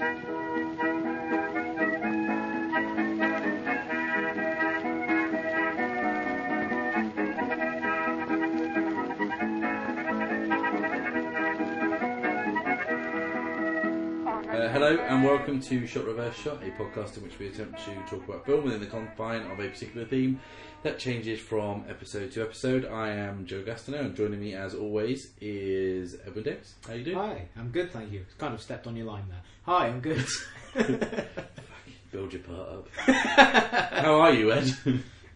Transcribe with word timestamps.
Uh, 0.00 0.37
hello 14.80 14.96
and 15.08 15.24
welcome 15.24 15.60
to 15.60 15.88
Shot 15.88 16.04
Reverse 16.04 16.36
Shot, 16.36 16.62
a 16.62 16.70
podcast 16.80 17.16
in 17.16 17.24
which 17.24 17.36
we 17.40 17.48
attempt 17.48 17.84
to 17.84 17.92
talk 18.08 18.28
about 18.28 18.46
film 18.46 18.62
within 18.62 18.78
the 18.78 18.86
confine 18.86 19.42
of 19.50 19.58
a 19.58 19.68
particular 19.68 20.06
theme 20.06 20.38
that 20.84 21.00
changes 21.00 21.40
from 21.40 21.84
episode 21.88 22.30
to 22.30 22.42
episode. 22.42 22.84
I 22.84 23.08
am 23.08 23.44
Joe 23.44 23.64
Gastineau 23.64 23.98
and 23.98 24.14
joining 24.14 24.38
me 24.38 24.54
as 24.54 24.76
always 24.76 25.32
is 25.40 26.18
Edwin 26.24 26.44
Dix. 26.44 26.76
How 26.86 26.94
you 26.94 27.02
doing? 27.02 27.16
Hi, 27.16 27.48
I'm 27.56 27.70
good, 27.70 27.90
thank 27.90 28.12
you. 28.12 28.24
Kind 28.38 28.54
of 28.54 28.62
stepped 28.62 28.86
on 28.86 28.94
your 28.94 29.06
line 29.06 29.24
there. 29.28 29.40
Hi, 29.64 29.88
I'm 29.88 29.98
good. 29.98 30.24
Build 32.12 32.32
your 32.32 32.42
part 32.42 32.68
up. 32.68 32.88
How 32.94 34.20
are 34.20 34.32
you, 34.32 34.52
Ed? 34.52 34.72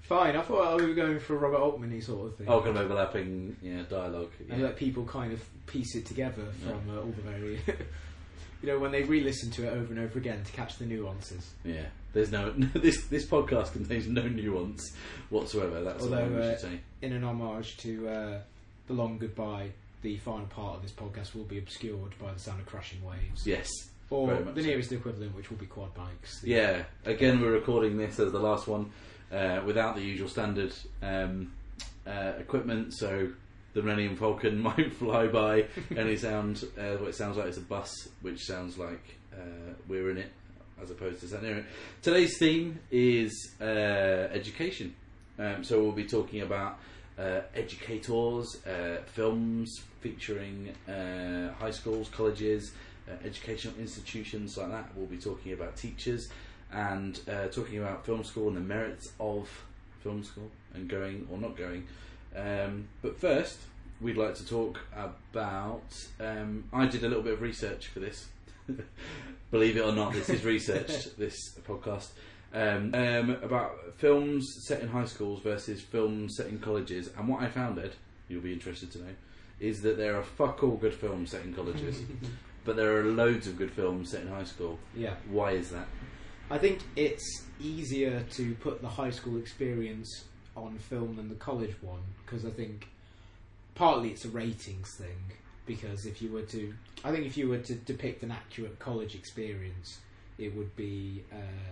Fine, 0.03 0.37
I 0.37 0.43
thought 0.43 0.77
we 0.77 0.87
were 0.87 0.95
going 0.95 1.19
for 1.19 1.35
a 1.35 1.39
Robert 1.41 1.59
Altman 1.59 2.01
sort 2.01 2.29
of 2.29 2.37
thing. 2.37 2.49
oh, 2.49 2.61
kind 2.61 2.77
of 2.77 2.85
overlapping 2.85 3.57
yeah, 3.61 3.83
dialogue. 3.91 4.31
And 4.49 4.63
let 4.63 4.77
people 4.77 5.05
kind 5.05 5.33
of 5.33 5.43
piece 5.67 5.97
it 5.97 6.07
together 6.07 6.45
from 6.63 6.97
uh, 6.97 7.01
all 7.01 7.07
the 7.07 7.23
very. 7.23 7.61
you 8.63 8.69
know, 8.69 8.79
when 8.79 8.93
they 8.93 9.03
re 9.03 9.21
listen 9.21 9.51
to 9.53 9.67
it 9.67 9.71
over 9.71 9.93
and 9.93 9.99
over 9.99 10.19
again 10.19 10.43
to 10.45 10.53
catch 10.53 10.79
the 10.79 10.87
nuances. 10.87 11.55
yeah. 11.65 11.87
There's 12.13 12.31
no 12.31 12.51
this 12.75 13.07
this 13.07 13.25
podcast 13.27 13.73
contains 13.73 14.07
no 14.07 14.23
nuance 14.29 14.95
whatsoever. 15.31 15.83
That's 15.83 16.03
I 16.03 16.05
Although, 16.05 16.29
should 16.29 16.41
uh, 16.41 16.59
say. 16.59 16.81
In 17.01 17.13
an 17.15 17.25
homage 17.25 17.77
to 17.79 18.09
uh, 18.09 18.41
The 18.87 18.93
Long 18.93 19.19
Goodbye, 19.19 19.71
the 20.03 20.19
final 20.19 20.47
part 20.47 20.77
of 20.77 20.83
this 20.83 20.93
podcast 20.93 21.35
will 21.35 21.45
be 21.45 21.59
obscured 21.59 22.15
by 22.21 22.33
the 22.33 22.39
sound 22.39 22.61
of 22.61 22.67
crashing 22.67 23.03
waves. 23.03 23.47
Yes. 23.47 23.69
Or 24.11 24.35
the 24.35 24.61
so. 24.61 24.69
nearest 24.69 24.93
equivalent, 24.93 25.35
which 25.35 25.49
will 25.49 25.57
be 25.57 25.65
quad 25.65 25.95
bikes. 25.95 26.43
Yeah, 26.45 26.85
again, 27.07 27.41
we're 27.41 27.53
recording 27.53 27.97
this 27.97 28.21
as 28.21 28.31
the 28.31 28.39
last 28.39 28.69
one 28.69 28.91
uh, 29.33 29.63
without 29.65 29.95
the 29.97 30.03
usual 30.03 30.29
standard 30.29 30.75
um, 31.03 31.53
uh, 32.07 32.33
equipment, 32.39 32.93
so 32.93 33.31
the 33.75 33.83
Millennium 33.83 34.17
Falcon 34.17 34.59
might 34.61 34.93
fly 34.95 35.27
by 35.27 35.67
any 35.97 36.17
sound. 36.17 36.65
Uh, 36.79 36.97
what 36.97 37.11
it 37.11 37.15
sounds 37.15 37.37
like 37.37 37.49
is 37.49 37.59
a 37.59 37.63
bus, 37.63 38.09
which 38.21 38.41
sounds 38.45 38.79
like 38.79 39.03
uh, 39.33 39.75
we're 39.89 40.11
in 40.11 40.19
it 40.19 40.33
as 40.81 40.91
opposed 40.91 41.21
to 41.21 41.29
sat 41.29 41.43
near 41.43 41.59
it. 41.59 41.65
Today's 42.03 42.39
theme 42.39 42.81
is 42.91 43.53
uh, 43.61 43.65
education, 43.65 44.95
um, 45.39 45.63
so 45.65 45.83
we'll 45.83 45.93
be 45.93 46.07
talking 46.07 46.43
about. 46.43 46.79
Uh, 47.19 47.43
educators, 47.55 48.65
uh, 48.67 48.97
films 49.05 49.83
featuring 50.01 50.73
uh, 50.89 51.53
high 51.53 51.71
schools, 51.71 52.09
colleges, 52.09 52.73
uh, 53.07 53.13
educational 53.25 53.75
institutions 53.79 54.57
like 54.57 54.71
that. 54.71 54.89
We'll 54.97 55.07
be 55.07 55.19
talking 55.19 55.53
about 55.53 55.77
teachers 55.77 56.31
and 56.73 57.21
uh, 57.29 57.49
talking 57.49 57.79
about 57.79 58.07
film 58.07 58.25
school 58.25 58.49
and 58.49 58.57
the 58.57 58.63
merits 58.63 59.13
of 59.21 59.49
film 60.03 60.25
school 60.25 60.51
and 60.75 60.89
going 60.89 61.29
or 61.31 61.39
not 61.39 61.57
going. 61.57 61.87
Um, 62.37 62.89
but 63.03 63.19
first, 63.19 63.59
we'd 64.01 64.17
like 64.17 64.35
to 64.37 64.47
talk 64.47 64.81
about. 64.95 65.93
Um, 66.21 66.65
I 66.73 66.87
did 66.87 67.05
a 67.05 67.09
little 67.09 67.23
bit 67.23 67.35
of 67.35 67.43
research 67.43 67.89
for 67.89 68.01
this. 68.01 68.29
Believe 69.51 69.77
it 69.77 69.85
or 69.85 69.93
not, 69.93 70.13
this 70.13 70.31
is 70.31 70.45
researched, 70.45 71.19
this 71.19 71.37
podcast 71.67 72.09
um, 72.55 72.95
um, 72.95 73.31
about 73.43 73.95
films 73.97 74.47
set 74.67 74.81
in 74.81 74.89
high 74.89 75.05
schools 75.05 75.41
versus 75.43 75.81
films 75.81 76.37
set 76.37 76.47
in 76.47 76.59
colleges. 76.59 77.11
And 77.17 77.29
what 77.29 77.43
I 77.43 77.49
found, 77.49 77.79
Ed, 77.79 77.93
you'll 78.29 78.43
be 78.43 78.53
interested 78.53 78.91
to 78.93 78.99
know, 78.99 79.15
is 79.61 79.83
that 79.83 79.97
there 79.97 80.17
are 80.17 80.23
fuck 80.23 80.63
all 80.63 80.77
good 80.77 80.95
films 80.95 81.31
set 81.31 81.45
in 81.45 81.55
colleges, 81.55 82.03
but 82.65 82.77
there 82.77 82.97
are 82.99 83.05
loads 83.05 83.47
of 83.47 83.57
good 83.57 83.71
films 83.71 84.11
set 84.11 84.23
in 84.23 84.29
high 84.29 84.45
school. 84.45 84.79
yeah. 84.95 85.15
Why 85.31 85.53
is 85.53 85.71
that? 85.71 85.87
I 86.51 86.59
think 86.59 86.81
it's 86.97 87.45
easier 87.61 88.25
to 88.33 88.55
put 88.57 88.83
the 88.83 88.89
high 88.89 89.11
school 89.11 89.39
experience 89.39 90.25
on 90.57 90.79
film 90.79 91.17
than 91.17 91.29
the 91.29 91.35
college 91.35 91.75
one 91.83 92.01
because 92.25 92.45
I 92.45 92.51
think 92.51 92.89
partly 93.75 94.11
it's 94.11 94.25
a 94.25 94.29
ratings 94.29 94.95
thing. 94.95 95.33
Because 95.65 96.07
if 96.07 96.21
you 96.21 96.31
were 96.33 96.43
to, 96.43 96.75
I 97.05 97.13
think 97.13 97.25
if 97.25 97.37
you 97.37 97.49
were 97.49 97.59
to 97.59 97.75
depict 97.75 98.25
an 98.25 98.33
accurate 98.33 98.81
college 98.81 99.15
experience, 99.15 100.01
it 100.37 100.57
would 100.57 100.75
be 100.75 101.23
uh, 101.33 101.71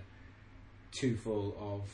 too 0.92 1.16
full 1.16 1.56
of 1.58 1.88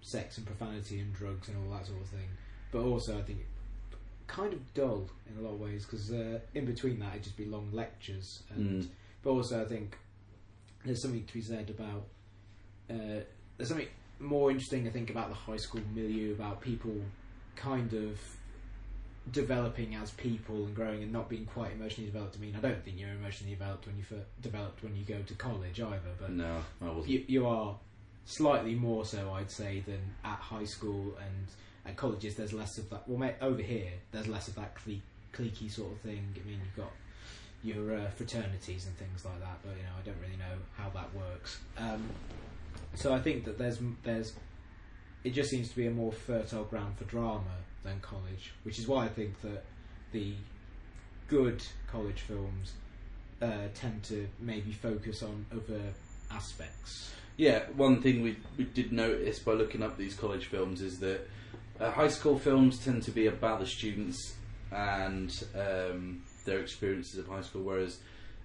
sex 0.00 0.38
and 0.38 0.46
profanity 0.46 1.00
and 1.00 1.12
drugs 1.12 1.48
and 1.48 1.56
all 1.58 1.76
that 1.76 1.86
sort 1.86 2.00
of 2.00 2.06
thing. 2.08 2.28
But 2.72 2.80
also, 2.84 3.18
I 3.18 3.22
think 3.22 3.40
kind 4.26 4.54
of 4.54 4.72
dull 4.72 5.06
in 5.30 5.38
a 5.38 5.46
lot 5.46 5.52
of 5.54 5.60
ways 5.60 5.84
because 5.84 6.10
uh, 6.10 6.38
in 6.54 6.64
between 6.64 6.98
that, 7.00 7.10
it'd 7.12 7.24
just 7.24 7.36
be 7.36 7.44
long 7.44 7.68
lectures. 7.72 8.42
And 8.48 8.82
Mm. 8.82 8.88
but 9.22 9.30
also, 9.30 9.62
I 9.62 9.66
think 9.66 9.98
there's 10.84 11.02
something 11.02 11.24
to 11.24 11.34
be 11.34 11.42
said 11.42 11.68
about 11.70 12.04
uh, 12.90 13.20
there's 13.56 13.68
something 13.68 13.88
more 14.20 14.50
interesting, 14.50 14.86
I 14.86 14.90
think, 14.90 15.10
about 15.10 15.28
the 15.28 15.34
high 15.34 15.56
school 15.56 15.82
milieu, 15.94 16.32
about 16.34 16.60
people 16.60 16.94
kind 17.56 17.92
of 17.92 18.18
developing 19.32 19.94
as 19.94 20.10
people 20.12 20.66
and 20.66 20.74
growing 20.74 21.02
and 21.02 21.10
not 21.12 21.28
being 21.28 21.46
quite 21.46 21.72
emotionally 21.72 22.10
developed. 22.10 22.36
I 22.36 22.40
mean, 22.40 22.54
I 22.56 22.60
don't 22.60 22.84
think 22.84 22.98
you're 22.98 23.10
emotionally 23.10 23.54
developed 23.54 23.86
when 23.86 23.96
you 23.96 24.02
fir- 24.02 24.24
developed 24.42 24.82
when 24.82 24.94
you 24.96 25.04
go 25.04 25.20
to 25.22 25.34
college 25.34 25.80
either, 25.80 26.12
but 26.20 26.30
No, 26.30 26.58
I 26.82 26.84
wasn't. 26.86 27.08
you, 27.08 27.24
you 27.26 27.46
are 27.46 27.76
slightly 28.26 28.74
more 28.74 29.04
so, 29.04 29.32
I'd 29.32 29.50
say, 29.50 29.80
than 29.86 30.00
at 30.24 30.38
high 30.38 30.64
school 30.64 31.16
and 31.24 31.46
at 31.86 31.96
colleges. 31.96 32.34
There's 32.34 32.52
less 32.52 32.76
of 32.78 32.90
that. 32.90 33.08
Well, 33.08 33.18
mate, 33.18 33.36
over 33.40 33.62
here, 33.62 33.92
there's 34.12 34.28
less 34.28 34.48
of 34.48 34.56
that 34.56 34.74
cle- 34.74 35.00
cliquey 35.32 35.70
sort 35.70 35.92
of 35.92 36.00
thing. 36.00 36.34
I 36.36 36.46
mean, 36.48 36.60
you've 36.62 36.76
got 36.76 36.92
your 37.62 37.96
uh, 37.96 38.10
fraternities 38.10 38.84
and 38.86 38.94
things 38.98 39.24
like 39.24 39.40
that, 39.40 39.58
but 39.62 39.70
you 39.76 39.82
know, 39.84 39.88
I 39.98 40.02
don't 40.04 40.18
really 40.20 40.36
know 40.36 40.58
how 40.76 40.90
that 40.90 41.14
works. 41.14 41.60
Um, 41.78 42.10
so 42.94 43.12
I 43.12 43.20
think 43.20 43.44
that 43.44 43.58
there's 43.58 43.78
there's 44.02 44.34
it 45.24 45.30
just 45.30 45.50
seems 45.50 45.70
to 45.70 45.76
be 45.76 45.86
a 45.86 45.90
more 45.90 46.12
fertile 46.12 46.64
ground 46.64 46.98
for 46.98 47.04
drama 47.04 47.56
than 47.82 48.00
college, 48.00 48.52
which 48.62 48.78
is 48.78 48.86
why 48.86 49.04
I 49.04 49.08
think 49.08 49.40
that 49.42 49.64
the 50.12 50.34
good 51.28 51.62
college 51.90 52.20
films 52.20 52.72
uh, 53.40 53.68
tend 53.74 54.02
to 54.04 54.28
maybe 54.38 54.72
focus 54.72 55.22
on 55.22 55.46
other 55.50 55.80
aspects. 56.30 57.12
Yeah, 57.36 57.64
one 57.76 58.00
thing 58.00 58.22
we 58.22 58.36
we 58.56 58.64
did 58.64 58.92
notice 58.92 59.38
by 59.38 59.52
looking 59.52 59.82
up 59.82 59.96
these 59.96 60.14
college 60.14 60.46
films 60.46 60.80
is 60.82 60.98
that 61.00 61.26
uh, 61.80 61.90
high 61.90 62.08
school 62.08 62.38
films 62.38 62.78
tend 62.78 63.02
to 63.04 63.10
be 63.10 63.26
about 63.26 63.60
the 63.60 63.66
students 63.66 64.34
and 64.70 65.30
um, 65.54 66.22
their 66.44 66.60
experiences 66.60 67.18
of 67.18 67.28
high 67.28 67.40
school, 67.42 67.62
whereas 67.62 67.98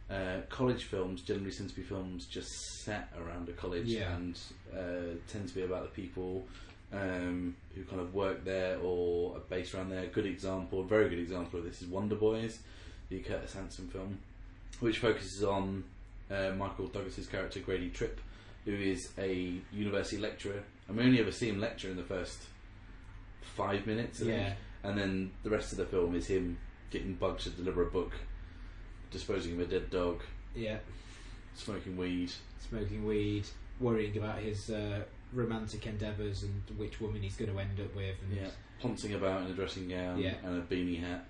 uh, 0.09 0.41
college 0.49 0.85
films 0.85 1.21
generally 1.21 1.51
tend 1.51 1.69
to 1.69 1.75
be 1.75 1.81
films 1.83 2.25
just 2.25 2.49
set 2.83 3.11
around 3.19 3.47
a 3.49 3.51
college 3.53 3.85
Yeah. 3.87 4.15
and 4.15 4.37
uh, 4.75 5.15
tend 5.31 5.47
to 5.49 5.53
be 5.55 5.63
about 5.63 5.83
the 5.83 6.01
people 6.01 6.47
um, 6.91 7.55
who 7.75 7.83
kind 7.83 8.01
of 8.01 8.13
work 8.15 8.43
there 8.43 8.79
or 8.79 9.35
are 9.35 9.41
based 9.41 9.73
around 9.75 9.89
there. 9.89 10.03
A 10.03 10.07
good 10.07 10.25
example, 10.25 10.81
a 10.81 10.83
very 10.85 11.09
good 11.09 11.19
example 11.19 11.59
of 11.59 11.65
this 11.65 11.81
is 11.81 11.87
Wonder 11.87 12.15
Boys, 12.15 12.59
the 13.09 13.19
Curtis 13.19 13.53
Hanson 13.53 13.87
film, 13.87 14.17
which 14.79 14.97
focuses 14.99 15.43
on 15.43 15.83
uh, 16.31 16.51
Michael 16.57 16.87
Douglas's 16.87 17.27
character 17.27 17.59
Grady 17.59 17.89
Tripp, 17.91 18.19
who 18.65 18.73
is 18.73 19.09
a 19.19 19.53
university 19.71 20.17
lecturer. 20.17 20.63
And 20.87 20.97
we 20.97 21.03
only 21.03 21.19
ever 21.19 21.31
see 21.31 21.49
him 21.49 21.59
lecture 21.59 21.89
in 21.91 21.97
the 21.97 22.03
first 22.03 22.39
five 23.41 23.85
minutes, 23.85 24.21
I. 24.21 24.25
Yeah. 24.25 24.53
and 24.83 24.97
then 24.97 25.31
the 25.43 25.49
rest 25.51 25.71
of 25.71 25.77
the 25.77 25.85
film 25.85 26.15
is 26.15 26.27
him 26.27 26.57
getting 26.91 27.13
bugged 27.13 27.41
to 27.41 27.49
deliver 27.51 27.83
a 27.83 27.91
book, 27.91 28.13
disposing 29.11 29.53
of 29.53 29.59
a 29.59 29.65
dead 29.65 29.89
dog, 29.89 30.21
Yeah, 30.55 30.77
smoking 31.55 31.97
weed. 31.97 32.31
smoking 32.69 33.05
weed, 33.05 33.45
worrying 33.79 34.17
about 34.17 34.39
his 34.39 34.69
uh, 34.69 35.01
romantic 35.33 35.85
endeavours 35.87 36.43
and 36.43 36.63
which 36.77 36.99
woman 37.01 37.21
he's 37.21 37.35
going 37.35 37.51
to 37.51 37.59
end 37.59 37.79
up 37.79 37.95
with. 37.95 38.15
And 38.27 38.37
Yeah, 38.37 38.49
pouncing 38.81 39.13
about 39.13 39.41
in 39.41 39.47
a 39.47 39.53
dressing 39.53 39.87
gown 39.87 40.19
Yeah. 40.19 40.35
and 40.43 40.61
a 40.61 40.65
beanie 40.65 40.99
hat. 40.99 41.25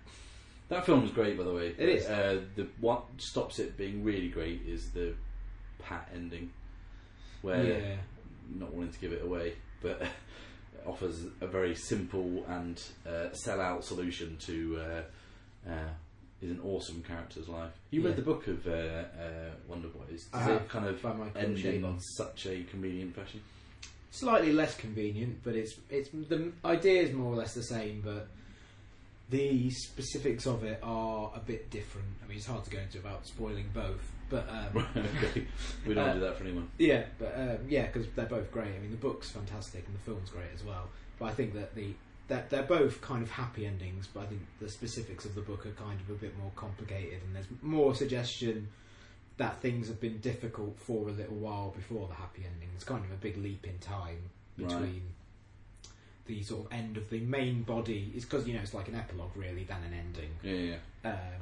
That 0.69 0.85
film 0.85 1.03
is 1.03 1.12
great, 1.12 1.38
by 1.38 1.44
the 1.44 1.53
way. 1.53 1.73
It 1.78 1.90
is. 1.90 2.06
Uh, 2.06 2.41
the 2.56 2.67
what 2.79 3.03
stops 3.17 3.57
it 3.59 3.75
being 3.75 4.03
really 4.03 4.29
great 4.29 4.61
is 4.67 4.91
the 4.91 5.16
pat 5.79 6.09
ending, 6.14 6.52
where 7.41 7.64
yeah, 7.64 7.96
not 8.55 8.72
wanting 8.73 8.91
to 8.93 8.99
give 8.99 9.11
it 9.14 9.23
away, 9.23 9.53
but 9.82 10.02
offers 10.85 11.23
a 11.41 11.47
very 11.47 11.73
simple 11.75 12.46
and 12.47 12.82
uh, 13.08 13.34
sell-out 13.34 13.84
solution 13.84 14.37
to 14.37 14.79
uh, 14.79 15.70
uh, 15.72 15.90
is 16.41 16.52
an 16.52 16.59
awesome 16.64 17.02
character's 17.03 17.47
life. 17.50 17.72
You 17.91 18.02
read 18.02 18.12
Yeah. 18.12 18.16
the 18.18 18.22
book 18.22 18.47
of 18.47 18.66
uh, 18.68 18.72
uh, 18.72 19.52
Wonder 19.68 19.90
Boys. 19.90 20.26
Does 20.26 20.34
I 20.34 20.52
it 20.52 20.53
have, 20.59 20.68
kind 20.70 20.86
of 20.88 21.02
by 21.02 21.14
Michael 21.14 21.41
end 21.41 21.58
in 21.59 21.82
Chabon. 21.84 22.00
such 22.18 22.46
a 22.47 22.64
convenient 22.64 23.16
fashion? 23.16 23.41
slightly 24.12 24.52
less 24.52 24.76
convenient, 24.76 25.38
but 25.44 25.56
it's 25.56 25.76
it's 25.90 26.09
the 26.09 26.52
idea 26.66 27.03
is 27.03 27.14
more 27.14 27.32
or 27.32 27.36
less 27.36 27.53
the 27.53 27.62
same, 27.64 28.02
but 28.03 28.28
the 29.30 29.70
specifics 29.70 30.47
of 30.47 30.64
it 30.64 30.80
are 30.82 31.32
a 31.36 31.40
bit 31.40 31.70
different. 31.70 32.08
I 32.24 32.28
mean, 32.28 32.38
it's 32.38 32.47
hard 32.47 32.64
to 32.64 32.70
go 32.72 32.80
into 32.80 32.97
about 32.97 33.28
spoiling 33.28 33.70
both, 33.72 34.02
but 34.32 34.50
um, 34.50 34.88
okay, 34.96 35.46
we 35.85 35.94
don't 35.94 36.09
Uh, 36.09 36.14
do 36.16 36.20
that 36.22 36.38
for 36.38 36.44
anyone. 36.46 36.68
Yeah, 36.80 37.03
but 37.20 37.35
um, 37.38 37.58
yeah, 37.68 37.85
because 37.85 38.08
they're 38.16 38.26
both 38.26 38.52
great. 38.52 38.74
I 38.76 38.80
mean, 38.80 38.90
the 38.90 38.97
book's 38.97 39.30
fantastic 39.30 39.85
and 39.85 39.96
the 39.96 40.00
film's 40.02 40.32
great 40.32 40.50
as 40.56 40.64
well. 40.64 40.90
But 41.20 41.26
I 41.26 41.32
think 41.34 41.53
that 41.53 41.76
the 41.76 41.94
that 42.29 42.49
they're 42.49 42.64
both 42.64 43.02
kind 43.02 43.22
of 43.22 43.29
happy 43.31 43.66
endings. 43.66 44.08
But 44.11 44.22
I 44.22 44.26
think 44.28 44.41
the 44.61 44.70
specifics 44.70 45.26
of 45.26 45.35
the 45.35 45.41
book 45.41 45.66
are 45.66 45.72
kind 45.72 45.99
of 45.99 46.09
a 46.09 46.14
bit 46.14 46.37
more 46.40 46.52
complicated, 46.55 47.20
and 47.26 47.35
there's 47.35 47.47
more 47.61 47.93
suggestion 47.93 48.70
that 49.37 49.61
things 49.61 49.87
have 49.87 49.99
been 50.02 50.20
difficult 50.20 50.78
for 50.79 51.08
a 51.09 51.11
little 51.11 51.35
while 51.35 51.70
before 51.76 52.08
the 52.08 52.14
happy 52.16 52.43
ending. 52.46 52.70
It's 52.76 52.84
kind 52.84 53.03
of 53.05 53.11
a 53.11 53.16
big 53.16 53.37
leap 53.37 53.66
in 53.67 53.78
time 53.79 54.29
between 54.58 54.79
Right. 54.79 55.02
the 56.28 56.43
sort 56.43 56.66
of 56.66 56.72
end 56.73 56.97
of 56.97 57.09
the 57.09 57.20
main 57.22 57.64
body. 57.64 58.11
It's 58.16 58.26
because 58.26 58.47
you 58.47 58.53
know 58.53 58.59
it's 58.61 58.73
like 58.73 58.87
an 58.90 58.96
epilogue 58.96 59.35
really 59.35 59.64
than 59.64 59.82
an 59.84 59.93
ending. 59.93 60.32
Yeah, 60.43 60.75
yeah. 61.03 61.11
Um, 61.11 61.41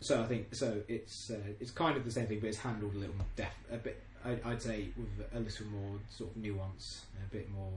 so 0.00 0.22
I 0.22 0.26
think 0.26 0.54
so. 0.54 0.80
It's 0.88 1.30
uh, 1.30 1.36
it's 1.60 1.70
kind 1.72 1.96
of 1.96 2.04
the 2.04 2.10
same 2.10 2.26
thing, 2.26 2.40
but 2.40 2.48
it's 2.48 2.58
handled 2.58 2.94
a 2.94 2.98
little 2.98 3.14
def- 3.36 3.64
a 3.70 3.76
bit. 3.76 4.02
I, 4.24 4.38
I'd 4.44 4.62
say 4.62 4.88
with 4.96 5.26
a 5.34 5.38
little 5.40 5.66
more 5.66 5.98
sort 6.10 6.30
of 6.30 6.36
nuance, 6.38 7.04
a 7.24 7.30
bit 7.32 7.50
more, 7.52 7.72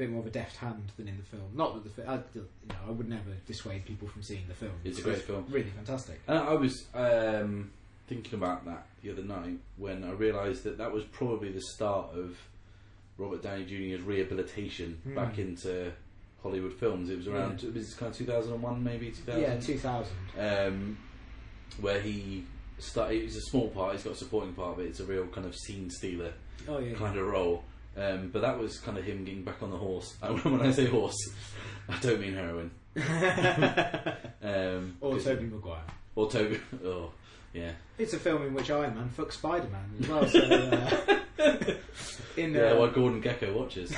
bit 0.00 0.10
more 0.10 0.20
of 0.20 0.26
a 0.26 0.30
deft 0.30 0.56
hand 0.56 0.92
than 0.96 1.08
in 1.08 1.16
the 1.16 1.22
film. 1.22 1.42
Not 1.54 1.74
that 1.74 1.84
the 1.84 2.02
fi- 2.02 2.08
I, 2.12 2.16
you 2.34 2.46
know, 2.68 2.74
I 2.88 2.90
would 2.90 3.08
never 3.08 3.30
dissuade 3.46 3.84
people 3.84 4.08
from 4.08 4.22
seeing 4.22 4.46
the 4.48 4.54
film. 4.54 4.72
It's 4.84 4.98
a 4.98 5.02
great 5.02 5.22
film. 5.22 5.44
really 5.50 5.70
fantastic. 5.70 6.20
And 6.26 6.38
I 6.38 6.54
was 6.54 6.84
um, 6.94 7.70
thinking 8.08 8.34
about 8.34 8.64
that 8.64 8.86
the 9.02 9.10
other 9.12 9.22
night 9.22 9.58
when 9.76 10.04
I 10.04 10.10
realised 10.10 10.64
that 10.64 10.78
that 10.78 10.92
was 10.92 11.04
probably 11.04 11.50
the 11.52 11.60
start 11.60 12.08
of 12.14 12.36
Robert 13.18 13.42
Downey 13.42 13.64
Jr.'s 13.64 14.02
rehabilitation 14.02 14.98
Hmm. 15.04 15.14
back 15.14 15.38
into 15.38 15.92
Hollywood 16.42 16.72
films. 16.72 17.10
It 17.10 17.16
was 17.18 17.28
around, 17.28 17.62
it 17.62 17.74
was 17.74 17.94
kind 17.94 18.10
of 18.10 18.16
2001, 18.18 18.82
maybe 18.82 19.10
2000. 19.10 19.40
Yeah, 19.42 19.60
two 19.60 19.78
thousand. 19.78 20.16
um, 20.38 20.98
where 21.80 22.00
he 22.00 22.44
started. 22.78 23.22
It's 23.24 23.36
a 23.36 23.42
small 23.42 23.68
part. 23.68 23.92
He's 23.94 24.04
got 24.04 24.14
a 24.14 24.16
supporting 24.16 24.54
part, 24.54 24.76
but 24.76 24.86
it's 24.86 25.00
a 25.00 25.04
real 25.04 25.26
kind 25.26 25.46
of 25.46 25.54
scene 25.54 25.90
stealer 25.90 26.32
Oh 26.68 26.78
yeah, 26.78 26.94
kind 26.94 27.18
of 27.18 27.26
role. 27.26 27.62
Um, 27.96 28.30
but 28.32 28.42
that 28.42 28.58
was 28.58 28.78
kind 28.78 28.96
of 28.98 29.04
him 29.04 29.24
getting 29.24 29.42
back 29.42 29.62
on 29.62 29.70
the 29.70 29.76
horse. 29.76 30.14
And 30.22 30.38
when 30.44 30.60
I 30.62 30.70
say 30.70 30.86
horse, 30.86 31.16
I 31.88 31.98
don't 32.00 32.20
mean 32.20 32.34
heroin. 32.34 32.70
Um, 34.42 34.96
or 35.00 35.12
'cause- 35.12 35.24
Tobey 35.24 35.44
Maguire. 35.44 35.82
or 36.16 36.30
Tobey. 36.30 36.60
Oh, 36.84 37.10
yeah. 37.52 37.72
It's 37.98 38.14
a 38.14 38.18
film 38.18 38.42
in 38.46 38.54
which 38.54 38.70
Iron 38.70 38.94
Man 38.94 39.10
fucks 39.16 39.32
Spider 39.32 39.68
Man 39.68 39.90
as 40.00 40.08
well. 40.08 40.26
So, 40.28 40.40
uh, 41.38 41.74
in 42.36 42.54
Yeah, 42.54 42.60
uh, 42.72 42.78
what 42.78 42.94
Gordon 42.94 43.20
Gekko 43.22 43.52
watches. 43.54 43.92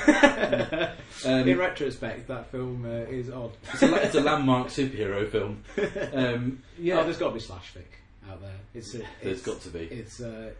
Um, 1.25 1.49
in 1.49 1.59
retrospect, 1.59 2.27
that 2.29 2.51
film 2.51 2.85
uh, 2.87 3.05
is 3.11 3.31
odd. 3.31 3.53
it's, 3.73 3.83
a, 3.83 3.95
it's 4.03 4.15
a 4.15 4.21
landmark 4.21 4.69
superhero 4.69 5.29
film. 5.31 5.63
Um, 6.15 6.63
yeah, 6.79 6.99
Oh, 7.01 7.05
there's 7.05 7.19
got 7.19 7.29
to 7.29 7.35
be 7.35 7.41
slash 7.41 7.73
fic 7.75 8.31
out 8.31 8.41
there. 8.41 8.51
It's 8.75 8.95
a, 8.95 8.99
there's 9.23 9.39
it's, 9.39 9.43
got 9.43 9.61
to 9.61 9.69
be. 9.69 9.81
It's 9.85 10.21
a, 10.21 10.53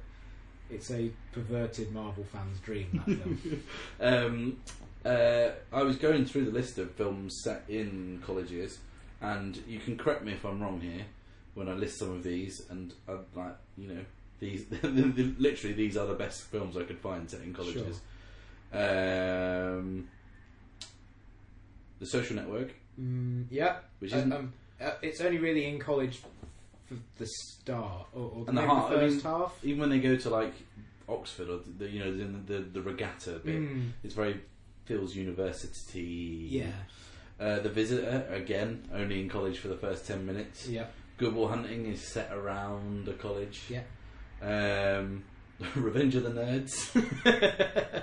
it's 0.73 0.91
a 0.91 1.11
perverted 1.33 1.93
Marvel 1.93 2.25
fan's 2.25 2.59
dream. 2.61 3.03
That 3.07 3.19
film. 3.39 3.63
Um, 4.01 4.57
uh, 5.05 5.51
I 5.73 5.83
was 5.83 5.97
going 5.97 6.25
through 6.25 6.45
the 6.47 6.51
list 6.51 6.79
of 6.79 6.93
films 6.93 7.35
set 7.37 7.65
in 7.69 8.23
college 8.25 8.51
years, 8.51 8.79
and 9.21 9.61
you 9.69 9.79
can 9.81 9.97
correct 9.97 10.25
me 10.25 10.33
if 10.33 10.45
I'm 10.45 10.61
wrong 10.63 10.81
here 10.81 11.05
when 11.55 11.69
I 11.69 11.73
list 11.73 11.99
some 11.99 12.11
of 12.11 12.23
these. 12.23 12.63
And 12.71 12.93
I'd 13.09 13.19
like, 13.35 13.57
you 13.77 13.89
know, 13.89 14.05
these 14.41 14.67
literally 14.83 15.75
these 15.75 15.97
are 15.97 16.07
the 16.07 16.15
best 16.15 16.43
films 16.43 16.77
I 16.77 16.85
could 16.85 16.99
find 16.99 17.29
set 17.31 17.41
in 17.43 17.53
colleges. 17.55 18.01
Um, 18.73 20.09
the 22.01 22.07
Social 22.07 22.37
Network, 22.37 22.73
mm, 23.01 23.45
yeah, 23.51 23.77
which 23.99 24.13
Uh, 24.13 24.17
isn't 24.17 24.33
um, 24.33 24.53
uh, 24.81 24.93
it's 25.03 25.21
only 25.21 25.39
really 25.39 25.67
in 25.67 25.79
college 25.79 26.17
for 26.19 26.29
the 27.19 27.27
start 27.27 28.07
or, 28.15 28.23
or 28.35 28.45
And 28.49 28.57
the 28.59 28.63
half- 28.63 28.91
the 28.91 29.01
I 29.03 29.07
mean, 29.09 29.21
half. 29.21 29.53
even 29.63 29.81
when 29.81 29.91
they 29.91 30.01
go 30.01 30.17
to 30.17 30.31
like 30.31 30.55
Oxford 31.09 31.49
or 31.49 31.61
the 31.79 31.89
you 31.89 32.01
know 32.01 32.17
the 32.17 32.25
the, 32.53 32.59
the 32.61 32.83
regatta 32.83 33.33
bit, 33.45 33.61
Mm, 33.61 33.91
it's 34.05 34.15
very 34.15 34.41
feels 34.85 35.15
university. 35.15 36.49
yeah, 36.51 36.73
Uh, 37.41 37.59
the 37.61 37.69
Visitor 37.69 38.27
again 38.31 38.89
only 38.93 39.21
in 39.21 39.29
college 39.29 39.59
for 39.59 39.69
the 39.69 39.77
first 39.77 40.07
ten 40.07 40.25
minutes. 40.27 40.69
yeah, 40.69 40.87
Good 41.19 41.35
Will 41.35 41.49
Hunting 41.49 41.87
is 41.87 42.01
set 42.01 42.33
around 42.33 43.07
a 43.09 43.13
college. 43.15 43.63
yeah. 43.69 43.83
Um, 44.41 45.25
Revenge 45.77 46.15
of 46.15 46.23
the 46.25 46.31
Nerds. 46.31 46.95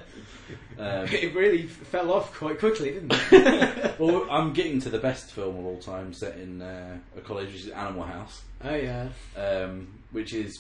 um, 0.80 1.08
it 1.14 1.34
really 1.36 1.64
fell 1.64 2.12
off 2.12 2.34
quite 2.34 2.60
quickly, 2.60 2.92
didn't 2.92 3.14
it? 3.32 4.00
well, 4.00 4.26
I'm 4.30 4.54
getting 4.54 4.80
to 4.82 4.90
the 4.90 5.00
best 5.00 5.32
film 5.32 5.58
of 5.60 5.66
all 5.66 5.78
time 5.78 6.14
set 6.14 6.38
in 6.38 6.62
uh, 6.62 6.98
a 7.18 7.22
college, 7.22 7.48
which 7.48 7.64
is 7.66 7.70
Animal 7.70 8.04
House, 8.04 8.42
oh 8.64 8.76
yeah, 8.76 9.10
um, 9.38 9.88
which 10.12 10.34
is 10.34 10.58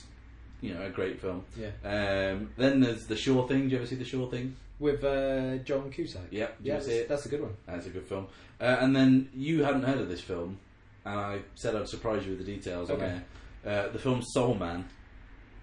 you 0.62 0.74
know 0.74 0.82
a 0.86 0.90
great 0.90 1.20
film. 1.22 1.44
yeah. 1.58 1.70
Um, 1.84 2.50
then 2.58 2.80
there's 2.82 3.06
The 3.06 3.16
Sure 3.16 3.48
Thing. 3.48 3.64
Do 3.64 3.70
you 3.72 3.78
ever 3.78 3.86
see 3.88 3.96
The 3.96 4.06
Sure 4.06 4.30
Thing? 4.30 4.56
With 4.80 5.04
uh, 5.04 5.58
John 5.58 5.92
Cusack. 5.92 6.28
Yep. 6.32 6.56
Yeah, 6.64 6.76
you 6.76 6.82
see 6.82 6.88
that's, 6.88 7.00
it? 7.00 7.10
that's 7.10 7.26
a 7.26 7.30
good 7.30 7.42
one. 7.42 7.56
That's 7.66 7.86
a 7.86 7.90
good 7.90 8.06
film. 8.08 8.28
Uh, 8.62 8.78
and 8.80 8.96
then 8.96 9.30
you 9.34 9.64
hadn't 9.64 9.84
heard 9.84 9.98
of 10.00 10.08
this 10.10 10.22
film, 10.22 10.58
and 11.06 11.20
I 11.20 11.40
said 11.56 11.76
I'd 11.76 11.90
surprise 11.90 12.24
you 12.26 12.32
with 12.36 12.46
the 12.46 12.56
details 12.56 12.90
Okay. 12.90 13.04
on 13.06 13.10
air. 13.10 13.24
Uh, 13.66 13.92
the 13.92 14.00
film 14.00 14.22
Soul 14.22 14.54
Man. 14.56 14.86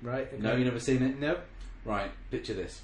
Right. 0.03 0.29
Okay. 0.33 0.37
No, 0.43 0.55
you 0.57 0.65
never 0.65 0.81
seen 0.81 1.03
it? 1.03 1.19
Nope. 1.19 1.41
Right, 1.85 2.11
picture 2.31 2.55
this. 2.55 2.83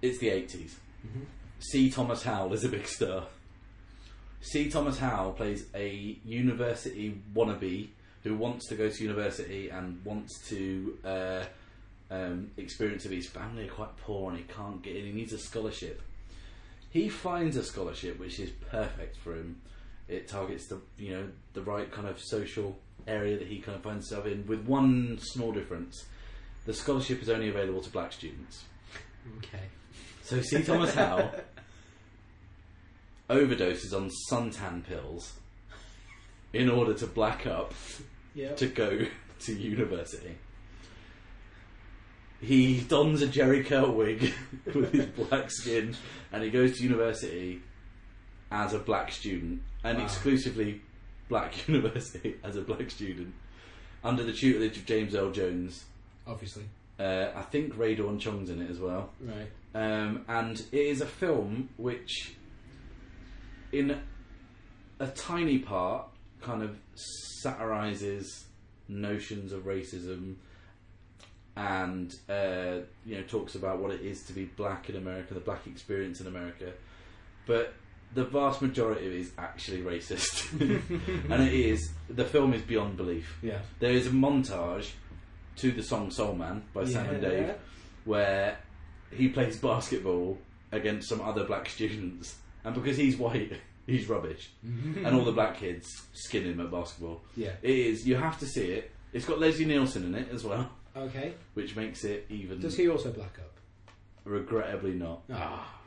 It's 0.00 0.18
the 0.18 0.28
80s. 0.30 0.74
Mhm. 1.06 1.26
C. 1.58 1.90
Thomas 1.90 2.22
Howell 2.24 2.52
is 2.54 2.64
a 2.64 2.68
big 2.68 2.86
star. 2.86 3.26
C. 4.40 4.68
Thomas 4.68 4.98
Howell 4.98 5.32
plays 5.32 5.66
a 5.74 6.18
university 6.24 7.20
wannabe 7.34 7.88
who 8.24 8.36
wants 8.36 8.66
to 8.68 8.74
go 8.74 8.88
to 8.88 9.02
university 9.02 9.68
and 9.68 10.04
wants 10.04 10.48
to 10.48 10.98
uh, 11.04 11.44
um, 12.10 12.50
experience 12.56 13.04
it. 13.06 13.12
His 13.12 13.28
family 13.28 13.68
are 13.68 13.72
quite 13.72 13.96
poor 13.98 14.30
and 14.30 14.38
he 14.38 14.44
can't 14.44 14.82
get 14.82 14.96
in. 14.96 15.06
He 15.06 15.12
needs 15.12 15.32
a 15.32 15.38
scholarship. 15.38 16.02
He 16.90 17.08
finds 17.08 17.56
a 17.56 17.62
scholarship 17.64 18.18
which 18.18 18.38
is 18.40 18.50
perfect 18.50 19.16
for 19.18 19.34
him. 19.34 19.60
It 20.08 20.28
targets 20.28 20.66
the 20.66 20.80
you 20.98 21.14
know 21.14 21.28
the 21.54 21.62
right 21.62 21.90
kind 21.90 22.08
of 22.08 22.20
social 22.20 22.76
area 23.06 23.38
that 23.38 23.48
he 23.48 23.58
kind 23.58 23.76
of 23.76 23.82
finds 23.82 24.08
himself 24.08 24.26
in. 24.26 24.46
With 24.46 24.64
one 24.66 25.18
small 25.20 25.52
difference, 25.52 26.04
the 26.66 26.74
scholarship 26.74 27.22
is 27.22 27.28
only 27.28 27.48
available 27.48 27.80
to 27.82 27.90
black 27.90 28.12
students. 28.12 28.64
Okay. 29.38 29.64
So 30.22 30.40
C. 30.40 30.62
Thomas 30.62 30.94
Howell 30.96 31.30
overdoses 33.30 33.92
on 33.94 34.10
suntan 34.30 34.84
pills 34.84 35.34
in 36.52 36.68
order 36.68 36.92
to 36.94 37.06
black 37.06 37.46
up 37.46 37.72
Yeah. 38.34 38.52
to 38.54 38.66
go 38.66 39.06
to 39.40 39.52
university. 39.54 40.36
He 42.40 42.80
dons 42.80 43.22
a 43.22 43.28
Jheri 43.28 43.64
curl 43.64 43.92
wig 43.92 44.32
with 44.74 44.92
his 44.92 45.06
black 45.06 45.50
skin 45.50 45.96
and 46.32 46.42
he 46.42 46.50
goes 46.50 46.76
to 46.78 46.82
university 46.82 47.60
as 48.50 48.74
a 48.74 48.78
black 48.78 49.12
student 49.12 49.62
and 49.84 49.98
Wow. 49.98 50.04
exclusively 50.04 50.82
black 51.32 51.66
university 51.68 52.36
as 52.44 52.56
a 52.56 52.60
black 52.60 52.90
student 52.90 53.32
under 54.04 54.22
the 54.22 54.34
tutelage 54.34 54.76
of 54.76 54.84
James 54.84 55.14
Earl 55.14 55.30
Jones. 55.30 55.84
Obviously. 56.26 56.64
Uh, 57.00 57.28
I 57.34 57.40
think 57.40 57.78
Rae 57.78 57.94
Dawn 57.94 58.18
Chong's 58.18 58.50
in 58.50 58.60
it 58.60 58.70
as 58.70 58.78
well. 58.78 59.08
Right. 59.18 59.48
Um, 59.74 60.26
and 60.28 60.60
it 60.70 60.86
is 60.86 61.00
a 61.00 61.06
film 61.06 61.70
which, 61.78 62.34
in 63.72 63.98
a 65.00 65.06
tiny 65.06 65.58
part, 65.58 66.06
kind 66.42 66.62
of 66.62 66.76
satirizes 66.94 68.44
notions 68.88 69.52
of 69.52 69.62
racism 69.62 70.34
and 71.56 72.14
uh, 72.28 72.80
you 73.06 73.16
know 73.16 73.22
talks 73.22 73.54
about 73.54 73.78
what 73.78 73.90
it 73.90 74.02
is 74.02 74.22
to 74.24 74.34
be 74.34 74.44
black 74.44 74.90
in 74.90 74.96
America, 74.96 75.32
the 75.32 75.40
black 75.40 75.66
experience 75.66 76.20
in 76.20 76.26
America. 76.26 76.72
But 77.46 77.72
the 78.14 78.24
vast 78.24 78.60
majority 78.62 79.06
of 79.06 79.12
it 79.12 79.20
is 79.20 79.32
actually 79.38 79.82
racist, 79.82 80.50
and 81.30 81.42
it 81.42 81.52
is 81.54 81.90
the 82.10 82.24
film 82.24 82.52
is 82.54 82.62
beyond 82.62 82.96
belief. 82.96 83.38
Yeah. 83.42 83.58
There 83.78 83.92
is 83.92 84.06
a 84.06 84.10
montage 84.10 84.90
to 85.56 85.72
the 85.72 85.82
song 85.82 86.10
Soul 86.10 86.34
Man 86.34 86.62
by 86.74 86.84
Sam 86.84 87.06
and 87.08 87.20
Dave 87.22 87.54
where 88.04 88.58
he 89.10 89.28
plays 89.28 89.58
basketball 89.58 90.38
against 90.72 91.08
some 91.08 91.20
other 91.20 91.44
black 91.44 91.68
students, 91.68 92.36
and 92.64 92.74
because 92.74 92.96
he's 92.96 93.16
white, 93.16 93.52
he's 93.86 94.08
rubbish, 94.08 94.50
and 94.62 95.06
all 95.14 95.24
the 95.24 95.32
black 95.32 95.56
kids 95.58 95.86
skin 96.12 96.44
him 96.44 96.60
at 96.60 96.70
basketball. 96.70 97.20
Yeah. 97.36 97.52
It 97.62 97.70
is. 97.76 98.06
You 98.06 98.16
have 98.16 98.38
to 98.40 98.46
see 98.46 98.72
it. 98.72 98.90
It's 99.12 99.26
got 99.26 99.38
Leslie 99.38 99.66
Nielsen 99.66 100.04
in 100.04 100.14
it 100.14 100.28
as 100.32 100.42
well, 100.44 100.70
Okay. 100.96 101.34
which 101.54 101.76
makes 101.76 102.02
it 102.04 102.26
even. 102.30 102.60
Does 102.60 102.76
he 102.76 102.88
also 102.88 103.12
black 103.12 103.38
up? 103.38 103.52
Regrettably 104.24 104.94
not. 104.94 105.22
Ah. 105.32 105.78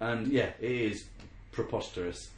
And 0.00 0.26
yeah, 0.26 0.50
it 0.60 0.70
is 0.70 1.04
preposterous, 1.52 2.30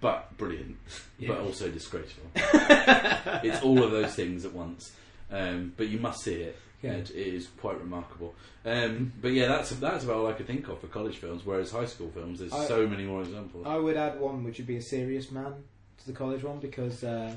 but 0.00 0.36
brilliant, 0.36 0.76
Yeah. 1.18 1.28
but 1.28 1.38
also 1.40 1.70
disgraceful. 1.70 2.24
it's 2.34 3.62
all 3.62 3.82
of 3.82 3.90
those 3.90 4.14
things 4.14 4.44
at 4.44 4.52
once. 4.52 4.92
Um, 5.30 5.72
but 5.76 5.88
you 5.88 5.98
must 5.98 6.20
see 6.22 6.34
it. 6.34 6.56
Yeah. 6.82 6.92
It, 6.92 7.10
it 7.10 7.16
is 7.34 7.48
quite 7.60 7.80
remarkable. 7.80 8.34
Um, 8.64 9.12
but 9.20 9.32
yeah, 9.32 9.48
that's 9.48 9.70
that's 9.70 10.04
about 10.04 10.16
all 10.16 10.26
I 10.26 10.34
could 10.34 10.46
think 10.46 10.68
of 10.68 10.80
for 10.80 10.86
college 10.88 11.16
films. 11.16 11.42
Whereas 11.44 11.70
high 11.72 11.86
school 11.86 12.10
films, 12.10 12.38
there's 12.40 12.52
I- 12.52 12.66
so 12.66 12.86
many 12.86 13.04
more 13.04 13.22
examples. 13.22 13.66
I 13.66 13.76
would 13.76 13.96
add 13.96 14.20
one 14.20 14.44
which 14.44 14.58
would 14.58 14.66
be 14.66 14.76
a 14.76 14.82
serious 14.82 15.30
man 15.32 15.54
to 15.98 16.06
the 16.06 16.12
college 16.12 16.44
one 16.44 16.58
because 16.60 17.02
uh, 17.02 17.32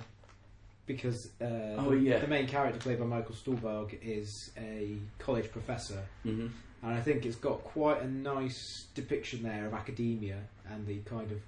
because 0.86 1.30
uh, 1.42 1.46
Oh, 1.78 1.92
the, 1.92 1.98
yeah. 2.00 2.20
the 2.20 2.28
main 2.28 2.48
character 2.48 2.80
played 2.80 3.00
by 3.00 3.06
Michael 3.06 3.34
Stuhlbarg 3.36 3.98
is 4.04 4.52
a 4.58 4.98
college 5.20 5.52
professor, 5.52 6.04
hmm 6.24 6.48
and 6.82 6.94
I 6.94 7.02
think 7.02 7.26
it's 7.26 7.36
got 7.36 7.62
quite 7.66 8.02
a 8.02 8.08
nice 8.10 8.86
depiction 8.96 9.44
there 9.44 9.68
of 9.68 9.74
academia 9.74 10.38
and 10.72 10.86
the 10.86 10.98
kind 11.00 11.32
of 11.32 11.40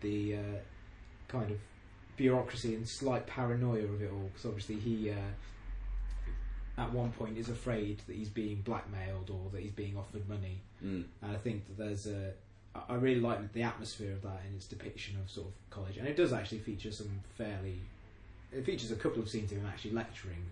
the 0.00 0.34
uh, 0.34 0.58
kind 1.28 1.50
of 1.50 1.58
bureaucracy 2.16 2.74
and 2.74 2.88
slight 2.88 3.26
paranoia 3.26 3.84
of 3.84 4.02
it 4.02 4.10
all. 4.10 4.30
Because 4.32 4.46
obviously 4.46 4.76
he 4.76 5.10
uh, 5.10 5.14
at 6.78 6.92
one 6.92 7.10
point 7.12 7.38
is 7.38 7.48
afraid 7.48 8.00
that 8.06 8.16
he's 8.16 8.28
being 8.28 8.62
blackmailed 8.62 9.30
or 9.30 9.50
that 9.52 9.62
he's 9.62 9.72
being 9.72 9.96
offered 9.96 10.28
money. 10.28 10.60
Mm. 10.84 11.04
And 11.22 11.32
I 11.32 11.36
think 11.36 11.66
that 11.68 11.78
there's 11.78 12.06
a. 12.06 12.32
I- 12.90 12.96
really 12.96 13.20
like 13.20 13.54
the 13.54 13.62
atmosphere 13.62 14.12
of 14.12 14.20
that 14.22 14.42
and 14.46 14.54
its 14.54 14.66
depiction 14.66 15.16
of 15.22 15.30
sort 15.30 15.46
of 15.46 15.54
college, 15.70 15.96
and 15.96 16.06
it 16.06 16.14
does 16.14 16.34
actually 16.34 16.58
feature 16.58 16.92
some 16.92 17.08
fairly. 17.38 17.80
It 18.52 18.66
features 18.66 18.90
a 18.90 18.96
couple 18.96 19.22
of 19.22 19.30
scenes 19.30 19.50
of 19.50 19.58
him 19.58 19.66
actually 19.66 19.92
lecturing 19.92 20.44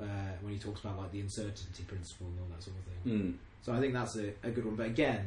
uh, 0.00 0.32
when 0.40 0.54
he 0.54 0.58
talks 0.58 0.80
about 0.80 0.98
like 0.98 1.12
the 1.12 1.20
uncertainty 1.20 1.82
principle 1.86 2.26
and 2.28 2.38
all 2.40 2.56
that 2.56 2.62
sort 2.62 2.76
of 2.76 2.84
thing. 3.04 3.20
Mm. 3.20 3.34
So 3.64 3.72
I 3.72 3.80
think 3.80 3.92
that's 3.92 4.16
a, 4.16 4.32
a 4.42 4.50
good 4.50 4.64
one. 4.64 4.76
But 4.76 4.86
again, 4.86 5.26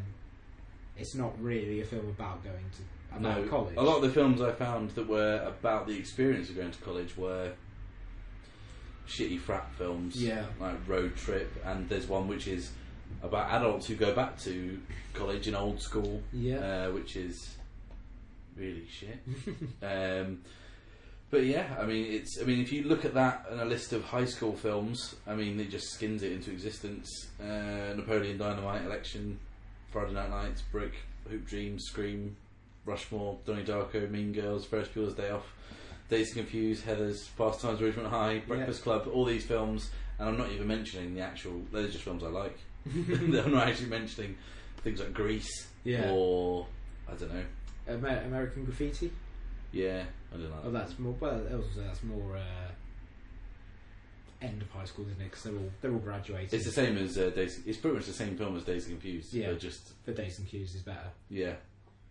it's 0.98 1.16
not 1.16 1.34
really 1.42 1.82
a 1.82 1.86
film 1.86 2.08
about 2.08 2.44
going 2.44 2.56
to 2.78 3.18
about 3.18 3.42
No, 3.44 3.48
college. 3.50 3.75
a 3.78 3.82
lot 3.82 3.98
of 3.98 4.02
the 4.04 4.10
films 4.10 4.42
I 4.42 4.52
found 4.52 4.92
that 4.92 5.08
were 5.08 5.42
about 5.46 5.88
the 5.88 5.98
experience 5.98 6.50
of 6.50 6.56
going 6.56 6.72
to 6.72 6.82
college 6.82 7.16
were 7.18 7.52
shitty 9.08 9.40
frat 9.40 9.68
films, 9.78 10.22
Yeah. 10.22 10.46
like 10.60 10.75
Road 10.88 11.16
Trip, 11.16 11.52
and 11.66 11.88
there's 11.90 12.08
one 12.08 12.28
which 12.28 12.48
is 12.48 12.72
about 13.22 13.52
adults 13.52 13.88
who 13.88 13.96
go 13.96 14.14
back 14.14 14.40
to 14.42 14.80
college 15.14 15.48
in 15.48 15.56
old 15.56 15.82
school, 15.82 16.22
Yeah. 16.34 16.88
uh, 16.88 16.92
which 16.92 17.16
is 17.16 17.56
really 18.58 18.86
shit. 18.90 19.20
um, 19.84 20.42
but 21.30 21.44
yeah, 21.44 21.75
I 21.80 21.86
mean, 21.86 22.06
it's. 22.12 22.40
I 22.42 22.46
mean, 22.46 22.62
if 22.62 22.72
you 22.72 22.84
look 22.84 23.04
at 23.04 23.14
that 23.16 23.46
and 23.50 23.60
a 23.60 23.66
list 23.66 23.94
of 23.94 24.04
high 24.06 24.25
school 24.25 24.54
films, 24.54 25.16
I 25.28 25.36
mean, 25.36 25.60
it 25.60 25.70
just 25.70 25.90
skins 25.92 26.24
it 26.24 26.32
into 26.32 26.52
existence. 26.52 27.10
Uh, 27.40 27.94
Napoleon 27.96 28.38
Dynamite, 28.38 28.86
Election, 28.86 29.40
Friday 29.96 30.12
Night 30.12 30.30
Lights, 30.30 30.62
Brick, 30.74 30.92
Hoop 31.30 31.46
Dreams, 31.48 31.86
Scream, 31.86 32.36
Rushmore, 32.86 33.38
Donnie 33.46 33.64
Darko, 33.64 34.12
Mean 34.12 34.34
Girls, 34.34 34.66
Ferris 34.66 34.90
Bueller's 34.90 35.14
Day 35.14 35.30
Off, 35.30 35.46
Dazed 36.10 36.34
Confused, 36.34 36.86
Heathers, 36.86 37.24
Fast 37.30 37.62
Times 37.62 37.80
Ridgemont 37.80 38.10
High, 38.10 38.40
Breakfast 38.46 38.84
Club, 38.84 39.08
all 39.14 39.24
these 39.24 39.46
films, 39.46 39.90
and 40.20 40.28
I'm 40.28 40.38
not 40.38 40.52
even 40.52 40.68
mentioning 40.68 41.16
the 41.16 41.22
actual. 41.22 41.62
Those 41.72 41.88
are 41.88 41.92
just 41.94 42.04
films 42.04 42.25
I 42.25 42.28
like. 42.28 42.58
I'm 42.94 43.54
not 43.54 43.70
actually 43.70 43.88
mentioning 43.88 44.36
things 44.84 45.00
like 45.00 45.14
Grease 45.14 45.68
Yeah. 45.86 46.12
or 46.12 46.68
I 47.10 47.14
don't 47.14 47.34
know. 47.34 47.44
Amer- 47.88 48.24
American 48.25 48.66
Graffiti. 48.66 49.14
Yeah, 49.72 50.04
I 50.34 50.36
don't 50.38 50.50
know. 50.50 50.60
Oh, 50.66 50.72
that's 50.72 51.00
more. 51.00 51.16
Well, 51.22 51.42
that's 51.78 52.04
more 52.04 52.36
uh, 52.36 52.72
end 54.42 54.62
of 54.62 54.70
high 54.72 54.86
school, 54.86 55.06
isn't 55.10 55.22
it? 55.22 55.25
Because 55.25 55.44
they're 55.44 55.54
all 55.56 55.72
they're 55.82 55.92
all 55.92 56.00
graduating. 56.00 56.50
It's 56.51 56.65
the 56.65 56.72
same 56.72 56.98
as 56.98 57.18
uh, 57.18 57.32
Dazed. 57.36 57.68
It's 57.68 57.77
pretty 57.77 57.98
much 57.98 58.06
the 58.06 58.13
same 58.13 58.38
film 58.38 58.56
as 58.58 58.63
Dazed 58.63 58.89
and 58.89 59.00
Confused. 59.00 59.34
Yeah. 59.34 59.50
but 59.51 59.60
just 59.60 60.06
The 60.06 60.12
Days 60.13 60.39
and 60.39 60.48
Cues 60.48 60.75
is 60.75 60.82
better. 60.82 61.10
yeah, 61.30 61.54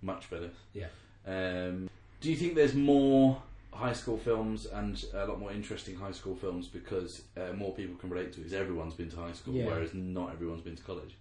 much 0.03 0.29
better. 0.31 0.51
Yeah. 0.73 0.87
Um, 1.27 1.89
do 2.21 2.31
you 2.31 2.37
think 2.37 2.55
there's 2.55 2.75
more 2.75 3.43
high 3.73 3.93
school 3.93 4.17
films 4.19 4.67
and 4.67 5.05
a 5.15 5.27
lot 5.27 5.41
more 5.41 5.51
interesting 5.53 5.97
high 5.97 6.13
school 6.13 6.37
films 6.37 6.69
because 6.69 7.23
uh, 7.37 7.53
more 7.55 7.73
people 7.75 7.97
can 7.97 8.09
relate 8.11 8.33
to 8.33 8.41
it? 8.41 8.45
Because 8.45 8.53
everyone's 8.55 8.95
been 8.95 9.11
to 9.11 9.17
high 9.17 9.33
school, 9.33 9.55
Yeah. 9.55 9.67
whereas 9.67 9.93
not 9.95 10.33
everyone's 10.33 10.63
been 10.63 10.77
to 10.77 10.83
college. 10.83 11.17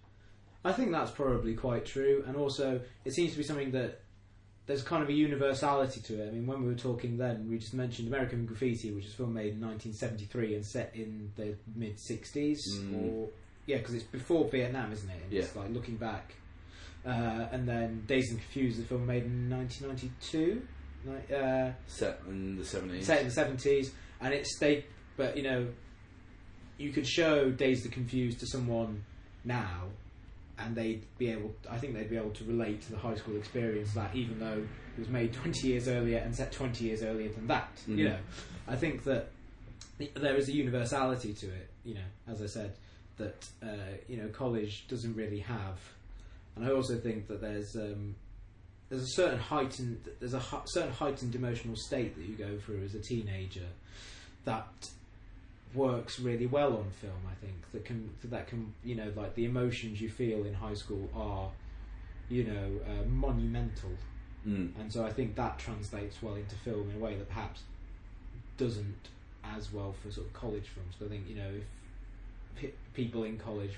I 0.64 0.72
think 0.72 0.92
that's 0.92 1.10
probably 1.10 1.54
quite 1.54 1.84
true, 1.84 2.24
and 2.26 2.36
also 2.36 2.80
it 3.04 3.12
seems 3.12 3.32
to 3.32 3.36
be 3.38 3.44
something 3.44 3.70
that 3.72 4.00
there's 4.66 4.82
kind 4.82 5.02
of 5.02 5.08
a 5.08 5.12
universality 5.12 6.00
to 6.00 6.22
it. 6.22 6.28
I 6.28 6.30
mean, 6.30 6.46
when 6.46 6.62
we 6.62 6.68
were 6.68 6.74
talking 6.78 7.16
then, 7.18 7.48
we 7.50 7.58
just 7.58 7.74
mentioned 7.74 8.08
American 8.08 8.46
Graffiti, 8.46 8.90
which 8.92 9.04
is 9.06 9.12
a 9.12 9.16
film 9.16 9.34
made 9.34 9.54
in 9.54 9.60
1973 9.60 10.54
and 10.54 10.64
set 10.64 10.90
in 10.94 11.30
the 11.36 11.54
mid 11.76 11.96
60s, 11.98 12.58
Mm. 12.78 13.02
or 13.02 13.28
yeah, 13.66 13.78
because 13.78 13.94
it's 13.94 14.04
before 14.04 14.48
Vietnam, 14.48 14.92
isn't 14.92 15.08
it? 15.10 15.22
And 15.24 15.32
It's 15.32 15.54
like 15.56 15.70
looking 15.70 15.96
back, 15.96 16.34
uh, 17.06 17.46
and 17.52 17.68
then 17.68 18.04
Dazed 18.06 18.30
and 18.32 18.40
Confused, 18.40 18.80
the 18.80 18.84
film 18.84 19.06
made 19.06 19.24
in 19.24 19.50
1992. 19.50 20.62
Uh, 21.34 21.72
Set 21.86 22.20
in 22.26 22.56
the 22.56 22.64
seventies. 22.64 23.06
set 23.06 23.20
in 23.20 23.26
the 23.28 23.32
seventies, 23.34 23.92
and 24.22 24.32
it's 24.32 24.58
they. 24.58 24.86
But 25.18 25.36
you 25.36 25.42
know, 25.42 25.68
you 26.78 26.90
could 26.92 27.06
show 27.06 27.50
Dazed 27.50 27.84
and 27.84 27.92
Confused 27.92 28.40
to 28.40 28.46
someone 28.46 29.04
now, 29.44 29.88
and 30.58 30.74
they'd 30.76 31.04
be 31.18 31.30
able. 31.30 31.54
I 31.70 31.78
think 31.78 31.94
they'd 31.94 32.10
be 32.10 32.16
able 32.16 32.30
to 32.30 32.44
relate 32.44 32.82
to 32.82 32.92
the 32.92 32.98
high 32.98 33.14
school 33.16 33.36
experience 33.36 33.92
that, 33.94 34.14
even 34.14 34.38
though 34.38 34.62
it 34.96 34.98
was 34.98 35.08
made 35.08 35.32
twenty 35.42 35.68
years 35.68 35.88
earlier 35.88 36.18
and 36.18 36.34
set 36.34 36.52
twenty 36.52 36.84
years 36.86 37.02
earlier 37.02 37.28
than 37.30 37.46
that. 37.48 37.80
You 37.86 37.96
Mhm. 37.96 38.04
know, 38.10 38.18
I 38.68 38.76
think 38.76 39.04
that 39.04 39.30
there 40.14 40.36
is 40.36 40.48
a 40.48 40.52
universality 40.52 41.32
to 41.34 41.46
it. 41.46 41.68
You 41.84 41.94
know, 41.94 42.08
as 42.28 42.40
I 42.42 42.46
said, 42.46 42.72
that 43.16 43.46
uh, 43.62 43.96
you 44.08 44.16
know 44.16 44.28
college 44.28 44.86
doesn't 44.88 45.14
really 45.14 45.40
have, 45.40 45.78
and 46.56 46.64
I 46.64 46.70
also 46.72 46.96
think 46.98 47.26
that 47.28 47.40
there's. 47.40 47.76
Um, 47.76 48.14
there's 48.90 49.02
a 49.02 49.14
certain 49.14 49.38
heightened 49.40 50.08
there's 50.20 50.34
a 50.34 50.42
certain 50.66 50.92
heightened 50.92 51.34
emotional 51.34 51.74
state 51.74 52.14
that 52.16 52.26
you 52.26 52.36
go 52.36 52.58
through 52.58 52.84
as 52.84 52.94
a 52.94 53.00
teenager 53.00 53.66
that 54.44 54.68
works 55.74 56.18
really 56.20 56.46
well 56.46 56.76
on 56.76 56.90
film. 56.90 57.20
I 57.30 57.34
think 57.44 57.54
that 57.72 57.84
can 57.84 58.10
that 58.24 58.46
can 58.46 58.72
you 58.84 58.94
know 58.94 59.12
like 59.16 59.34
the 59.34 59.44
emotions 59.44 60.00
you 60.00 60.08
feel 60.08 60.44
in 60.44 60.54
high 60.54 60.74
school 60.74 61.08
are 61.14 61.50
you 62.28 62.44
know 62.44 62.70
uh, 62.88 63.04
monumental, 63.08 63.90
Mm. 64.46 64.78
and 64.78 64.92
so 64.92 65.06
I 65.06 65.10
think 65.10 65.36
that 65.36 65.58
translates 65.58 66.20
well 66.22 66.34
into 66.34 66.54
film 66.56 66.90
in 66.90 66.96
a 66.96 66.98
way 66.98 67.14
that 67.16 67.28
perhaps 67.28 67.62
doesn't 68.58 69.08
as 69.42 69.72
well 69.72 69.94
for 70.02 70.10
sort 70.10 70.26
of 70.26 70.32
college 70.34 70.66
films. 70.74 70.94
But 70.98 71.06
I 71.06 71.08
think 71.10 71.28
you 71.28 71.34
know 71.36 71.50
if 72.56 72.60
pe- 72.60 72.72
people 72.94 73.24
in 73.24 73.38
college 73.38 73.72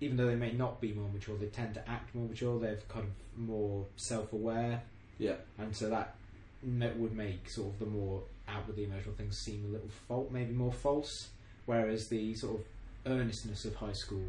even 0.00 0.16
though 0.16 0.26
they 0.26 0.34
may 0.34 0.50
not 0.50 0.80
be 0.80 0.92
more 0.92 1.08
mature, 1.12 1.36
they 1.38 1.46
tend 1.46 1.74
to 1.74 1.88
act 1.88 2.12
more 2.12 2.26
mature. 2.26 2.58
They're 2.58 2.78
kind 2.88 3.04
of 3.06 3.38
more 3.38 3.86
self-aware, 3.96 4.82
Yeah. 5.18 5.36
and 5.58 5.76
so 5.76 5.88
that 5.90 6.16
would 6.64 7.12
make 7.14 7.48
sort 7.48 7.68
of 7.72 7.78
the 7.78 7.86
more 7.86 8.22
outwardly 8.48 8.84
emotional 8.84 9.14
things 9.14 9.38
seem 9.38 9.64
a 9.68 9.72
little 9.72 9.88
fault, 10.08 10.30
maybe 10.30 10.52
more 10.52 10.72
false. 10.72 11.28
Whereas 11.66 12.08
the 12.08 12.34
sort 12.34 12.60
of 12.60 12.66
earnestness 13.12 13.64
of 13.64 13.74
high 13.76 13.92
school 13.92 14.24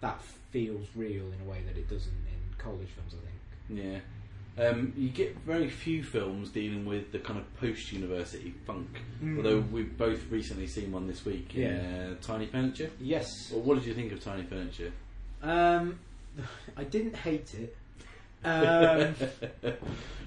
that 0.00 0.20
feels 0.50 0.86
real 0.96 1.24
in 1.26 1.46
a 1.46 1.50
way 1.50 1.60
that 1.66 1.76
it 1.76 1.88
doesn't 1.88 2.10
in 2.12 2.56
college 2.58 2.88
films. 2.88 3.14
I 3.14 3.26
think. 3.26 3.84
Yeah. 3.84 4.00
Um, 4.58 4.92
you 4.96 5.08
get 5.10 5.36
very 5.38 5.70
few 5.70 6.02
films 6.02 6.50
dealing 6.50 6.84
with 6.84 7.12
the 7.12 7.18
kind 7.18 7.38
of 7.38 7.54
post-university 7.56 8.52
funk. 8.66 9.00
Mm. 9.22 9.36
Although 9.38 9.60
we've 9.70 9.96
both 9.96 10.28
recently 10.30 10.66
seen 10.66 10.90
one 10.92 11.06
this 11.06 11.24
week, 11.24 11.54
in, 11.54 11.62
Yeah. 11.62 12.08
uh, 12.10 12.14
Tiny 12.20 12.46
Furniture. 12.46 12.90
Yes. 13.00 13.50
Well, 13.52 13.62
what 13.62 13.74
did 13.78 13.86
you 13.86 13.94
think 13.94 14.12
of 14.12 14.20
Tiny 14.20 14.42
Furniture? 14.44 14.92
Um, 15.42 15.98
I 16.76 16.84
didn't 16.84 17.16
hate 17.16 17.54
it. 17.54 17.76
Um, 18.44 19.14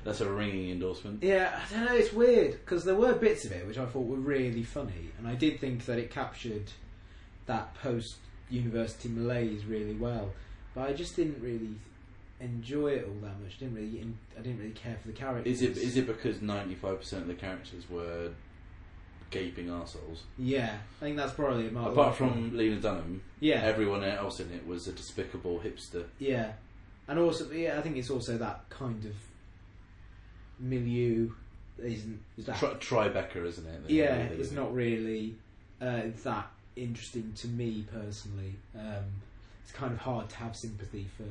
That's 0.03 0.20
a 0.22 0.29
ringing 0.29 0.70
endorsement. 0.70 1.24
Yeah, 1.24 1.58
I 1.58 1.74
don't 1.74 1.86
know. 1.86 1.96
It's 1.96 2.12
weird 2.12 2.51
because 2.51 2.84
there 2.84 2.96
were 2.96 3.13
bits 3.13 3.46
of 3.46 3.51
it 3.53 3.65
which 3.65 3.77
I 3.77 3.86
thought 3.86 4.05
were 4.05 4.17
really 4.17 4.63
funny, 4.63 5.12
and 5.17 5.27
I 5.27 5.36
did 5.36 5.60
think 5.60 5.86
that 5.86 5.98
it 5.98 6.12
captured 6.12 6.72
that 7.46 7.74
post-university 7.75 9.10
malaise 9.10 9.65
really 9.65 9.93
well. 9.96 10.32
But 10.75 10.89
I 10.89 10.93
just 10.93 11.15
didn't 11.15 11.41
really 11.41 11.75
enjoy 12.39 12.88
it 12.89 13.05
all 13.08 13.15
that 13.22 13.39
much. 13.41 13.60
Didn't 13.60 13.75
really. 13.75 14.01
In, 14.01 14.17
I 14.38 14.41
didn't 14.41 14.60
really 14.60 14.72
care 14.72 14.98
for 15.01 15.08
the 15.08 15.13
characters. 15.13 15.62
Is 15.62 15.77
it 15.77 15.77
is 15.82 15.96
it 15.98 16.08
because 16.08 16.41
ninety 16.41 16.75
five 16.75 17.00
percent 17.00 17.22
of 17.24 17.27
the 17.29 17.36
characters 17.36 17.89
were 17.89 18.32
gaping 19.29 19.67
arseholes? 19.67 20.20
Yeah, 20.38 20.75
I 21.00 21.05
think 21.05 21.15
that's 21.17 21.34
probably 21.34 21.67
a 21.67 21.72
mark. 21.72 21.93
Apart 21.93 22.15
from 22.15 22.58
Lena 22.58 22.75
Dunham, 22.77 23.22
yeah, 23.39 23.62
everyone 23.63 24.03
else 24.03 24.39
in 24.39 24.51
it 24.51 24.67
was 24.67 24.88
a 24.88 24.91
despicable 24.91 25.62
hipster. 25.63 26.05
yeah, 26.20 26.53
and 27.07 27.19
also 27.19 27.50
yeah, 27.51 27.77
I 27.77 27.81
think 27.81 27.98
it's 27.98 28.10
also 28.10 28.38
that 28.38 28.69
kind 28.69 29.03
of 29.05 29.13
milieu 30.60 31.29
isn't 31.81 32.22
that 32.39 32.57
Tri- 32.57 33.10
Tribeca, 33.10 33.45
isn't 33.45 33.65
it? 33.67 33.89
Yeah, 33.89 34.15
it's 34.15 34.51
not 34.51 34.74
really 34.74 35.36
uh, 35.81 36.01
that 36.24 36.48
interesting 36.75 37.33
to 37.38 37.48
me 37.48 37.86
personally. 37.91 38.55
Um, 38.77 39.05
it's 39.63 39.72
kind 39.72 39.91
of 39.91 40.00
hard 40.00 40.29
to 40.29 40.36
have 40.38 40.55
sympathy 40.55 41.07
for 41.17 41.24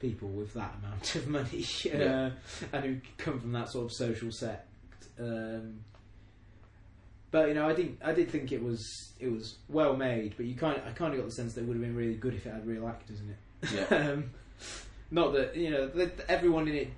people 0.00 0.28
with 0.28 0.54
that 0.54 0.74
amount 0.82 1.14
of 1.14 1.28
money 1.28 1.64
uh, 1.86 1.98
Yeah. 1.98 2.30
and 2.72 2.84
who 2.84 2.96
come 3.18 3.40
from 3.40 3.52
that 3.52 3.68
sort 3.68 3.86
of 3.86 3.92
social 3.92 4.32
sect. 4.32 4.66
Um, 5.18 5.80
but 7.30 7.48
you 7.48 7.54
know, 7.54 7.68
I 7.68 7.74
did 7.74 7.96
I 8.02 8.12
did 8.12 8.30
think 8.30 8.50
it 8.52 8.62
was 8.62 9.12
it 9.20 9.30
was 9.30 9.56
well 9.68 9.94
made, 9.96 10.34
but 10.36 10.46
you 10.46 10.54
kind 10.54 10.78
of, 10.78 10.86
I 10.86 10.90
kind 10.92 11.12
of 11.12 11.20
got 11.20 11.26
the 11.26 11.32
sense 11.34 11.54
that 11.54 11.60
it 11.60 11.66
would 11.66 11.74
have 11.76 11.82
been 11.82 11.94
really 11.94 12.14
good 12.14 12.34
if 12.34 12.46
it 12.46 12.52
had 12.52 12.66
real 12.66 12.88
actors 12.88 13.18
in 13.20 13.30
it. 13.30 13.90
Yeah. 13.90 13.96
um, 14.12 14.30
not 15.10 15.32
that 15.34 15.56
you 15.56 15.70
know 15.70 15.86
that 15.88 16.20
everyone 16.28 16.68
in 16.68 16.74
it 16.74 16.90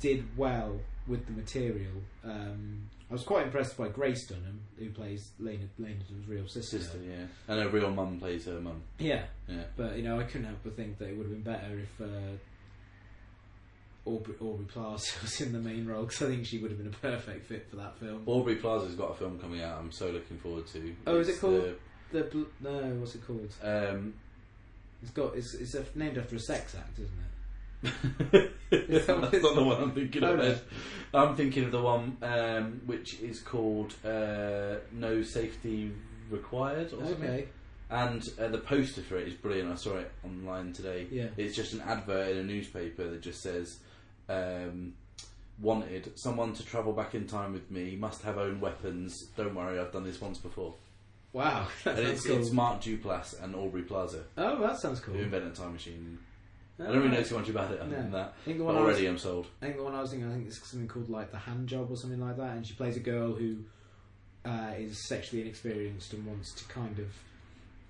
did 0.00 0.24
well 0.36 0.78
with 1.06 1.26
the 1.26 1.32
material. 1.32 1.92
Um, 2.24 2.88
I 3.08 3.12
was 3.14 3.22
quite 3.24 3.44
impressed 3.46 3.76
by 3.76 3.88
Grace 3.88 4.24
Dunham, 4.28 4.60
who 4.78 4.90
plays 4.90 5.32
Lena 5.40 5.64
Dunham's 5.76 6.28
real 6.28 6.46
sister. 6.46 6.78
Sister, 6.78 6.98
yeah, 7.04 7.24
and 7.48 7.60
her 7.60 7.68
real 7.68 7.90
mum 7.90 8.20
plays 8.20 8.44
her 8.46 8.60
mum. 8.60 8.82
Yeah, 8.98 9.24
Yeah, 9.48 9.64
but 9.76 9.96
you 9.96 10.02
know 10.04 10.20
I 10.20 10.22
couldn't 10.24 10.44
help 10.46 10.58
but 10.62 10.76
think 10.76 10.98
that 10.98 11.08
it 11.08 11.16
would 11.16 11.26
have 11.26 11.32
been 11.32 11.52
better 11.52 11.78
if 11.80 12.00
uh, 12.00 12.06
Aubrey, 14.06 14.34
Aubrey 14.40 14.64
Plaza 14.66 15.10
was 15.22 15.40
in 15.40 15.52
the 15.52 15.58
main 15.58 15.86
role 15.86 16.02
because 16.04 16.22
I 16.22 16.26
think 16.26 16.46
she 16.46 16.58
would 16.58 16.70
have 16.70 16.78
been 16.78 16.86
a 16.92 16.96
perfect 17.16 17.46
fit 17.46 17.66
for 17.68 17.76
that 17.76 17.98
film. 17.98 18.22
Aubrey 18.26 18.56
Plaza's 18.56 18.94
got 18.94 19.10
a 19.10 19.14
film 19.14 19.38
coming 19.38 19.60
out. 19.62 19.78
I'm 19.78 19.92
so 19.92 20.10
looking 20.10 20.38
forward 20.38 20.66
to. 20.68 20.94
Oh, 21.06 21.18
is 21.18 21.28
it 21.28 21.32
It's 21.32 21.40
called- 21.40 21.74
The 22.12 22.22
bl- 22.24 22.42
no, 22.60 22.80
what's 23.00 23.14
it 23.14 23.26
called? 23.26 23.52
um, 23.62 24.14
It's 25.02 25.10
got 25.10 25.36
it's 25.36 25.54
it's 25.54 25.74
a, 25.74 25.84
named 25.96 26.16
after 26.18 26.36
a 26.36 26.40
sex 26.40 26.74
act, 26.74 26.94
isn't 26.98 27.06
it? 27.06 27.29
That's 28.70 29.08
not 29.08 29.30
the 29.32 29.62
one 29.64 29.82
I'm 29.82 29.92
thinking 29.92 30.22
of. 30.22 30.40
Ed. 30.40 30.60
I'm 31.12 31.34
thinking 31.36 31.64
of 31.64 31.72
the 31.72 31.80
one 31.82 32.16
um, 32.22 32.82
which 32.86 33.20
is 33.20 33.40
called 33.40 33.94
uh, 34.04 34.76
"No 34.92 35.22
Safety 35.22 35.92
Required" 36.30 36.92
or 36.92 37.04
something. 37.04 37.22
Okay. 37.24 37.48
And 37.90 38.22
uh, 38.40 38.46
the 38.48 38.58
poster 38.58 39.02
for 39.02 39.16
it 39.18 39.26
is 39.26 39.34
brilliant. 39.34 39.72
I 39.72 39.74
saw 39.74 39.96
it 39.96 40.12
online 40.24 40.72
today. 40.72 41.08
Yeah. 41.10 41.26
It's 41.36 41.56
just 41.56 41.72
an 41.72 41.80
advert 41.80 42.30
in 42.30 42.38
a 42.38 42.44
newspaper 42.44 43.08
that 43.10 43.20
just 43.20 43.40
says, 43.42 43.78
um, 44.28 44.92
"Wanted 45.60 46.12
someone 46.16 46.52
to 46.54 46.64
travel 46.64 46.92
back 46.92 47.14
in 47.16 47.26
time 47.26 47.52
with 47.52 47.68
me. 47.70 47.96
Must 47.96 48.22
have 48.22 48.38
own 48.38 48.60
weapons. 48.60 49.26
Don't 49.36 49.54
worry, 49.56 49.80
I've 49.80 49.90
done 49.92 50.04
this 50.04 50.20
once 50.20 50.38
before." 50.38 50.74
Wow, 51.32 51.66
that 51.84 51.96
And 51.98 52.06
sounds 52.06 52.18
it's, 52.18 52.26
cool. 52.26 52.38
it's 52.38 52.50
Mark 52.50 52.80
Duplass 52.82 53.40
and 53.42 53.54
Aubrey 53.54 53.82
Plaza 53.82 54.24
oh, 54.36 54.60
that 54.62 54.80
sounds 54.80 54.98
cool. 54.98 55.14
who 55.14 55.22
invented 55.22 55.52
a 55.52 55.54
time 55.54 55.72
machine. 55.72 56.18
I 56.80 56.84
don't 56.92 56.96
really 57.02 57.08
know 57.16 57.22
too 57.22 57.38
much 57.38 57.48
about 57.48 57.70
it 57.72 57.80
other 57.80 57.90
No. 57.90 57.96
than 57.96 58.10
that. 58.12 58.34
I 58.40 58.44
think 58.44 58.58
the 58.58 58.64
one 58.64 58.76
I 58.76 58.80
was- 58.80 58.94
already 58.94 59.06
I'm 59.06 59.18
sold. 59.18 59.46
I 59.60 59.66
think 59.66 59.76
the 59.76 59.84
one 59.84 59.94
I 59.94 60.00
was 60.00 60.10
thinking, 60.10 60.28
I 60.30 60.34
think 60.34 60.46
it's 60.46 60.58
something 60.70 60.88
called 60.88 61.10
like 61.10 61.30
the 61.30 61.38
hand 61.38 61.68
job 61.68 61.90
or 61.90 61.96
something 61.96 62.20
like 62.20 62.36
that, 62.38 62.56
and 62.56 62.66
she 62.66 62.74
plays 62.74 62.96
a 62.96 63.00
girl 63.00 63.34
who 63.34 63.56
uh, 64.44 64.72
is 64.78 65.06
sexually 65.06 65.42
inexperienced 65.42 66.14
and 66.14 66.24
wants 66.26 66.54
to 66.54 66.64
kind 66.72 66.98
of 66.98 67.08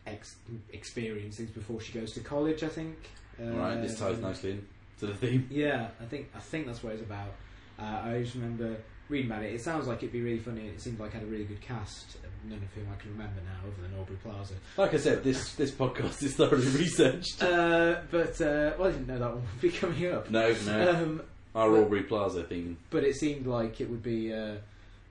ex- 0.06 0.34
experience 0.72 1.36
things 1.36 1.50
before 1.50 1.80
she 1.80 1.92
goes 1.92 2.12
to 2.12 2.20
college. 2.20 2.62
I 2.64 2.68
think. 2.68 2.96
Uh, 3.40 3.44
right, 3.52 3.80
this 3.80 3.98
ties 3.98 4.18
nicely 4.18 4.50
in 4.52 4.66
to 4.98 5.06
the 5.06 5.14
theme. 5.14 5.46
Yeah, 5.50 5.88
I 6.00 6.04
think 6.06 6.28
I 6.34 6.40
think 6.40 6.66
that's 6.66 6.82
what 6.82 6.92
it's 6.94 7.02
about. 7.02 7.34
Uh, 7.78 8.00
I 8.04 8.20
just 8.22 8.34
remember 8.34 8.76
reading 9.08 9.30
about 9.30 9.44
it. 9.44 9.54
It 9.54 9.60
sounds 9.62 9.86
like 9.86 9.98
it'd 9.98 10.12
be 10.12 10.20
really 10.22 10.40
funny. 10.40 10.66
It 10.66 10.80
seemed 10.82 10.98
like 10.98 11.10
it 11.10 11.18
had 11.18 11.22
a 11.22 11.26
really 11.26 11.44
good 11.44 11.60
cast. 11.60 12.16
None 12.48 12.58
of 12.58 12.72
whom 12.74 12.86
I 12.92 13.00
can 13.00 13.10
remember 13.12 13.40
now, 13.44 13.68
other 13.68 13.82
than 13.88 14.00
Aubrey 14.00 14.16
Plaza. 14.16 14.54
Like 14.78 14.94
I 14.94 14.96
said, 14.96 15.22
this 15.22 15.54
this 15.56 15.70
podcast 15.70 16.22
is 16.22 16.34
thoroughly 16.36 16.66
researched. 16.78 17.42
Uh, 17.42 17.96
but 18.10 18.40
uh, 18.40 18.72
well, 18.78 18.88
I 18.88 18.92
didn't 18.92 19.08
know 19.08 19.18
that 19.18 19.30
one 19.34 19.42
would 19.42 19.60
be 19.60 19.70
coming 19.78 20.06
up. 20.12 20.30
No, 20.30 20.54
no. 20.64 20.90
Um, 20.90 21.22
Our 21.54 21.76
Aubrey 21.76 22.02
Plaza 22.04 22.44
theme. 22.44 22.78
but 22.90 23.04
it 23.04 23.16
seemed 23.16 23.46
like 23.46 23.80
it 23.80 23.90
would 23.90 24.02
be 24.02 24.32
uh, 24.32 24.54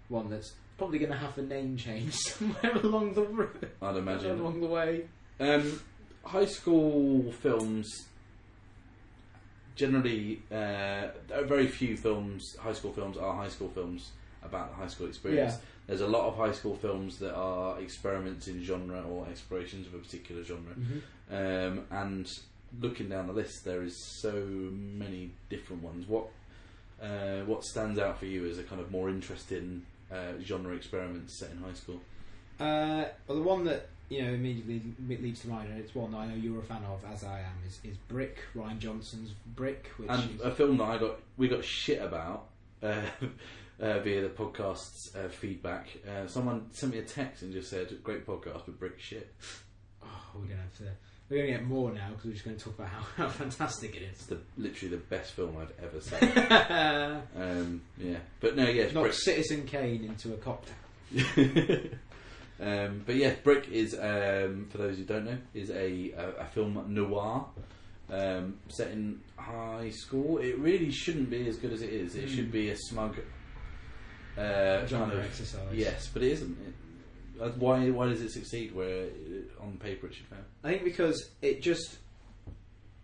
one 0.08 0.30
that's 0.30 0.54
probably 0.78 0.98
going 0.98 1.12
to 1.12 1.18
have 1.18 1.38
a 1.38 1.42
name 1.44 1.78
change 1.78 2.14
somewhere 2.16 2.76
along 2.78 3.14
the 3.14 3.22
ro- 3.24 3.50
I'd 3.82 3.98
imagine. 3.98 4.40
along 4.40 4.62
the 4.62 4.68
way. 4.68 5.04
Um, 5.40 5.80
high 6.26 6.46
school 6.46 7.32
films 7.34 8.06
generally, 9.76 10.42
uh, 10.52 11.08
very 11.46 11.68
few 11.68 11.96
films, 11.96 12.56
high 12.60 12.74
school 12.74 12.92
films, 12.92 13.18
are 13.18 13.34
high 13.36 13.48
school 13.50 13.70
films 13.70 14.12
about 14.44 14.70
the 14.72 14.76
high 14.76 14.88
school 14.88 15.08
experience. 15.08 15.54
Yeah. 15.54 15.60
There's 15.88 16.02
a 16.02 16.08
lot 16.08 16.28
of 16.28 16.38
high 16.38 16.52
school 16.52 16.76
films 16.76 17.18
that 17.20 17.34
are 17.34 17.80
experiments 17.80 18.48
in 18.48 18.64
genre 18.64 19.02
or 19.02 19.28
explorations 19.28 19.88
of 19.88 19.96
a 19.96 19.98
particular 19.98 20.44
genre. 20.44 20.74
Um, 21.32 21.86
and 21.90 22.28
looking 22.80 23.10
down 23.10 23.28
the 23.28 23.34
list, 23.34 23.66
there 23.66 23.82
is 23.84 23.98
so 24.22 24.32
many 24.72 25.32
different 25.50 25.84
ones. 25.84 26.08
What 26.08 26.28
uh, 27.02 27.42
what 27.46 27.64
stands 27.64 27.98
out 27.98 28.20
for 28.20 28.26
you 28.26 28.46
as 28.46 28.60
a 28.60 28.64
kind 28.64 28.82
of 28.82 28.92
more 28.92 29.10
interesting 29.10 29.86
uh, 30.12 30.34
genre 30.44 30.76
experiment 30.76 31.30
set 31.32 31.52
in 31.52 31.58
high 31.58 31.74
school? 31.74 32.02
Uh, 32.60 33.06
well, 33.28 33.38
the 33.38 33.44
one 33.44 33.64
that 33.66 33.88
you 34.10 34.22
know 34.22 34.34
immediately 34.34 34.82
leads 35.08 35.42
to 35.42 35.50
mind, 35.50 35.70
and 35.70 35.80
it's 35.80 35.96
one 35.96 36.12
that 36.12 36.18
I 36.18 36.28
know 36.28 36.36
you're 36.36 36.60
a 36.60 36.64
fan 36.64 36.84
of, 36.84 37.00
as 37.12 37.24
I 37.24 37.40
am, 37.40 37.56
is, 37.66 37.80
is 37.84 37.98
Brick, 38.08 38.40
Rian 38.56 38.80
Johnson's 38.80 39.32
Brick, 39.56 39.88
which 39.98 40.10
and 40.10 40.36
is, 40.36 40.42
a 40.42 40.52
film 40.52 40.78
that 40.78 40.86
I 40.86 40.98
got 40.98 41.20
we 41.38 41.48
got 41.48 41.64
shit 41.64 42.02
about 42.02 42.48
uh, 43.82 44.00
via 44.00 44.22
the 44.22 44.30
podcast's 44.30 45.16
uh, 45.16 45.30
feedback. 45.30 45.88
Uh, 46.08 46.28
someone 46.28 46.68
sent 46.72 46.94
me 46.94 47.00
a 47.00 47.04
text 47.04 47.42
and 47.44 47.54
just 47.54 47.70
said, 47.70 48.04
"Great 48.04 48.26
podcast, 48.26 48.64
but 48.66 48.80
brick 48.80 49.00
shit." 49.00 49.34
oh, 50.04 50.08
we're 50.36 50.48
gonna 50.48 50.62
have 50.62 50.78
to. 50.78 50.84
We're 51.30 51.38
gonna 51.46 51.52
get 51.60 51.64
more 51.66 51.92
now 51.92 52.10
because 52.10 52.26
we're 52.26 52.32
just 52.34 52.44
going 52.46 52.58
to 52.58 52.64
talk 52.64 52.74
about 52.80 52.90
how, 52.90 53.02
how 53.26 53.30
fantastic 53.30 53.96
it 53.96 54.02
It's 54.02 54.26
the 54.26 54.40
literally 54.58 54.96
the 54.96 55.02
best 55.04 55.34
film 55.34 55.56
I've 55.58 55.74
ever 55.84 56.02
seen. 56.02 56.30
um, 57.42 57.82
yeah, 58.00 58.18
but 58.40 58.56
no, 58.56 58.68
yes, 58.68 58.94
Knock 58.94 59.04
brick. 59.04 59.14
Citizen 59.14 59.66
Kane 59.68 60.06
into 60.06 60.34
a 60.34 60.38
cocktail. 60.38 60.76
um, 62.60 63.04
but 63.06 63.16
yeah, 63.16 63.34
Brick 63.44 63.70
is 63.70 63.94
um, 63.94 64.68
for 64.72 64.80
those 64.80 64.98
who 64.98 65.04
don't 65.04 65.26
know 65.26 65.38
is 65.54 65.70
a 65.70 66.12
a, 66.12 66.30
a 66.42 66.46
film 66.46 66.84
noir. 66.94 67.46
Um, 68.12 68.58
set 68.70 68.90
in 68.90 69.20
high 69.38 69.92
school, 69.92 70.40
it 70.40 70.58
really 70.58 70.90
shouldn't 70.90 71.30
be 71.30 71.48
as 71.48 71.58
good 71.58 71.72
as 71.72 71.84
it 71.84 71.94
is. 71.94 72.16
It 72.16 72.26
Mm. 72.26 72.36
should 72.36 72.52
be 72.52 72.70
a 72.72 72.76
smug 72.76 73.18
uh, 74.40 74.88
Genre 74.88 75.16
of 75.18 75.24
exercise. 75.26 75.74
Yes, 75.74 76.10
but 76.14 76.22
it 76.24 76.32
isn't. 76.32 76.58
It, 76.68 77.42
uh, 77.42 77.50
why? 77.58 77.90
Why 77.90 78.08
does 78.08 78.22
it 78.22 78.32
succeed 78.32 78.74
where 78.74 79.06
uh, 79.06 79.64
on 79.64 79.78
paper 79.78 80.08
it 80.08 80.16
should 80.16 80.28
fail? 80.28 80.40
I 80.64 80.70
think 80.72 80.84
because 80.84 81.30
it 81.42 81.62
just 81.62 81.98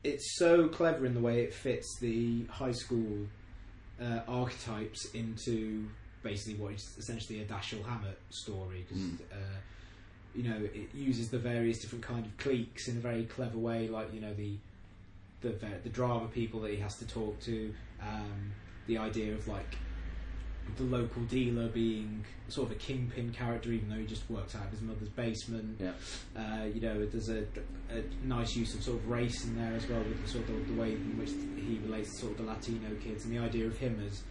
it's 0.03 0.37
so 0.37 0.67
clever 0.67 1.05
in 1.05 1.13
the 1.13 1.19
way 1.19 1.41
it 1.41 1.53
fits 1.53 1.87
the 1.99 2.45
high 2.45 2.71
school 2.71 3.27
uh, 3.99 4.19
archetypes 4.27 5.05
into 5.13 5.89
basically 6.21 6.55
what 6.55 6.73
is 6.73 6.95
essentially 6.97 7.41
a 7.41 7.45
Dashiell 7.45 7.83
Hammett 7.85 8.19
story. 8.29 8.85
'cause, 8.87 8.97
Mm. 8.97 9.21
uh, 9.31 9.59
you 10.33 10.43
know, 10.43 10.57
it 10.73 10.93
uses 10.93 11.29
the 11.29 11.39
various 11.39 11.79
different 11.79 12.03
kind 12.03 12.25
of 12.25 12.35
cliques 12.37 12.87
in 12.87 12.97
a 12.97 12.99
very 12.99 13.23
clever 13.25 13.57
way, 13.57 13.87
like 13.87 14.13
you 14.13 14.19
know 14.21 14.33
the 14.33 14.57
the 15.41 15.51
the 15.83 15.89
drama 15.89 16.27
people 16.27 16.59
that 16.61 16.71
he 16.71 16.77
has 16.77 16.95
to 16.97 17.07
talk 17.07 17.39
to, 17.41 17.73
um, 18.01 18.51
the 18.87 18.97
idea 18.97 19.33
of 19.33 19.47
like 19.47 19.77
the 20.77 20.83
local 20.83 21.21
dealer 21.23 21.67
being 21.67 22.25
sort 22.47 22.69
of 22.69 22.75
a 22.75 22.79
kingpin 22.79 23.31
character, 23.31 23.71
even 23.71 23.89
though 23.89 23.95
he 23.95 24.05
just 24.05 24.29
works 24.29 24.55
out 24.55 24.65
of 24.65 24.71
his 24.71 24.81
mother's 24.81 25.09
basement. 25.09 25.79
Yeah. 25.79 25.91
Uh, 26.35 26.65
you 26.65 26.81
know, 26.81 27.05
there's 27.05 27.29
a, 27.29 27.45
a 27.89 28.03
nice 28.23 28.55
use 28.55 28.73
of 28.75 28.83
sort 28.83 28.97
of 28.97 29.07
race 29.09 29.45
in 29.45 29.55
there 29.57 29.73
as 29.75 29.87
well, 29.87 29.99
with 29.99 30.21
the 30.21 30.27
sort 30.29 30.49
of 30.49 30.67
the 30.67 30.73
way 30.73 30.93
in 30.93 31.17
which 31.17 31.29
he 31.29 31.79
relates 31.85 32.11
to 32.11 32.17
sort 32.17 32.31
of 32.33 32.37
the 32.39 32.43
Latino 32.43 32.89
kids, 33.03 33.25
and 33.25 33.33
the 33.33 33.39
idea 33.39 33.65
of 33.65 33.77
him 33.77 34.01
as 34.05 34.23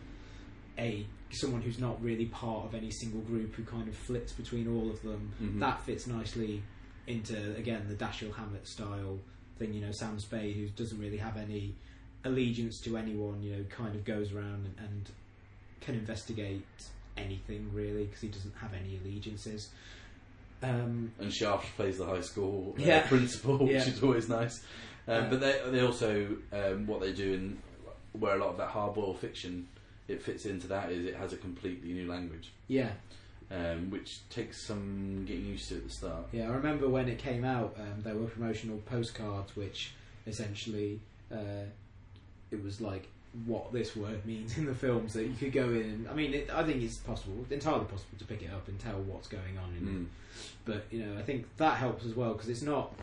a 0.78 1.06
someone 1.30 1.62
who's 1.62 1.78
not 1.78 2.00
really 2.02 2.26
part 2.26 2.66
of 2.66 2.74
any 2.74 2.90
single 2.90 3.20
group, 3.22 3.54
who 3.54 3.64
kind 3.64 3.88
of 3.88 3.94
flits 3.96 4.32
between 4.32 4.68
all 4.68 4.90
of 4.90 5.02
them. 5.02 5.32
Mhm. 5.42 5.60
That 5.60 5.84
fits 5.84 6.06
nicely 6.06 6.62
into 7.06 7.56
again 7.56 7.86
the 7.88 7.94
Dashiell 7.94 8.34
Hammett 8.34 8.66
style 8.66 9.18
thing. 9.58 9.72
You 9.72 9.80
know, 9.80 9.92
Sam 9.92 10.18
Spade, 10.18 10.56
who 10.56 10.68
doesn't 10.68 10.98
really 10.98 11.16
have 11.18 11.36
any 11.36 11.74
allegiance 12.24 12.80
to 12.80 12.96
anyone, 12.96 13.42
you 13.42 13.56
know, 13.56 13.64
kind 13.64 13.94
of 13.94 14.04
goes 14.04 14.32
around 14.32 14.66
and, 14.66 14.74
and 14.78 15.10
can 15.84 15.94
investigate 15.94 16.64
anything 17.16 17.70
really 17.72 18.04
because 18.04 18.20
he 18.20 18.28
doesn't 18.28 18.54
have 18.56 18.72
any 18.74 18.98
allegiances. 19.04 19.70
Um, 20.62 21.12
And 21.20 21.32
Shaft 21.32 21.66
plays 21.76 21.98
the 21.98 22.06
high 22.06 22.22
school 22.22 22.74
uh, 22.78 22.82
Yeah. 22.82 23.06
principal, 23.08 23.58
which 23.58 23.72
Yeah. 23.72 23.88
is 23.88 24.02
always 24.02 24.28
nice. 24.28 24.64
Um. 25.06 25.28
But 25.30 25.40
they 25.40 25.60
they 25.70 25.80
also 25.80 26.36
um, 26.52 26.86
what 26.86 27.00
they 27.00 27.12
do 27.12 27.34
in 27.34 27.58
where 28.12 28.36
a 28.36 28.38
lot 28.38 28.50
of 28.50 28.56
that 28.58 28.70
hardboiled 28.70 29.18
fiction 29.18 29.68
it 30.08 30.22
fits 30.22 30.44
into 30.46 30.66
that 30.68 30.90
is 30.92 31.04
it 31.06 31.16
has 31.16 31.32
a 31.32 31.36
completely 31.36 31.92
new 31.92 32.06
language, 32.06 32.52
yeah, 32.68 32.90
um, 33.50 33.90
which 33.90 34.20
takes 34.30 34.66
some 34.66 35.24
getting 35.26 35.46
used 35.46 35.68
to 35.70 35.76
at 35.76 35.84
the 35.84 35.90
start. 35.90 36.26
yeah. 36.32 36.44
I 36.50 36.52
remember 36.54 36.88
when 36.88 37.08
it 37.08 37.18
came 37.18 37.44
out, 37.44 37.74
um, 37.78 38.02
there 38.02 38.14
were 38.14 38.26
promotional 38.26 38.78
postcards 38.86 39.56
which 39.56 39.92
essentially 40.26 41.00
uh, 41.32 41.64
it 42.50 42.62
was 42.62 42.80
like 42.80 43.08
what 43.46 43.72
this 43.72 43.96
word 43.96 44.24
means 44.24 44.56
in 44.58 44.64
the 44.64 44.74
films 44.74 45.12
that 45.14 45.24
you 45.24 45.34
could 45.34 45.52
go 45.52 45.64
in. 45.64 45.82
And, 45.82 46.08
I 46.08 46.14
mean, 46.14 46.34
it, 46.34 46.50
I 46.52 46.64
think 46.64 46.82
it's 46.82 46.96
possible, 46.96 47.44
entirely 47.50 47.84
possible 47.84 48.18
to 48.18 48.24
pick 48.24 48.42
it 48.42 48.50
up 48.52 48.68
and 48.68 48.78
tell 48.78 49.00
what's 49.00 49.28
going 49.28 49.58
on 49.58 49.74
in 49.76 49.88
it. 49.88 49.94
Mm. 49.94 50.06
but 50.64 50.84
you 50.90 51.04
know 51.04 51.18
I 51.18 51.22
think 51.22 51.46
that 51.56 51.76
helps 51.76 52.04
as 52.04 52.14
well 52.14 52.32
because 52.32 52.48
it's 52.48 52.62
not 52.62 52.94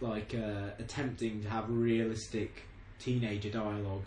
like 0.00 0.34
uh, 0.34 0.70
attempting 0.78 1.42
to 1.42 1.48
have 1.48 1.70
realistic 1.70 2.62
teenager 2.98 3.50
dialogue 3.50 4.04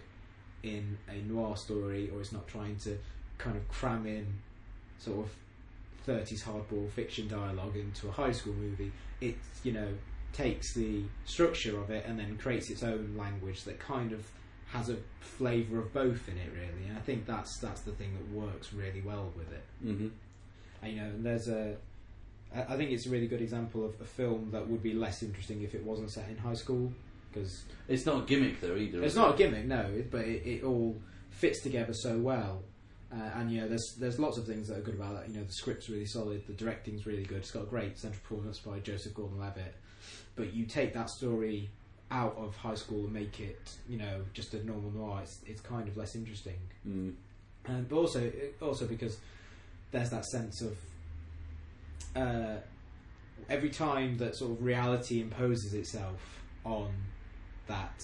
in 0.64 0.98
a 1.08 1.16
noir 1.32 1.56
story 1.56 2.10
or 2.14 2.22
it's 2.22 2.32
not 2.32 2.48
trying 2.48 2.76
to 2.78 2.98
kind 3.38 3.56
of 3.56 3.68
cram 3.70 4.06
in 4.06 4.28
sort 4.98 5.26
of 5.26 5.32
30s 6.08 6.44
hardboiled 6.44 6.92
fiction 6.92 7.28
dialogue 7.28 7.76
into 7.76 8.08
a 8.08 8.12
high 8.12 8.32
school 8.32 8.54
movie 8.54 8.92
it 9.22 9.36
you 9.64 9.72
know 9.72 9.88
takes 10.34 10.74
the 10.74 11.04
structure 11.26 11.80
of 11.80 11.90
it 11.90 12.06
and 12.06 12.20
then 12.20 12.38
creates 12.38 12.70
its 12.70 12.84
own 12.84 13.16
language 13.18 13.64
that 13.64 13.80
kind 13.80 14.12
of 14.12 14.26
has 14.72 14.90
a 14.90 14.98
flavour 15.20 15.80
of 15.80 15.94
both 15.94 16.28
in 16.30 16.38
it 16.38 16.50
really 16.54 16.88
and 16.90 16.98
I 16.98 17.02
think 17.02 17.26
that's 17.26 17.58
that's 17.60 17.82
the 17.82 17.92
thing 17.92 18.14
that 18.14 18.36
works 18.38 18.74
really 18.74 19.02
well 19.02 19.32
with 19.38 19.52
it 19.52 19.64
hmm 19.82 20.08
and, 20.82 20.94
you 20.94 21.02
know, 21.02 21.08
and 21.08 21.26
there's 21.26 21.50
a. 21.50 21.76
I 22.56 22.78
think 22.78 22.92
it's 22.92 23.06
a 23.06 23.10
really 23.10 23.28
good 23.28 23.42
example 23.42 23.86
of 23.86 24.00
a 24.02 24.06
film 24.06 24.50
that 24.54 24.68
would 24.68 24.82
be 24.82 24.94
less 24.94 25.22
interesting 25.22 25.62
if 25.62 25.76
it 25.76 25.84
wasn't 25.84 26.10
set 26.10 26.30
in 26.30 26.38
high 26.38 26.54
school 26.56 26.92
because 27.32 27.64
It's 27.90 28.06
not 28.06 28.24
a 28.24 28.26
gimmick 28.26 28.60
though 28.62 28.76
either. 28.78 29.04
it's 29.04 29.14
not 29.16 29.36
a 29.36 29.38
gimmick, 29.38 29.66
no, 29.66 29.86
but 30.10 30.22
it, 30.22 30.48
it 30.48 30.64
all 30.64 30.96
fits 31.32 31.62
together 31.62 31.94
so 31.94 32.18
well. 32.18 32.64
Uh, 33.14 33.18
and 33.36 33.52
you 33.52 33.60
know, 33.62 33.68
there's 33.68 33.96
there's 34.00 34.20
lots 34.20 34.38
of 34.38 34.48
things 34.48 34.68
that 34.70 34.78
are 34.78 34.82
good 34.82 34.96
about 34.96 35.16
that. 35.16 35.28
You 35.30 35.36
know, 35.40 35.44
the 35.44 35.52
script's 35.52 35.90
really 35.90 36.06
solid, 36.08 36.48
the 36.48 36.54
directing's 36.54 37.06
really 37.06 37.24
good. 37.24 37.40
It's 37.40 37.52
got 37.52 37.64
a 37.64 37.68
great 37.68 37.98
central 38.00 38.22
performance 38.24 38.58
by 38.60 38.80
Joseph 38.80 39.14
Gordon-Levitt. 39.14 39.76
But 40.38 40.54
you 40.54 40.66
take 40.66 40.94
that 40.94 41.10
story 41.10 41.70
out 42.12 42.36
of 42.38 42.56
high 42.58 42.76
school 42.76 43.06
and 43.06 43.14
make 43.14 43.40
it, 43.40 43.78
you 43.88 43.98
know, 43.98 44.22
just 44.34 44.54
a 44.54 44.66
normal 44.66 44.92
noir. 44.92 45.20
It's, 45.22 45.40
it's 45.46 45.62
kind 45.62 45.88
of 45.88 45.98
less 45.98 46.16
interesting. 46.16 46.58
Mm. 46.88 47.14
Um, 47.68 47.86
but 47.88 47.96
also, 47.96 48.32
also 48.62 48.88
because 48.88 49.18
there's 49.92 50.10
that 50.10 50.26
sense 50.26 50.62
of 50.62 50.78
uh, 52.16 52.58
every 53.50 53.70
time 53.70 54.18
that 54.18 54.36
sort 54.36 54.52
of 54.52 54.64
reality 54.64 55.22
imposes 55.22 55.74
itself 55.74 56.40
on 56.64 56.90
that 57.68 58.02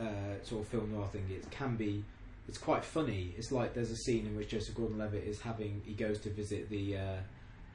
uh, 0.00 0.42
sort 0.42 0.62
of 0.62 0.68
film 0.68 0.92
noir 0.92 1.06
thing, 1.08 1.26
it 1.30 1.50
can 1.50 1.76
be. 1.76 2.04
It's 2.46 2.58
quite 2.58 2.84
funny. 2.84 3.34
It's 3.38 3.52
like 3.52 3.72
there's 3.74 3.90
a 3.90 3.96
scene 3.96 4.26
in 4.26 4.36
which 4.36 4.48
Joseph 4.48 4.74
Gordon-Levitt 4.74 5.24
is 5.24 5.40
having 5.40 5.80
he 5.86 5.94
goes 5.94 6.18
to 6.20 6.30
visit 6.30 6.68
the 6.68 6.98
uh, 6.98 7.16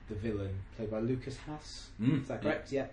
the 0.10 0.16
villain 0.16 0.60
played 0.76 0.92
by 0.92 1.00
Lukas 1.00 1.38
Haas. 1.38 1.88
Mm. 2.00 2.22
Is 2.22 2.28
that 2.28 2.42
correct? 2.42 2.72
Yeah. 2.72 2.86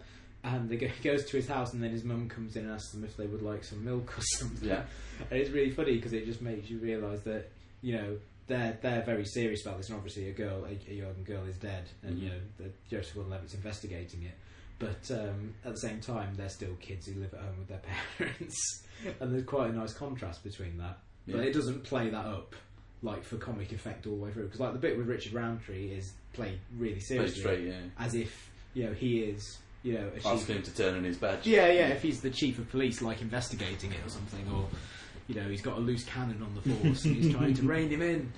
And 0.46 0.68
they 0.70 0.76
go, 0.76 0.87
he 1.02 1.02
goes 1.09 1.24
to 1.26 1.37
his 1.37 1.48
house, 1.48 1.72
and 1.74 1.82
then 1.82 1.90
his 1.90 2.04
mum 2.04 2.28
comes 2.28 2.56
in 2.56 2.64
and 2.64 2.72
asks 2.74 2.92
them 2.92 3.04
if 3.04 3.16
they 3.16 3.26
would 3.26 3.42
like 3.42 3.64
some 3.64 3.85
milk 3.85 4.16
or 4.16 4.22
something. 4.38 4.68
Yeah. 4.68 4.85
and 5.30 5.40
it's 5.40 5.50
really 5.50 5.70
funny 5.70 5.96
because 5.96 6.12
it 6.12 6.24
just 6.24 6.40
makes 6.42 6.70
you 6.70 6.78
realise 6.78 7.20
that 7.22 7.50
you 7.82 7.94
know 7.96 8.16
they're 8.46 8.78
they're 8.80 9.02
very 9.02 9.24
serious 9.24 9.64
about 9.66 9.76
this, 9.78 9.88
and 9.88 9.96
obviously 9.96 10.28
a 10.28 10.32
girl, 10.32 10.64
a, 10.64 10.90
a 10.90 10.94
young 10.94 11.22
girl, 11.24 11.44
is 11.46 11.56
dead, 11.56 11.85
and 12.02 12.16
Mhm. 12.16 12.22
you 12.22 12.28
know 12.30 12.38
the 12.59 12.70
Joseph 12.90 13.14
Gordon-Levitt's 13.14 13.54
investigating 13.54 14.22
it. 14.22 14.35
But 14.78 15.11
um, 15.11 15.54
at 15.64 15.72
the 15.72 15.80
same 15.80 16.00
time, 16.00 16.35
they're 16.37 16.50
still 16.50 16.74
kids 16.80 17.06
who 17.06 17.18
live 17.18 17.32
at 17.32 17.40
home 17.40 17.59
with 17.59 17.68
their 17.68 17.80
parents, 18.18 18.85
and 19.20 19.32
there's 19.35 19.44
quite 19.44 19.70
a 19.70 19.72
nice 19.72 19.94
contrast 19.94 20.44
between 20.44 20.76
that. 20.78 20.98
But 21.26 21.37
Yeah. 21.37 21.42
it 21.44 21.54
doesn't 21.54 21.82
play 21.85 22.11
that 22.11 22.26
up 22.26 22.54
like 23.02 23.24
for 23.24 23.37
comic 23.37 23.72
effect 23.72 24.06
all 24.06 24.16
the 24.16 24.22
way 24.22 24.32
through. 24.32 24.44
Because 24.44 24.61
like 24.61 24.72
the 24.74 24.78
bit 24.78 24.96
with 24.98 25.06
Richard 25.06 25.32
Roundtree 25.32 25.92
is 25.92 26.12
played 26.35 26.59
really 26.76 26.92
Played 26.94 27.02
seriously, 27.02 27.40
straight, 27.40 27.64
yeah. 27.68 27.80
as 27.98 28.14
if 28.14 28.50
you 28.74 28.85
know 28.85 28.92
he 28.92 29.20
is 29.20 29.59
you 29.87 29.94
know 29.94 30.09
a 30.09 30.16
chief 30.16 30.27
Asking 30.27 30.57
him 30.57 30.62
to 30.64 30.75
turn 30.75 30.94
in 30.96 31.05
his 31.05 31.16
badge. 31.16 31.46
yeah, 31.46 31.68
yeah. 31.68 31.88
If 31.88 32.03
he's 32.03 32.20
the 32.20 32.31
chief 32.31 32.59
of 32.59 32.68
police, 32.70 33.01
like 33.03 33.20
investigating 33.22 33.92
it 33.92 33.99
or 34.05 34.09
something, 34.11 34.44
or 34.53 34.66
you 35.29 35.35
know, 35.37 35.49
he's 35.49 35.62
got 35.62 35.77
a 35.77 35.81
loose 35.81 36.05
cannon 36.05 36.42
on 36.42 36.55
the 36.55 36.75
force 36.75 37.05
and 37.05 37.16
he's 37.16 37.33
trying 37.35 37.55
to 37.55 37.62
rein 37.75 37.88
him 37.90 38.03
in. 38.03 38.33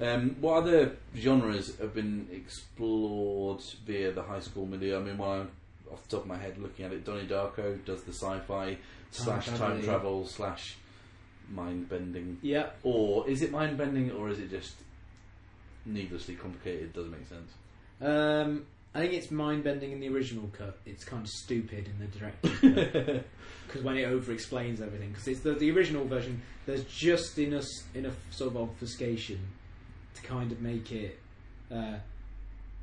Um, 0.00 0.36
what 0.40 0.58
other 0.62 0.96
genres 1.16 1.76
have 1.78 1.92
been 1.94 2.28
explored 2.32 3.60
via 3.86 4.12
the 4.12 4.22
high 4.22 4.40
school 4.40 4.66
milieu? 4.66 4.96
I 4.96 5.00
mean, 5.00 5.18
one 5.18 5.48
off 5.92 6.02
the 6.04 6.16
top 6.16 6.22
of 6.22 6.26
my 6.28 6.36
head, 6.36 6.58
looking 6.58 6.84
at 6.84 6.92
it, 6.92 7.04
Donnie 7.04 7.26
Darko 7.26 7.84
does 7.84 8.02
the 8.02 8.12
sci-fi 8.12 8.76
slash 9.10 9.46
time 9.46 9.82
travel 9.82 10.26
slash 10.26 10.76
mind 11.50 11.88
bending, 11.88 12.38
Yeah, 12.42 12.66
or 12.82 13.28
is 13.28 13.42
it 13.42 13.50
mind 13.50 13.78
bending, 13.78 14.10
or 14.12 14.28
is 14.28 14.38
it 14.38 14.50
just 14.50 14.74
needlessly 15.86 16.34
complicated? 16.34 16.92
Doesn't 16.92 17.10
make 17.10 17.26
sense. 17.26 17.50
um, 18.02 18.66
I 18.94 19.00
think 19.00 19.12
it's 19.12 19.30
mind 19.30 19.64
bending 19.64 19.92
in 19.92 20.00
the 20.00 20.08
original 20.08 20.50
cut. 20.56 20.78
It's 20.86 21.04
kind 21.04 21.22
of 21.22 21.28
stupid 21.28 21.88
in 21.88 21.98
the 21.98 22.06
director's 22.18 22.58
cut 23.04 23.24
because 23.66 23.82
when 23.82 23.96
it 23.98 24.04
over 24.04 24.32
explains 24.32 24.80
everything, 24.80 25.10
because 25.10 25.28
it's 25.28 25.40
the 25.40 25.52
the 25.52 25.70
original 25.70 26.04
version. 26.06 26.40
There's 26.66 26.84
just 26.84 27.38
enough 27.38 27.66
enough 27.94 28.16
sort 28.30 28.50
of 28.50 28.56
obfuscation 28.56 29.38
to 30.14 30.22
kind 30.22 30.50
of 30.52 30.60
make 30.60 30.90
it 30.92 31.18
uh, 31.70 31.96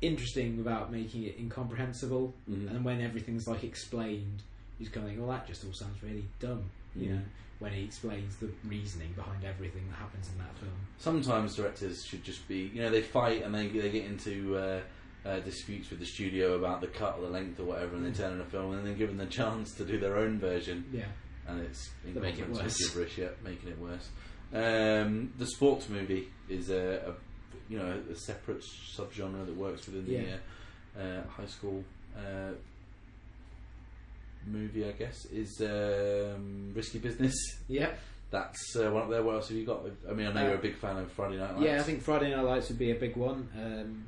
interesting 0.00 0.56
without 0.56 0.92
making 0.92 1.24
it 1.24 1.36
incomprehensible. 1.38 2.34
Mhm. 2.50 2.70
and 2.70 2.84
when 2.84 3.00
everything's 3.00 3.46
like 3.48 3.64
explained, 3.64 4.42
he's 4.78 4.88
going, 4.88 5.18
"Well, 5.18 5.28
that 5.36 5.46
just 5.46 5.64
all 5.64 5.72
sounds 5.72 6.02
really 6.02 6.24
dumb," 6.40 6.64
you 6.94 7.08
Mhm. 7.08 7.14
know. 7.16 7.22
When 7.58 7.72
he 7.72 7.84
explains 7.84 8.36
the 8.36 8.50
reasoning 8.68 9.12
behind 9.14 9.42
everything 9.42 9.88
that 9.88 9.96
happens 9.96 10.28
in 10.28 10.36
that 10.38 10.54
film. 10.58 10.74
Sometimes 10.98 11.56
directors 11.56 12.04
should 12.04 12.22
just 12.22 12.46
be, 12.46 12.70
you 12.74 12.82
know, 12.82 12.90
they 12.90 13.00
fight 13.00 13.42
and 13.44 13.54
they 13.54 13.68
they 13.68 13.90
get 13.90 14.04
into 14.04 14.56
uh, 14.56 14.80
uh, 15.26 15.40
disputes 15.40 15.90
with 15.90 15.98
the 15.98 16.06
studio 16.06 16.54
about 16.54 16.80
the 16.80 16.86
cut 16.86 17.16
or 17.18 17.22
the 17.22 17.30
length 17.30 17.58
or 17.58 17.64
whatever, 17.64 17.96
and 17.96 18.04
they 18.06 18.10
Mm. 18.10 18.16
turn 18.16 18.32
in 18.34 18.40
a 18.40 18.44
film 18.44 18.72
and 18.74 18.86
then 18.86 18.96
given 18.96 19.16
the 19.16 19.26
chance 19.26 19.72
to 19.74 19.84
do 19.84 19.98
their 19.98 20.16
own 20.16 20.38
version, 20.38 20.84
Yeah, 20.92 21.06
and 21.48 21.60
it's 21.62 21.90
make 22.04 22.38
it 22.38 22.48
worse. 22.48 22.76
gibberish, 22.78 23.18
yeah, 23.18 23.28
making 23.44 23.70
it 23.70 23.78
worse. 23.78 24.08
Um, 24.54 25.32
the 25.38 25.46
sports 25.46 25.88
movie 25.88 26.28
is 26.48 26.70
a, 26.70 27.10
a 27.10 27.14
you 27.72 27.78
know 27.78 28.00
a 28.10 28.14
separate 28.14 28.62
subgenre 28.96 29.44
that 29.44 29.56
works 29.56 29.86
within 29.86 30.06
the 30.06 30.20
uh, 30.34 31.02
uh, 31.02 31.22
high 31.28 31.46
school 31.46 31.82
uh, 32.16 32.52
movie. 34.46 34.84
I 34.86 34.92
guess 34.92 35.24
is 35.26 35.60
um, 35.60 36.72
Risky 36.74 36.98
Business. 36.98 37.34
yeah, 37.68 37.90
That's 38.30 38.76
uh, 38.76 38.90
one 38.90 39.02
up 39.04 39.10
there. 39.10 39.22
What 39.22 39.36
else 39.36 39.48
have 39.48 39.56
you 39.56 39.66
got? 39.66 39.80
I 40.08 40.12
mean, 40.12 40.26
I 40.28 40.32
know 40.32 40.40
Uh, 40.42 40.44
you're 40.48 40.54
a 40.54 40.62
big 40.62 40.76
fan 40.76 40.96
of 40.96 41.10
Friday 41.12 41.36
Night 41.38 41.54
Lights. 41.54 41.64
yeah. 41.66 41.80
I 41.80 41.82
think 41.82 42.02
Friday 42.02 42.30
Night 42.34 42.42
Lights 42.42 42.68
would 42.68 42.78
be 42.78 42.90
a 42.92 42.94
big 42.94 43.16
one, 43.16 43.48
um, 43.56 44.04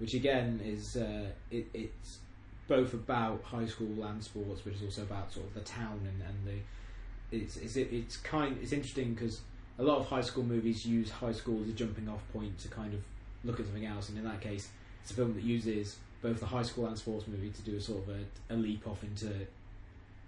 which 0.00 0.14
again 0.14 0.60
is 0.64 0.96
uh, 0.96 1.26
it, 1.50 1.66
it's 1.72 2.18
both 2.66 2.92
about 2.94 3.42
high 3.44 3.66
school 3.66 4.02
and 4.04 4.22
sports, 4.22 4.60
but 4.64 4.72
it's 4.72 4.82
also 4.82 5.02
about 5.02 5.32
sort 5.32 5.46
of 5.46 5.54
the 5.54 5.60
town 5.60 6.00
and, 6.04 6.22
and 6.22 6.46
the 6.46 7.36
it's 7.36 7.56
it's 7.56 7.76
it's 7.76 8.16
kind 8.16 8.58
it's 8.60 8.72
interesting 8.72 9.14
because 9.14 9.40
a 9.78 9.82
lot 9.82 9.98
of 9.98 10.06
high 10.06 10.20
school 10.20 10.42
movies 10.44 10.84
use 10.84 11.10
high 11.10 11.32
school 11.32 11.62
as 11.62 11.68
a 11.68 11.72
jumping 11.72 12.08
off 12.08 12.22
point 12.32 12.58
to 12.58 12.68
kind 12.68 12.92
of 12.92 13.00
look 13.44 13.58
at 13.60 13.66
something 13.66 13.86
else, 13.86 14.08
and 14.08 14.18
in 14.18 14.24
that 14.24 14.40
case, 14.40 14.68
it's 15.02 15.12
a 15.12 15.14
film 15.14 15.34
that 15.34 15.42
uses 15.44 15.96
both 16.22 16.38
the 16.40 16.46
high 16.46 16.62
school 16.62 16.86
and 16.86 16.98
sports 16.98 17.26
movie 17.26 17.48
to 17.50 17.62
do 17.62 17.76
a 17.76 17.80
sort 17.80 18.02
of 18.06 18.08
a, 18.10 18.54
a 18.54 18.56
leap 18.56 18.86
off 18.86 19.02
into 19.02 19.32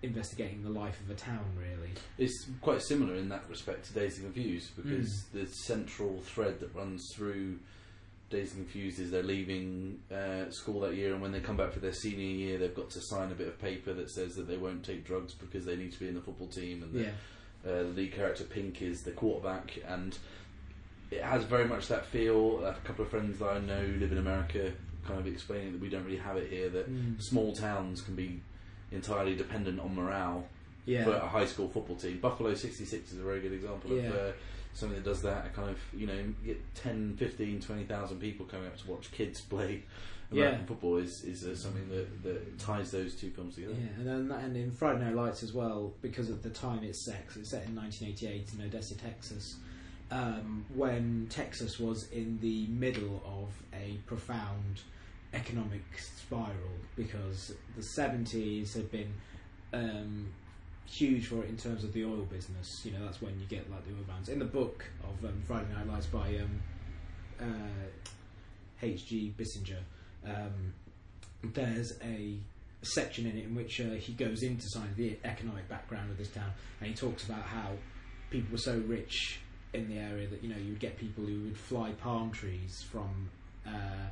investigating 0.02 0.62
the 0.64 0.70
life 0.70 0.98
of 1.00 1.10
a 1.10 1.14
town, 1.14 1.44
really. 1.56 1.90
It's 2.18 2.46
quite 2.60 2.82
similar 2.82 3.14
in 3.14 3.28
that 3.28 3.44
respect 3.48 3.84
to 3.86 3.92
Dazed 3.92 4.22
and 4.22 4.32
Confused 4.32 4.74
because 4.76 5.08
Mm. 5.10 5.32
the 5.32 5.46
central 5.46 6.20
thread 6.22 6.58
that 6.60 6.74
runs 6.74 7.06
through 7.14 7.58
Dazed 8.32 8.56
and 8.56 8.64
Confused 8.64 8.98
is 8.98 9.10
they're 9.10 9.22
leaving 9.22 10.00
uh, 10.10 10.50
school 10.50 10.80
that 10.80 10.94
year, 10.94 11.12
and 11.12 11.20
when 11.20 11.32
they 11.32 11.40
come 11.40 11.56
back 11.56 11.72
for 11.72 11.80
their 11.80 11.92
senior 11.92 12.26
year, 12.26 12.58
they've 12.58 12.74
got 12.74 12.88
to 12.90 13.00
sign 13.00 13.30
a 13.30 13.34
bit 13.34 13.46
of 13.46 13.60
paper 13.60 13.92
that 13.92 14.10
says 14.10 14.34
that 14.36 14.48
they 14.48 14.56
won't 14.56 14.82
take 14.84 15.04
drugs 15.04 15.34
because 15.34 15.64
they 15.66 15.76
need 15.76 15.92
to 15.92 16.00
be 16.00 16.08
in 16.08 16.14
the 16.14 16.20
football 16.22 16.48
team. 16.48 16.82
And 16.82 16.94
the, 16.94 17.00
Yeah, 17.02 17.10
uh, 17.70 17.82
the 17.82 17.88
lead 17.94 18.12
character 18.14 18.44
Pink 18.44 18.80
is 18.82 19.02
the 19.02 19.10
quarterback, 19.12 19.78
and 19.86 20.16
it 21.10 21.22
has 21.22 21.44
very 21.44 21.66
much 21.66 21.88
that 21.88 22.06
feel. 22.06 22.64
A 22.64 22.74
couple 22.84 23.04
of 23.04 23.10
friends 23.10 23.38
that 23.38 23.48
I 23.50 23.58
know 23.60 23.82
live 23.98 24.12
in 24.12 24.18
America 24.18 24.72
kind 25.06 25.20
of 25.20 25.26
explaining 25.26 25.72
that 25.72 25.80
we 25.80 25.90
don't 25.90 26.04
really 26.04 26.16
have 26.16 26.36
it 26.38 26.48
here. 26.50 26.70
That 26.70 26.88
Mm. 26.90 27.20
small 27.22 27.52
towns 27.54 28.00
can 28.00 28.14
be 28.16 28.40
entirely 28.92 29.34
dependent 29.36 29.78
on 29.80 29.94
morale 29.94 30.46
yeah, 30.86 31.04
for 31.04 31.12
a 31.12 31.28
high 31.28 31.44
school 31.46 31.68
football 31.68 31.96
team. 31.96 32.18
Buffalo 32.18 32.54
66 32.54 33.12
is 33.12 33.18
a 33.18 33.22
very 33.22 33.40
good 33.40 33.52
example 33.52 33.92
Yeah. 33.92 34.08
of 34.08 34.14
uh, 34.14 34.32
something 34.74 34.96
that 34.96 35.04
does 35.04 35.22
that. 35.22 35.46
A 35.46 35.48
kind 35.50 35.70
of, 35.70 35.78
you 35.94 36.06
know, 36.06 36.18
get 36.44 36.58
10, 36.74 37.16
15, 37.18 37.60
20,000 37.60 38.18
people 38.20 38.46
coming 38.46 38.66
up 38.66 38.76
to 38.78 38.90
watch 38.90 39.10
kids 39.12 39.40
play 39.54 39.82
American 40.30 40.60
Yeah. 40.60 40.66
football 40.66 40.96
is, 40.96 41.24
is 41.24 41.44
uh, 41.44 41.54
something 41.54 41.88
that, 41.90 42.22
that 42.22 42.58
ties 42.58 42.90
those 42.90 43.14
two 43.14 43.30
films 43.30 43.54
together. 43.56 43.74
Yeah, 43.74 43.88
and 43.98 44.06
then 44.06 44.28
that, 44.28 44.44
and 44.44 44.56
in 44.56 44.70
Friday 44.72 45.04
Night 45.04 45.14
Lights 45.14 45.42
as 45.42 45.52
well, 45.52 45.92
because 46.00 46.30
of 46.30 46.42
the 46.42 46.50
time 46.50 46.82
it's 46.84 47.04
set, 47.04 47.26
'cause 47.28 47.36
it's 47.38 47.50
set 47.50 47.66
in 47.66 47.74
1988 47.74 48.54
in 48.58 48.64
Odessa, 48.64 48.94
Texas, 48.96 49.56
um, 50.10 50.64
when 50.74 51.26
Texas 51.30 51.78
was 51.78 52.10
in 52.10 52.38
the 52.40 52.66
middle 52.68 53.22
of 53.26 53.50
a 53.78 53.98
profound 54.06 54.80
economic 55.34 55.82
spiral, 55.98 56.52
because 56.96 57.52
the 57.76 57.82
70s 57.82 58.74
had 58.74 58.90
been 58.90 59.12
um, 59.74 60.26
huge 60.86 61.26
for 61.26 61.42
it 61.42 61.48
in 61.48 61.56
terms 61.56 61.84
of 61.84 61.92
the 61.92 62.04
oil 62.04 62.26
business. 62.30 62.84
You 62.84 62.92
know, 62.92 63.04
that's 63.04 63.22
when 63.22 63.38
you 63.40 63.46
get 63.46 63.70
like 63.70 63.84
the 63.86 63.92
oil 63.92 64.04
bands. 64.06 64.28
In 64.28 64.38
the 64.38 64.44
book 64.44 64.84
of 65.02 65.24
um, 65.24 65.42
Friday 65.46 65.72
Night 65.74 65.88
Lights 65.88 66.06
by 66.06 66.36
um, 66.38 66.62
uh, 67.40 67.86
H.G. 68.82 69.34
Bissinger, 69.38 69.80
um, 70.26 70.74
there's 71.42 71.92
a 72.02 72.36
section 72.82 73.26
in 73.26 73.36
it 73.36 73.44
in 73.44 73.54
which 73.54 73.80
uh, 73.80 73.90
he 73.94 74.12
goes 74.12 74.42
into 74.42 74.64
some 74.68 74.82
of 74.82 74.96
the 74.96 75.16
economic 75.24 75.68
background 75.68 76.10
of 76.10 76.18
this 76.18 76.28
town, 76.28 76.50
and 76.80 76.88
he 76.88 76.94
talks 76.94 77.24
about 77.24 77.42
how 77.42 77.70
people 78.30 78.52
were 78.52 78.58
so 78.58 78.82
rich 78.86 79.40
in 79.72 79.88
the 79.88 79.98
area 79.98 80.28
that 80.28 80.42
you 80.42 80.48
know 80.48 80.58
you 80.58 80.70
would 80.70 80.80
get 80.80 80.98
people 80.98 81.24
who 81.24 81.42
would 81.44 81.56
fly 81.56 81.92
palm 81.92 82.30
trees 82.30 82.84
from. 82.90 83.30
Uh, 83.66 84.08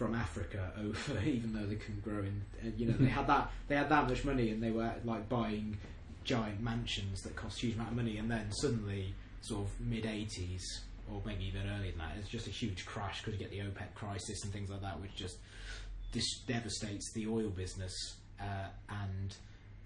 from 0.00 0.14
Africa 0.14 0.72
over, 0.80 1.20
even 1.26 1.52
though 1.52 1.66
they 1.66 1.74
couldn't 1.74 2.02
grow 2.02 2.20
in, 2.20 2.42
uh, 2.64 2.70
you 2.74 2.86
know, 2.86 2.94
they 2.98 3.10
had 3.10 3.26
that 3.26 3.50
they 3.68 3.76
had 3.76 3.90
that 3.90 4.08
much 4.08 4.24
money, 4.24 4.50
and 4.50 4.62
they 4.62 4.70
were 4.70 4.90
like 5.04 5.28
buying 5.28 5.76
giant 6.24 6.58
mansions 6.60 7.20
that 7.20 7.36
cost 7.36 7.58
a 7.58 7.66
huge 7.66 7.74
amount 7.74 7.90
of 7.90 7.96
money, 7.96 8.16
and 8.16 8.30
then 8.30 8.50
suddenly, 8.50 9.14
sort 9.42 9.66
of 9.66 9.80
mid 9.80 10.04
'80s 10.04 10.62
or 11.12 11.20
maybe 11.26 11.44
even 11.44 11.68
earlier 11.68 11.90
than 11.90 11.98
that, 11.98 12.12
it's 12.18 12.28
just 12.28 12.46
a 12.46 12.50
huge 12.50 12.86
crash 12.86 13.20
because 13.20 13.38
you 13.38 13.46
get 13.46 13.50
the 13.50 13.58
OPEC 13.58 13.94
crisis 13.94 14.42
and 14.44 14.52
things 14.52 14.70
like 14.70 14.80
that, 14.80 14.98
which 15.00 15.14
just 15.14 15.36
this 16.12 16.38
devastates 16.46 17.12
the 17.12 17.26
oil 17.26 17.50
business, 17.50 17.92
uh, 18.40 18.68
and 18.88 19.36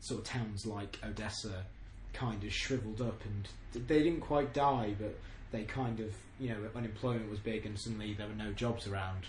sort 0.01 0.21
of 0.21 0.27
towns 0.27 0.65
like 0.65 0.99
Odessa 1.05 1.65
kind 2.13 2.45
of 2.45 2.53
shriveled 2.53 3.01
up, 3.01 3.21
and 3.25 3.89
they 3.89 4.03
didn't 4.03 4.21
quite 4.21 4.53
die, 4.53 4.95
but 4.99 5.19
they 5.51 5.65
kind 5.65 5.99
of, 5.99 6.15
you 6.39 6.51
know, 6.51 6.59
unemployment 6.77 7.29
was 7.31 7.41
big, 7.41 7.67
and 7.67 7.79
suddenly 7.81 8.15
there 8.15 8.29
were 8.29 8.35
no 8.35 8.53
jobs 8.53 8.87
around, 8.87 9.25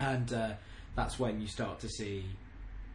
and 0.00 0.32
uh, 0.32 0.52
that's 0.96 1.18
when 1.18 1.40
you 1.40 1.46
start 1.46 1.78
to 1.80 1.88
see 1.88 2.24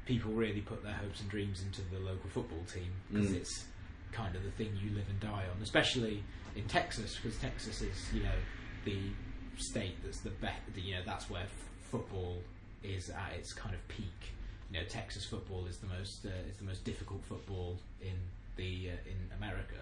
people 0.06 0.32
really 0.32 0.62
put 0.62 0.84
their 0.84 0.94
hopes 0.94 1.22
and 1.22 1.30
dreams 1.30 1.62
into 1.62 1.82
the 1.94 2.00
local 2.00 2.30
football 2.30 2.64
team 2.74 2.92
because 3.12 3.30
Mm. 3.30 3.36
it's 3.38 3.66
kind 4.12 4.36
of 4.36 4.44
the 4.44 4.52
thing 4.52 4.76
you 4.84 4.90
live 4.96 5.08
and 5.10 5.20
die 5.20 5.46
on, 5.56 5.62
especially 5.62 6.24
in 6.56 6.64
Texas 6.66 7.16
because 7.22 7.38
Texas 7.40 7.82
is, 7.82 7.96
you 8.14 8.24
know, 8.24 8.36
the 8.86 8.98
state 9.58 9.96
that's 10.04 10.22
the 10.22 10.32
best. 10.32 10.62
You 10.76 10.96
know, 10.96 11.02
that's 11.06 11.30
where 11.30 11.44
f- 11.44 11.70
football 11.92 12.42
is 12.84 13.10
at 13.12 13.34
its 13.38 13.54
kind 13.54 13.76
of 13.76 13.88
peak. 13.88 14.34
You 14.72 14.80
know, 14.80 14.86
Texas 14.88 15.26
football 15.26 15.66
is 15.68 15.78
the 15.78 15.88
most 15.88 16.26
uh, 16.26 16.30
is 16.50 16.58
the 16.58 16.64
most 16.66 16.84
difficult 16.86 17.24
football 17.26 17.78
in 18.02 18.16
the 18.56 18.90
uh, 18.90 19.10
in 19.10 19.18
America. 19.38 19.76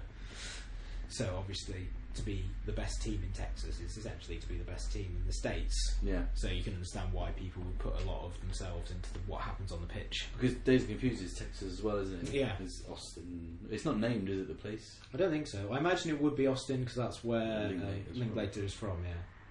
So 1.10 1.36
obviously, 1.38 1.88
to 2.16 2.22
be 2.24 2.44
the 2.66 2.72
best 2.72 3.02
team 3.02 3.22
in 3.24 3.32
Texas 3.32 3.80
is 3.80 3.96
essentially 3.98 4.38
to 4.38 4.48
be 4.48 4.56
the 4.58 4.64
best 4.64 4.92
team 4.92 5.16
in 5.20 5.26
the 5.28 5.34
states. 5.34 5.96
Yeah. 6.04 6.24
So 6.34 6.48
you 6.48 6.64
can 6.64 6.74
understand 6.74 7.14
why 7.14 7.30
people 7.32 7.62
would 7.64 7.78
put 7.80 8.02
a 8.02 8.06
lot 8.08 8.26
of 8.26 8.40
themselves 8.42 8.92
into 8.92 9.14
the, 9.14 9.20
what 9.28 9.42
happens 9.42 9.72
on 9.72 9.82
the 9.82 9.88
pitch. 9.88 10.28
Because 10.40 10.56
Dazed 10.58 10.90
and 10.90 11.00
Confused 11.00 11.24
is 11.24 11.34
Texas 11.36 11.74
as 11.74 11.84
well, 11.84 11.98
isn't 11.98 12.24
it? 12.28 12.34
Yeah. 12.34 12.54
It's 12.60 12.84
Austin. 12.92 13.58
It's 13.70 13.86
not 13.86 14.00
named, 14.00 14.30
is 14.30 14.42
it, 14.42 14.48
the 14.48 14.56
place? 14.56 14.98
I 15.14 15.18
don't 15.18 15.32
think 15.32 15.48
so. 15.48 15.70
I 15.72 15.78
imagine 15.78 16.10
it 16.12 16.22
would 16.22 16.36
be 16.36 16.48
Austin 16.48 16.80
because 16.82 16.96
that's 16.96 17.24
where 17.24 17.68
Linklater 17.68 17.94
uh, 18.08 18.12
is 18.12 18.18
Linklater 18.18 18.64
is 18.64 18.74
from. 18.74 18.98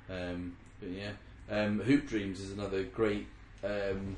Yeah. 0.09 0.15
Um, 0.31 0.57
but 0.81 0.91
yeah. 0.91 1.11
Um, 1.49 1.79
Hoop 1.81 2.09
Dreams 2.09 2.41
is 2.41 2.51
another 2.53 2.83
great 2.83 3.27
um, 3.63 4.17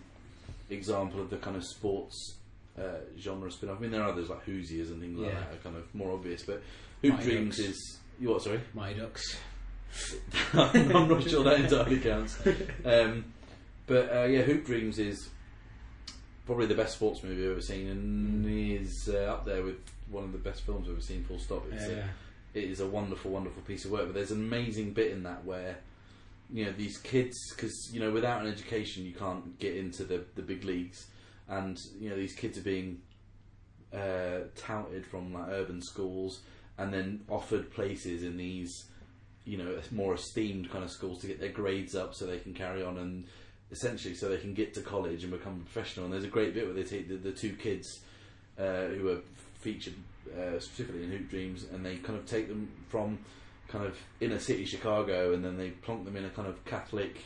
example 0.70 1.20
of 1.20 1.31
the 1.31 1.37
kind 1.37 1.57
of 1.57 1.64
sports 1.64 2.35
uh, 2.79 3.01
genre 3.18 3.51
spin 3.51 3.68
off. 3.68 3.79
I 3.79 3.81
mean, 3.83 3.90
there 3.90 4.03
are 4.03 4.09
others 4.09 4.31
like 4.31 4.42
Hoosiers 4.44 4.90
and 4.90 5.01
things 5.01 5.18
like 5.18 5.33
Yeah. 5.33 5.40
that 5.40 5.53
are 5.53 5.57
kind 5.62 5.77
of 5.77 5.94
more 5.94 6.12
obvious, 6.12 6.42
but 6.44 6.62
Hoop 7.02 7.14
Mighty 7.14 7.24
Dreams 7.24 7.56
Ducks. 7.56 7.68
is. 7.68 7.98
You 8.20 8.28
what? 8.30 8.42
Sorry, 8.42 8.61
My 8.74 8.92
Ducks. 8.92 9.38
I'm 10.52 11.08
not 11.08 11.22
sure 11.28 11.44
that 11.44 11.61
entirely 11.61 11.98
counts. 11.98 12.38
Um, 12.84 13.24
but 13.87 14.12
uh, 14.14 14.24
yeah, 14.24 14.42
Hoop 14.42 14.66
Dreams 14.66 14.98
is 14.98 15.28
probably 16.46 16.66
the 16.66 16.74
best 16.74 16.94
sports 16.96 17.22
movie 17.22 17.44
I've 17.44 17.52
ever 17.52 17.61
seen, 17.61 17.88
and 17.88 18.46
is 18.46 19.08
uh, 19.12 19.18
up 19.32 19.44
there 19.44 19.62
with 19.62 19.76
one 20.11 20.24
of 20.24 20.32
the 20.32 20.38
best 20.38 20.62
films 20.62 20.87
I've 20.88 20.92
ever 20.94 21.00
seen. 21.02 21.24
Full 21.24 21.38
stop. 21.38 21.64
It's 21.72 21.84
a, 21.84 21.92
Yeah. 21.96 22.06
it 22.54 22.64
is 22.64 22.80
a 22.80 22.87
wonderful, 22.87 23.30
wonderful 23.30 23.62
piece 23.62 23.84
of 23.84 23.90
work. 23.90 24.06
But 24.06 24.14
there's 24.14 24.30
an 24.30 24.38
amazing 24.40 24.92
bit 24.92 25.12
in 25.12 25.22
that 25.24 25.44
where 25.44 25.78
you 26.52 26.64
know 26.64 26.72
these 26.72 26.98
kids, 26.98 27.37
because 27.54 27.90
you 27.92 28.00
know 28.00 28.11
without 28.11 28.42
an 28.42 28.50
education 28.50 29.04
you 29.04 29.12
can't 29.14 29.58
get 29.58 29.76
into 29.76 30.04
the 30.04 30.24
the 30.34 30.42
big 30.42 30.64
leagues, 30.64 31.06
and 31.48 31.78
you 32.00 32.11
know 32.11 32.16
these 32.16 32.34
kids 32.34 32.58
are 32.58 32.62
being 32.62 33.00
uh, 33.94 34.40
touted 34.56 35.06
from 35.06 35.32
like 35.32 35.48
urban 35.48 35.80
schools 35.82 36.40
and 36.78 36.92
then 36.92 37.20
offered 37.28 37.70
places 37.72 38.22
in 38.22 38.36
these 38.36 38.86
you 39.44 39.56
know 39.58 39.78
more 39.90 40.14
esteemed 40.14 40.70
kind 40.70 40.84
of 40.84 40.90
schools 40.90 41.20
to 41.20 41.26
get 41.26 41.40
their 41.40 41.50
grades 41.50 41.94
up 41.94 42.14
so 42.14 42.26
they 42.26 42.38
can 42.38 42.54
carry 42.54 42.82
on 42.82 42.98
and 42.98 43.24
essentially 43.70 44.14
so 44.14 44.28
they 44.28 44.38
can 44.38 44.54
get 44.54 44.72
to 44.74 44.80
college 44.80 45.22
and 45.24 45.32
become 45.32 45.60
a 45.60 45.64
professional. 45.70 46.06
And 46.06 46.12
there's 46.14 46.24
a 46.24 46.28
great 46.28 46.54
bit 46.54 46.64
where 46.64 46.74
they 46.74 46.84
take 46.84 47.08
the, 47.08 47.16
the 47.16 47.32
two 47.32 47.54
kids 47.54 48.00
uh, 48.58 48.86
who 48.86 49.10
are 49.10 49.20
featured 49.60 49.94
uh, 50.34 50.58
specifically 50.58 51.04
in 51.04 51.10
Hoop 51.10 51.28
Dreams, 51.28 51.66
and 51.72 51.84
they 51.84 51.96
kind 51.96 52.18
of 52.18 52.26
take 52.26 52.48
them 52.48 52.70
from 52.88 53.18
kind 53.68 53.84
of 53.84 53.96
inner 54.20 54.38
city 54.38 54.64
Chicago, 54.64 55.34
and 55.34 55.44
then 55.44 55.58
they 55.58 55.70
plonk 55.70 56.04
them 56.04 56.16
in 56.16 56.24
a 56.24 56.30
kind 56.30 56.48
of 56.48 56.64
Catholic, 56.64 57.18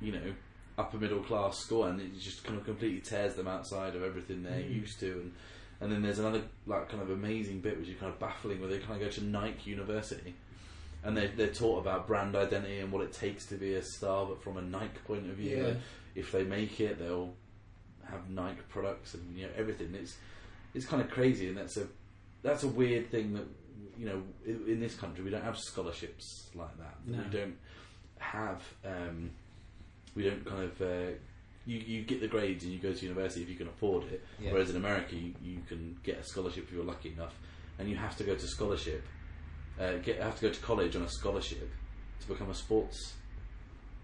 you 0.00 0.12
know, 0.12 0.34
upper 0.78 0.98
middle 0.98 1.20
class 1.22 1.58
school, 1.58 1.84
and 1.84 2.00
it 2.00 2.18
just 2.18 2.42
kind 2.44 2.58
of 2.58 2.64
completely 2.64 3.00
tears 3.00 3.34
them 3.34 3.46
outside 3.46 3.94
of 3.94 4.02
everything 4.02 4.42
they're 4.42 4.52
Mm. 4.60 4.74
used 4.82 4.98
to. 5.00 5.12
And 5.12 5.32
and 5.80 5.92
then 5.92 6.02
there's 6.02 6.18
another 6.18 6.42
like 6.66 6.88
kind 6.88 7.02
of 7.02 7.10
amazing 7.10 7.60
bit 7.60 7.78
which 7.78 7.88
is 7.88 7.98
kind 7.98 8.12
of 8.12 8.18
baffling, 8.18 8.60
where 8.60 8.68
they 8.68 8.78
kind 8.78 8.94
of 8.94 9.00
go 9.00 9.08
to 9.08 9.24
Nike 9.24 9.70
University. 9.70 10.34
And 11.04 11.16
they, 11.16 11.28
they're 11.28 11.48
taught 11.48 11.78
about 11.80 12.08
brand 12.08 12.34
identity 12.34 12.80
and 12.80 12.90
what 12.90 13.02
it 13.02 13.12
takes 13.12 13.46
to 13.46 13.54
be 13.54 13.74
a 13.74 13.82
star, 13.82 14.26
but 14.26 14.42
from 14.42 14.56
a 14.56 14.62
Nike 14.62 14.98
point 15.06 15.30
of 15.30 15.36
view. 15.36 15.56
Yeah. 15.56 15.62
Like, 15.64 15.76
if 16.16 16.32
they 16.32 16.42
make 16.42 16.80
it, 16.80 16.98
they'll 16.98 17.34
have 18.10 18.30
Nike 18.30 18.60
products 18.68 19.14
and 19.14 19.36
you 19.36 19.44
know 19.44 19.52
everything. 19.56 19.94
It's 19.94 20.16
it's 20.74 20.86
kind 20.86 21.02
of 21.02 21.10
crazy, 21.10 21.48
and 21.48 21.56
that's 21.56 21.76
a 21.76 21.86
that's 22.42 22.62
a 22.64 22.68
weird 22.68 23.10
thing 23.10 23.34
that 23.34 23.44
you 23.98 24.06
know 24.06 24.22
in, 24.44 24.64
in 24.66 24.80
this 24.80 24.94
country 24.94 25.22
we 25.24 25.30
don't 25.30 25.44
have 25.44 25.58
scholarships 25.58 26.48
like 26.54 26.76
that. 26.78 26.96
No. 27.06 27.18
We 27.18 27.38
don't 27.38 27.56
have 28.18 28.62
um, 28.84 29.30
we 30.14 30.24
don't 30.24 30.44
kind 30.44 30.62
of 30.64 30.82
uh, 30.82 31.12
you 31.66 31.78
you 31.78 32.02
get 32.02 32.20
the 32.20 32.28
grades 32.28 32.64
and 32.64 32.72
you 32.72 32.78
go 32.78 32.92
to 32.92 33.04
university 33.06 33.42
if 33.42 33.48
you 33.48 33.56
can 33.56 33.68
afford 33.68 34.04
it. 34.04 34.24
Yeah. 34.40 34.52
Whereas 34.52 34.70
in 34.70 34.76
America 34.76 35.14
you, 35.16 35.34
you 35.42 35.58
can 35.68 35.96
get 36.04 36.18
a 36.18 36.24
scholarship 36.24 36.64
if 36.68 36.72
you're 36.72 36.84
lucky 36.84 37.12
enough, 37.12 37.34
and 37.78 37.88
you 37.90 37.96
have 37.96 38.16
to 38.18 38.24
go 38.24 38.34
to 38.34 38.46
scholarship. 38.46 39.04
Uh, 39.80 39.96
get 40.02 40.20
have 40.22 40.36
to 40.36 40.42
go 40.42 40.50
to 40.52 40.60
college 40.60 40.96
on 40.96 41.02
a 41.02 41.08
scholarship 41.08 41.68
to 42.20 42.28
become 42.28 42.48
a 42.50 42.54
sports 42.54 43.14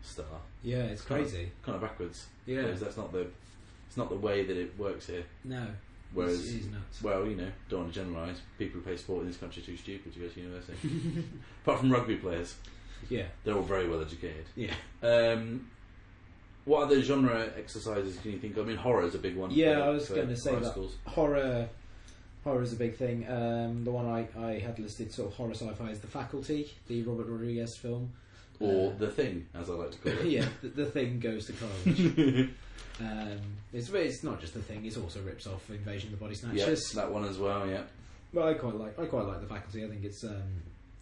star. 0.03 0.27
Yeah, 0.63 0.79
it's 0.85 1.03
Kind 1.03 1.23
of- 1.23 1.31
crazy. 1.31 1.51
Kind 1.63 1.77
of 1.77 1.83
backwards. 1.83 2.27
Yeah. 2.47 2.63
Whereas 2.63 2.81
that's 2.81 2.97
not 2.97 3.13
the 3.13 3.27
it's 3.87 3.97
not 3.97 4.09
the 4.09 4.17
way 4.17 4.45
that 4.45 4.57
it 4.57 4.79
works 4.79 5.07
here. 5.07 5.25
No. 5.45 5.67
Whereas 6.15 6.41
it's, 6.41 6.65
it's 6.65 6.67
nuts. 6.67 7.03
well, 7.03 7.27
you 7.27 7.37
know, 7.37 7.49
don't 7.71 7.81
want 7.85 7.95
to 7.95 8.01
generalise. 8.01 8.37
People 8.59 8.81
who 8.81 8.85
play 8.87 8.97
sport 8.99 9.23
in 9.23 9.29
this 9.29 9.37
country 9.39 9.63
are 9.63 9.67
too 9.67 9.77
stupid 9.79 10.13
to 10.13 10.19
go 10.21 10.29
to 10.29 10.41
university. 10.41 10.77
Apart 11.63 11.81
from 11.81 11.91
rugby 11.93 12.17
players, 12.17 12.55
Yeah. 13.09 13.25
they're 13.45 13.55
all 13.55 13.63
very 13.63 13.89
well 13.89 14.03
educated. 14.03 14.45
Yeah. 14.55 14.75
Um, 15.03 15.71
what 16.65 16.83
other 16.85 17.03
genre 17.03 17.51
exercises 17.57 18.17
can 18.19 18.33
you 18.33 18.39
think 18.39 18.57
of? 18.57 18.67
I 18.67 18.69
mean, 18.69 18.77
horror 18.77 19.05
is 19.05 19.15
a 19.15 19.19
big 19.19 19.37
one. 19.37 19.51
Yeah, 19.51 19.77
for- 19.77 19.83
I 19.83 19.89
was 19.91 20.09
going 20.09 20.29
to 20.29 20.37
say 20.37 20.55
that 20.55 20.71
schools. 20.73 20.95
horror. 21.07 21.69
Horror 22.45 22.63
is 22.63 22.73
a 22.73 22.77
big 22.77 22.97
thing. 22.97 23.25
Um, 23.29 23.85
the 23.85 23.93
one 23.93 24.07
I, 24.07 24.27
I 24.37 24.59
had 24.59 24.77
listed, 24.81 25.13
sort 25.13 25.29
of 25.31 25.35
horror 25.37 25.55
sci-fi, 25.55 25.91
is 25.91 26.01
The 26.01 26.09
Faculty, 26.09 26.69
the 26.89 27.01
Robert 27.05 27.29
Rodriguez 27.29 27.77
film. 27.77 28.11
or 28.59 28.91
Uh, 28.91 28.97
the 28.99 29.09
thing, 29.09 29.47
as 29.55 29.71
I 29.71 29.75
like 29.75 29.93
to 29.93 29.99
call 29.99 30.13
it. 30.13 30.25
yeah, 30.27 30.47
the, 30.61 30.69
the 30.69 30.87
thing 30.87 31.21
goes 31.21 31.47
to 31.47 31.53
college. 31.53 32.49
um, 33.01 33.39
it's 33.73 33.89
it's 33.91 34.23
not 34.25 34.41
just 34.41 34.55
the 34.55 34.61
thing; 34.63 34.85
it's 34.85 34.97
also 34.97 35.21
rips 35.23 35.47
off 35.47 35.69
Invasion 35.71 36.13
of 36.13 36.19
the 36.19 36.25
Body 36.25 36.35
yeah, 36.53 36.65
Snatchers. 36.65 36.91
that 36.97 37.11
one 37.13 37.25
as 37.25 37.39
well. 37.39 37.67
Yeah, 37.69 37.83
But 38.35 38.43
I 38.49 38.55
quite 38.55 38.75
like 38.75 38.99
I 38.99 39.07
quite 39.07 39.27
like 39.27 39.41
the 39.41 39.47
faculty. 39.47 39.85
I 39.85 39.89
think 39.89 40.03
it's 40.05 40.25
um, 40.25 40.43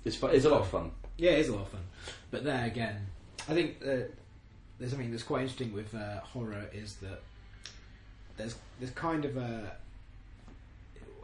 it's 0.04 0.16
fu- 0.16 0.26
it's 0.26 0.44
a 0.44 0.50
lot 0.50 0.60
of 0.60 0.68
fun. 0.68 0.90
yeah, 1.16 1.30
it 1.32 1.38
is 1.40 1.48
a 1.48 1.52
lot 1.54 1.62
of 1.62 1.68
fun. 1.68 1.82
But 2.30 2.44
there 2.44 2.66
again, 2.66 3.06
I 3.48 3.54
think 3.54 3.76
uh, 3.86 4.02
there's 4.80 4.90
something 4.92 5.10
that's 5.10 5.22
quite 5.22 5.42
interesting 5.42 5.72
with 5.72 5.94
uh, 5.94 6.20
horror 6.20 6.64
is 6.72 6.96
that 6.96 7.20
there's 8.36 8.56
there's 8.80 8.92
kind 8.92 9.24
of 9.24 9.36
a 9.36 9.72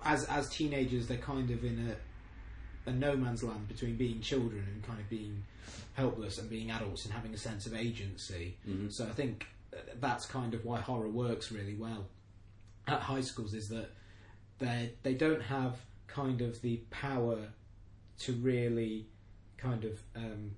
as 0.04 0.24
as 0.26 0.48
teenagers 0.50 1.08
they're 1.08 1.16
kind 1.16 1.50
of 1.50 1.64
in 1.64 1.90
a 1.90 2.90
a 2.90 2.92
no 2.92 3.16
man's 3.16 3.42
land 3.42 3.66
between 3.66 3.96
being 3.96 4.20
children 4.20 4.64
and 4.72 4.86
kind 4.86 5.00
of 5.00 5.08
being 5.10 5.42
helpless 5.94 6.38
and 6.38 6.48
being 6.48 6.70
adults 6.70 7.04
and 7.04 7.12
having 7.14 7.34
a 7.34 7.38
sense 7.38 7.66
of 7.66 7.74
agency. 7.74 8.56
Mhm. 8.68 8.92
So 8.92 9.06
I 9.06 9.10
think 9.10 9.46
uh, 9.72 9.78
that's 9.98 10.26
kind 10.26 10.54
of 10.54 10.64
why 10.64 10.80
horror 10.80 11.08
works 11.08 11.50
really 11.50 11.74
well 11.74 12.06
at 12.86 13.00
high 13.00 13.22
schools 13.22 13.54
is 13.54 13.68
that 13.70 13.88
they 14.58 14.92
they 15.02 15.14
don't 15.14 15.42
have 15.42 15.78
kind 16.06 16.40
of 16.42 16.60
the 16.62 16.76
power 16.90 17.48
to 18.20 18.32
really 18.34 19.06
kind 19.56 19.84
of 19.84 20.00
um, 20.14 20.52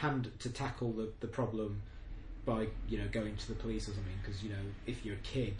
hand 0.00 0.30
to 0.38 0.48
tackle 0.50 0.92
the, 0.92 1.08
the 1.20 1.26
problem 1.26 1.82
by 2.44 2.66
you 2.88 2.98
know 2.98 3.06
going 3.12 3.36
to 3.36 3.48
the 3.48 3.54
police 3.54 3.84
or 3.88 3.92
something 3.92 4.18
because 4.22 4.42
you 4.42 4.50
know 4.50 4.64
if 4.86 5.04
you're 5.04 5.14
a 5.14 5.18
kid 5.18 5.54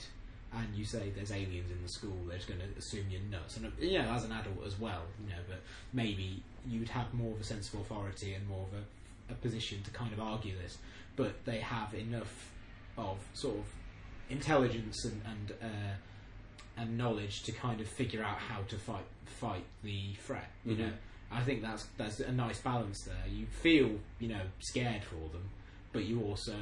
and 0.53 0.75
you 0.75 0.85
say 0.85 1.11
there's 1.15 1.31
aliens 1.31 1.71
in 1.71 1.81
the 1.83 1.89
school 1.89 2.17
they're 2.27 2.37
just 2.39 2.49
going 2.49 2.59
to 2.61 2.79
assume 2.79 3.05
you're 3.11 3.21
nuts 3.31 3.57
and 3.59 3.71
you 3.79 3.99
know 3.99 4.11
as 4.11 4.25
an 4.25 4.33
adult 4.33 4.65
as 4.67 4.79
well 4.81 5.03
you 5.23 5.29
know 5.29 5.43
but 5.49 5.61
maybe 5.93 6.43
you'd 6.67 6.89
have 6.89 7.13
more 7.15 7.33
of 7.35 7.41
a 7.41 7.45
sense 7.45 7.73
of 7.73 7.81
authority 7.81 8.35
and 8.35 8.47
more 8.49 8.67
of 8.69 8.75
a, 8.81 9.33
a 9.33 9.37
position 9.37 9.83
to 9.83 9.91
kind 9.91 10.13
of 10.13 10.21
argue 10.21 10.57
this 10.63 10.79
but 11.17 11.33
they 11.45 11.59
have 11.59 11.93
enough 11.95 12.51
of 12.97 13.19
sort 13.35 13.57
of 13.59 13.65
intelligence 14.31 15.05
and 15.05 15.21
and 15.27 15.53
uh, 15.63 15.95
and 16.77 16.97
knowledge 16.97 17.43
to 17.43 17.53
kind 17.53 17.81
of 17.81 17.87
figure 17.87 18.23
out 18.23 18.39
how 18.39 18.63
to 18.69 18.77
fight 18.79 19.05
fight 19.27 19.65
the 19.83 20.15
threat. 20.15 20.51
You 20.65 20.75
Mhm. 20.77 20.79
know, 20.79 20.93
I 21.33 21.43
think 21.43 21.63
that's 21.63 21.87
that's 21.97 22.21
a 22.21 22.33
nice 22.33 22.59
balance 22.61 23.03
there. 23.03 23.33
You 23.33 23.47
feel 23.47 23.91
you 24.19 24.29
know 24.29 24.43
scared 24.59 25.05
for 25.05 25.29
them, 25.33 25.49
but 25.93 26.05
you 26.05 26.23
also 26.23 26.55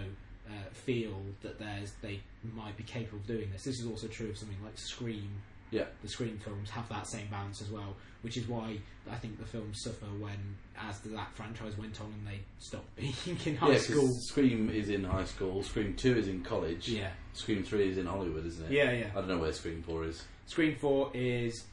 uh, 0.49 0.71
feel 0.73 1.21
that 1.43 1.59
there's 1.59 1.93
they 2.03 2.21
might 2.55 2.77
be 2.77 2.85
capable 2.85 3.19
of 3.19 3.27
doing 3.27 3.51
this. 3.53 3.65
This 3.65 3.81
is 3.81 3.87
also 3.87 4.07
true 4.07 4.31
of 4.31 4.39
something 4.39 4.63
like 4.63 4.79
Scream. 4.79 5.31
Yeah. 5.71 5.85
the 6.01 6.09
Scream 6.09 6.41
films 6.43 6.71
have 6.71 6.89
that 6.89 7.07
same 7.07 7.27
balance 7.27 7.61
as 7.61 7.71
well, 7.71 7.95
which 8.23 8.39
is 8.39 8.49
why 8.49 8.79
I 9.11 9.17
think 9.17 9.39
the 9.39 9.45
films 9.45 9.83
suffer 9.83 10.07
when, 10.07 10.57
as 10.81 10.99
the, 11.01 11.11
that 11.11 11.29
franchise 11.35 11.77
went 11.77 12.01
on 12.01 12.07
and 12.07 12.27
they 12.27 12.41
stopped 12.59 12.97
being 12.97 13.13
in 13.45 13.55
high 13.55 13.73
yeah, 13.73 13.79
school. 13.79 14.09
Scream 14.09 14.71
is 14.71 14.89
in 14.89 15.05
high 15.05 15.27
school. 15.27 15.63
Scream 15.63 15.95
Two 15.95 16.17
is 16.17 16.27
in 16.27 16.43
college. 16.43 16.89
Yeah, 16.89 17.11
Scream 17.35 17.63
Three 17.63 17.91
is 17.91 17.99
in 17.99 18.07
Hollywood, 18.07 18.47
isn't 18.47 18.65
it? 18.65 18.73
yeah, 18.73 18.93
yeah. 18.93 19.11
I 19.11 19.17
don't 19.17 19.29
know 19.29 19.39
where 19.39 19.53
Scream 19.53 19.83
Four 19.83 20.05
is. 20.05 20.23
Scream 20.49 20.77
4 20.77 21.11
is 21.13 21.65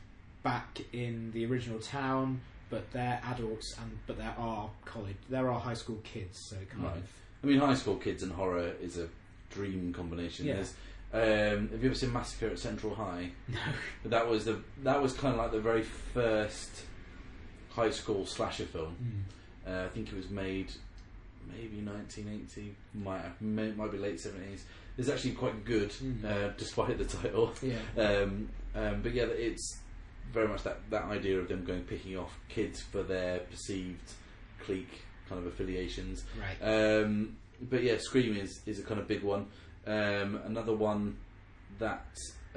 back 0.44 0.82
in 0.92 1.32
the 1.32 1.46
original 1.46 1.80
town, 1.80 2.42
but 2.70 2.92
they're 2.92 3.22
adults, 3.26 3.76
and 3.82 3.98
but 4.08 4.18
there 4.18 4.34
are 4.38 4.70
college, 4.86 5.16
there 5.30 5.50
are 5.52 5.60
high 5.60 5.74
school 5.76 6.00
kids, 6.04 6.40
so 6.50 6.56
kind 6.72 6.84
Right. 6.84 6.98
of 6.98 7.04
I 7.44 7.48
mean, 7.48 7.60
high 7.60 7.76
school 7.76 7.96
kids 7.98 8.24
and 8.24 8.32
horror 8.32 8.74
is 8.82 8.98
a 8.98 9.08
dream 9.52 9.94
combination. 9.94 10.46
Yeah. 10.48 10.56
There's, 10.56 10.74
um, 11.14 11.70
have 11.70 11.82
you 11.84 11.90
ever 11.90 11.96
seen 11.96 12.12
Massacre 12.12 12.48
at 12.48 12.60
Central 12.60 12.96
High? 12.96 13.30
no, 13.48 13.60
But 14.02 14.12
that 14.12 14.28
was 14.28 14.46
the 14.46 14.60
that 14.84 15.02
was 15.02 15.14
kind 15.14 15.34
of 15.36 15.40
like 15.40 15.52
the 15.52 15.60
very 15.62 15.84
first 15.84 16.72
high 17.70 17.92
school 17.92 18.26
slasher 18.26 18.66
film. 18.66 18.96
Mm. 19.68 19.72
Uh, 19.72 19.86
I 19.86 19.90
think 19.90 20.10
it 20.10 20.16
was 20.16 20.30
made 20.30 20.72
maybe 21.48 21.78
1980, 21.82 22.76
might 22.96 23.22
have, 23.22 23.40
may, 23.42 23.72
might 23.72 23.92
be 23.92 23.98
late 24.00 24.16
70s. 24.16 24.62
It's 24.98 25.10
actually 25.10 25.32
quite 25.34 25.64
good, 25.66 25.92
Mm. 25.92 26.24
uh, 26.26 26.50
despite 26.58 26.98
the 26.98 27.06
title. 27.06 27.54
yeah, 27.62 27.78
Um, 28.02 28.50
um, 28.74 29.02
but 29.04 29.14
yeah, 29.14 29.26
it's 29.26 29.78
very 30.34 30.48
much 30.48 30.64
that, 30.64 30.80
that 30.90 31.06
idea 31.06 31.40
of 31.40 31.48
them 31.48 31.64
going 31.66 31.84
picking 31.84 32.18
off 32.18 32.38
kids 32.50 32.82
for 32.82 33.04
their 33.04 33.40
perceived 33.40 34.12
clique 34.64 35.02
kind 35.30 35.40
of 35.40 35.48
affiliations. 35.48 36.24
right, 36.40 36.58
Um, 37.04 37.38
but 37.62 37.84
yeah, 37.84 37.98
Scream 38.00 38.36
is, 38.36 38.62
is 38.66 38.80
a 38.80 38.84
kind 38.84 39.00
of 39.00 39.08
big 39.08 39.24
one. 39.24 39.48
Um, 39.88 40.40
another 40.46 40.74
one 40.74 41.18
that 41.80 42.06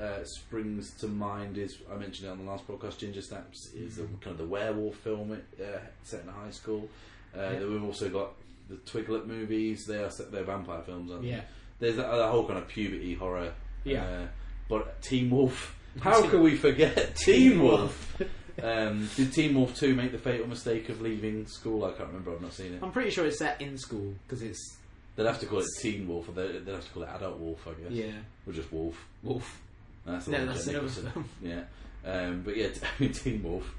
uh, 0.00 0.22
springs 0.24 0.94
to 1.00 1.07
mind 1.09 1.59
is 1.59 1.76
I 1.92 1.96
mentioned 1.96 2.28
it 2.28 2.31
on 2.31 2.38
the 2.38 2.44
last 2.50 2.66
podcast. 2.66 2.98
Ginger 2.98 3.20
Snaps 3.22 3.72
is 3.74 3.96
the, 3.96 4.02
Mhm. 4.04 4.20
kind 4.20 4.33
of 4.33 4.38
the 4.38 4.46
werewolf 4.46 4.96
film 4.96 5.33
uh, 5.33 5.64
set 6.02 6.22
in 6.22 6.28
a 6.28 6.33
high 6.33 6.50
school. 6.50 6.88
Uh, 7.37 7.40
Yeah. 7.52 7.64
We've 7.64 7.83
also 7.85 8.09
got 8.09 8.33
the 8.68 8.76
Twiglet 8.76 9.26
movies. 9.26 9.85
They 9.87 10.02
are 10.02 10.11
they're 10.31 10.44
vampire 10.44 10.83
films, 10.83 11.11
aren't 11.11 11.22
they? 11.22 11.31
yeah, 11.31 11.42
There's 11.81 11.96
that, 11.96 12.11
that 12.11 12.31
whole 12.31 12.46
kind 12.46 12.59
of 12.59 12.68
puberty 12.68 13.14
horror. 13.14 13.52
Yeah. 13.85 14.04
Uh, 14.04 14.26
but 14.68 15.00
Teen 15.02 15.31
Wolf. 15.31 15.74
How 16.01 16.29
can 16.29 16.42
we 16.42 16.57
forget 16.57 17.16
Teen 17.16 17.62
Wolf? 17.62 18.16
um, 18.62 19.09
did 19.16 19.33
Teen 19.33 19.55
Wolf 19.55 19.74
2 19.77 19.94
make 19.94 20.12
the 20.12 20.18
fatal 20.18 20.46
mistake 20.46 20.88
of 20.88 21.01
leaving 21.01 21.46
school? 21.46 21.85
I 21.85 21.90
can't 21.92 22.09
remember. 22.09 22.33
I've 22.33 22.40
not 22.42 22.53
seen 22.53 22.74
it. 22.74 22.83
I'm 22.83 22.92
pretty 22.92 23.11
sure 23.11 23.27
it's 23.27 23.38
set 23.38 23.61
in 23.61 23.77
school 23.79 24.14
because 24.27 24.42
it's 24.42 24.77
They'd 25.16 25.27
have 25.27 25.40
to 25.40 25.46
call 25.46 25.59
it 25.59 25.66
Teen 25.81 26.07
Wolf, 26.07 26.29
or 26.29 26.33
they'd 26.33 26.64
they'd 26.64 26.72
have 26.74 26.85
to 26.87 26.90
call 26.92 27.03
it 27.03 27.09
Adult 27.09 27.38
Wolf, 27.40 27.66
I 27.66 27.72
guess. 27.83 27.90
Yeah, 27.90 28.12
Or 28.46 28.53
just 28.53 28.72
Wolf. 28.72 29.05
Wolf. 29.24 29.61
That's 30.07 30.27
the 30.27 30.31
No, 30.31 30.38
one 30.38 30.46
that's 30.46 30.64
Jack 30.64 30.74
another 30.74 30.87
Nicholson. 30.87 31.11
film. 31.12 31.29
Yeah. 31.42 31.62
Um, 32.09 32.42
but 32.44 32.57
yeah, 32.57 32.68
I 32.83 33.03
mean, 33.03 33.12
Teen 33.12 33.42
Wolf. 33.42 33.74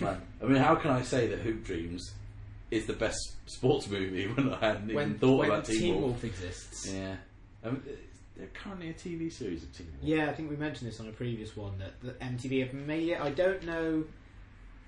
Man, 0.00 0.20
I 0.42 0.44
mean, 0.46 0.56
how 0.62 0.74
can 0.74 0.90
I 0.90 1.02
say 1.02 1.26
that 1.28 1.38
Hoop 1.40 1.64
Dreams 1.64 2.12
is 2.70 2.86
the 2.86 2.92
best 2.92 3.18
sports 3.46 3.88
movie 3.88 4.26
when 4.28 4.52
I 4.52 4.58
hadn't 4.58 4.90
even 4.90 5.18
thought 5.18 5.38
when 5.38 5.50
about 5.50 5.64
Teen, 5.64 5.80
Teen 5.80 5.94
Wolf? 5.94 6.04
Wolf 6.04 6.24
exists. 6.24 6.92
Yeah. 6.92 7.16
Um, 7.64 7.82
there's 8.36 8.50
currently 8.54 8.90
a 8.90 8.94
TV 8.94 9.30
series 9.32 9.62
of 9.62 9.68
Wolf. 9.78 9.88
Yeah, 10.02 10.28
I 10.28 10.32
think 10.32 10.50
we 10.50 10.56
mentioned 10.56 10.90
this 10.90 11.00
on 11.00 11.08
a 11.08 11.12
previous 11.12 11.56
one 11.56 11.78
that, 11.78 12.00
that 12.02 12.18
MTV 12.20 12.64
have 12.66 12.74
made 12.74 13.08
it. 13.10 13.20
I 13.20 13.30
don't 13.30 13.62
know 13.64 14.04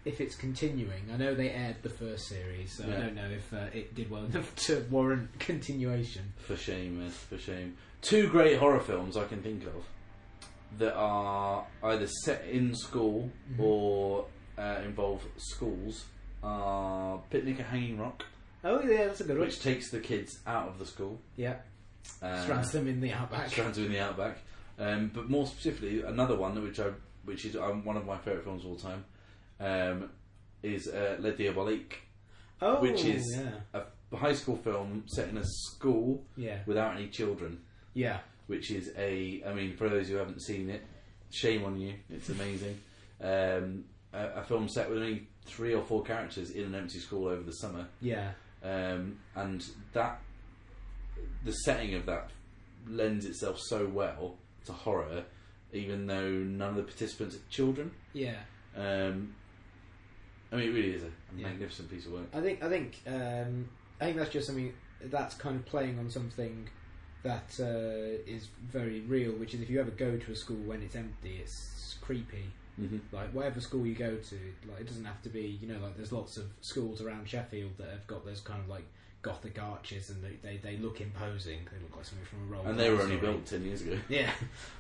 if 0.05 0.21
it's 0.21 0.35
continuing. 0.35 1.11
I 1.13 1.17
know 1.17 1.35
they 1.35 1.51
aired 1.51 1.77
the 1.83 1.89
first 1.91 2.27
series, 2.29 2.73
so 2.77 2.87
Yeah. 2.87 2.97
I 2.97 3.01
don't 3.01 3.15
know 3.15 3.29
if 3.31 3.53
uh, 3.53 3.67
it 3.73 3.95
did 3.95 4.11
well 4.11 4.25
enough 4.33 4.55
to 4.67 4.85
warrant 4.91 5.39
continuation. 5.39 6.33
For 6.39 6.57
shame, 6.57 7.03
Ed, 7.05 7.13
for 7.13 7.39
shame. 7.39 7.77
Two 8.03 8.29
great 8.29 8.59
horror 8.59 8.81
films 8.81 9.17
I 9.17 9.25
can 9.25 9.43
think 9.43 9.65
of 9.67 9.85
that 10.79 10.95
are 10.95 11.67
either 11.85 12.07
set 12.25 12.45
in 12.47 12.75
school 12.75 13.31
Mhm. 13.53 13.61
or 13.61 14.27
uh, 14.59 14.81
involve 14.85 15.23
schools 15.37 16.05
are 16.43 17.21
Picnic 17.31 17.61
at 17.61 17.67
Hanging 17.67 17.99
Rock, 17.99 18.25
Oh 18.63 18.81
yeah, 18.83 19.05
that's 19.07 19.21
a 19.21 19.25
good 19.25 19.39
one. 19.39 19.47
which 19.47 19.61
takes 19.63 19.91
the 19.91 20.01
kids 20.01 20.39
out 20.47 20.69
of 20.69 20.79
the 20.79 20.87
school. 20.87 21.19
Yeah, 21.37 21.57
Uh, 22.23 22.43
strands 22.43 22.73
them 22.73 22.87
in 22.89 23.01
the 23.01 23.13
outback. 23.13 23.49
Strands 23.51 23.77
them 23.77 23.87
in 23.87 23.93
the 23.93 24.01
Outback. 24.01 24.39
Um, 24.79 25.11
but 25.15 25.31
more 25.31 25.47
specifically, 25.47 26.03
another 26.03 26.37
one 26.37 26.61
which 26.63 26.81
I, 26.81 26.91
which 27.25 27.45
is 27.45 27.57
um, 27.57 27.85
one 27.85 27.97
of 27.97 28.05
my 28.07 28.19
favourite 28.19 28.45
films 28.45 28.65
of 28.65 28.71
all 28.71 28.77
time, 28.77 29.05
um, 29.61 30.11
is 30.63 30.89
uh, 30.89 31.17
Le 31.21 31.33
Diabolique, 31.33 31.95
Oh, 32.63 32.81
which 32.81 33.05
is 33.05 33.25
yeah, 33.37 33.81
a 34.13 34.17
high 34.17 34.33
school 34.33 34.57
film 34.57 35.05
set 35.07 35.29
in 35.29 35.37
a 35.39 35.45
school 35.45 36.25
yeah, 36.37 36.59
without 36.67 36.97
any 36.97 37.09
children. 37.09 37.61
yeah. 37.95 38.19
Which 38.47 38.71
is 38.71 38.91
a, 38.99 39.43
I 39.47 39.55
mean, 39.55 39.75
for 39.75 39.89
those 39.89 40.09
who 40.09 40.17
haven't 40.17 40.43
seen 40.43 40.69
it, 40.69 40.83
shame 41.31 41.65
on 41.65 41.79
you. 41.81 41.95
It's 42.11 42.29
amazing. 42.29 42.79
um, 43.23 43.85
a, 44.13 44.41
a 44.41 44.45
film 44.45 44.69
set 44.69 44.89
with 44.91 44.99
only 44.99 45.29
three 45.47 45.73
or 45.75 45.83
four 45.83 46.03
characters 46.03 46.51
in 46.51 46.65
an 46.65 46.75
empty 46.75 46.99
school 46.99 47.27
over 47.29 47.43
the 47.43 47.53
summer, 47.55 47.87
Yeah, 48.03 48.33
um, 48.63 49.19
and 49.35 49.65
that 49.95 50.21
the 51.45 51.53
setting 51.53 51.95
of 51.95 52.07
that 52.07 52.31
lends 52.87 53.25
itself 53.27 53.59
so 53.61 53.87
well 53.87 54.37
to 54.67 54.73
horror, 54.73 55.25
even 55.73 56.07
though 56.07 56.29
none 56.31 56.71
of 56.71 56.77
the 56.77 56.83
participants 56.83 57.37
are 57.37 57.51
children. 57.51 57.91
yeah. 58.13 58.37
Um, 58.77 59.35
I 60.53 60.57
mean, 60.57 60.69
it 60.69 60.73
really 60.73 60.95
is 60.95 61.03
a, 61.03 61.07
a 61.07 61.11
Yeah. 61.37 61.49
magnificent 61.49 61.91
piece 61.91 62.07
of 62.07 62.13
work. 62.13 62.27
I 62.33 62.41
think 62.41 62.63
I 62.63 62.69
think 62.69 63.01
um, 63.07 63.69
I 64.01 64.05
think 64.07 64.17
that's 64.19 64.31
just 64.31 64.47
something 64.47 64.73
that's 65.01 65.35
kind 65.35 65.57
of 65.57 65.67
playing 65.67 65.99
on 65.99 66.11
something 66.11 66.69
that 67.23 67.57
uh, 67.61 68.23
is 68.31 68.49
very 68.71 69.01
real, 69.03 69.33
which 69.33 69.55
is 69.55 69.61
if 69.61 69.71
you 69.71 69.81
ever 69.81 69.91
go 69.91 70.17
to 70.17 70.33
a 70.33 70.37
school 70.37 70.59
when 70.65 70.83
it's 70.83 70.95
empty, 70.97 71.39
it's 71.41 71.97
creepy. 72.01 72.45
hmm 72.77 72.99
Like 73.13 73.31
whatever 73.33 73.61
school 73.61 73.87
you 73.87 73.95
go 73.95 74.17
to, 74.17 74.39
like 74.69 74.81
it 74.81 74.87
doesn't 74.87 75.05
have 75.05 75.23
to 75.23 75.29
be, 75.29 75.59
you 75.61 75.69
know, 75.69 75.79
like 75.83 75.97
there's 75.97 76.13
lots 76.13 76.37
of 76.37 76.45
schools 76.61 77.01
around 77.01 77.29
Sheffield 77.29 77.77
that 77.79 77.89
have 77.89 78.07
got 78.07 78.25
those 78.25 78.41
kind 78.41 78.61
of 78.61 78.69
like 78.69 78.85
gothic 79.25 79.61
arches 79.61 80.11
and 80.11 80.23
they, 80.23 80.37
they, 80.49 80.57
they 80.59 80.77
look 80.77 81.01
imposing. 81.01 81.59
They 81.73 81.83
look 81.83 81.97
like 81.97 82.05
something 82.05 82.27
from 82.27 82.43
a 82.43 82.57
role. 82.57 82.67
And 82.67 82.79
they 82.79 82.91
were 82.91 83.03
only 83.03 83.17
built 83.17 83.47
ten 83.47 83.65
years 83.65 83.83
ago. 83.83 83.99
Yeah, 84.09 84.31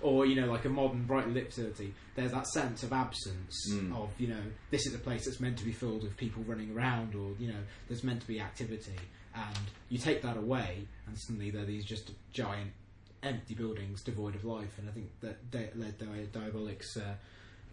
or 0.01 0.27
you 0.27 0.37
know, 0.41 0.47
like 0.47 0.65
a 0.67 0.69
modern 0.69 1.05
bright 1.05 1.29
lit 1.29 1.49
facility. 1.49 1.93
There's 2.15 2.31
that 2.31 2.47
sense 2.49 2.83
of 2.85 2.93
absence 2.93 3.53
Mm. 3.73 3.97
of 3.97 4.11
you 4.19 4.29
know, 4.29 4.43
this 4.71 4.87
is 4.87 4.95
a 4.95 4.99
place 4.99 5.25
that's 5.25 5.41
meant 5.41 5.59
to 5.59 5.65
be 5.65 5.73
filled 5.73 6.03
with 6.05 6.17
people 6.17 6.45
running 6.47 6.71
around, 6.77 7.15
or 7.17 7.33
you 7.41 7.49
know, 7.49 7.61
there's 7.89 8.05
meant 8.05 8.21
to 8.21 8.27
be 8.29 8.39
activity, 8.41 8.97
and 9.35 9.57
you 9.89 9.99
take 9.99 10.23
that 10.23 10.37
away, 10.37 10.87
and 11.09 11.19
suddenly 11.19 11.51
there 11.51 11.63
are 11.63 11.67
these 11.67 11.85
just 11.85 12.13
giant 12.33 12.71
empty 13.23 13.55
buildings 13.55 14.03
devoid 14.03 14.35
of 14.35 14.45
life. 14.45 14.79
And 14.79 14.89
I 14.89 14.93
think 14.93 15.09
that 15.23 15.51
Di- 15.51 15.71
Led 15.75 15.97
Di- 15.99 16.29
Diabolics 16.39 16.97
uh, 16.99 17.15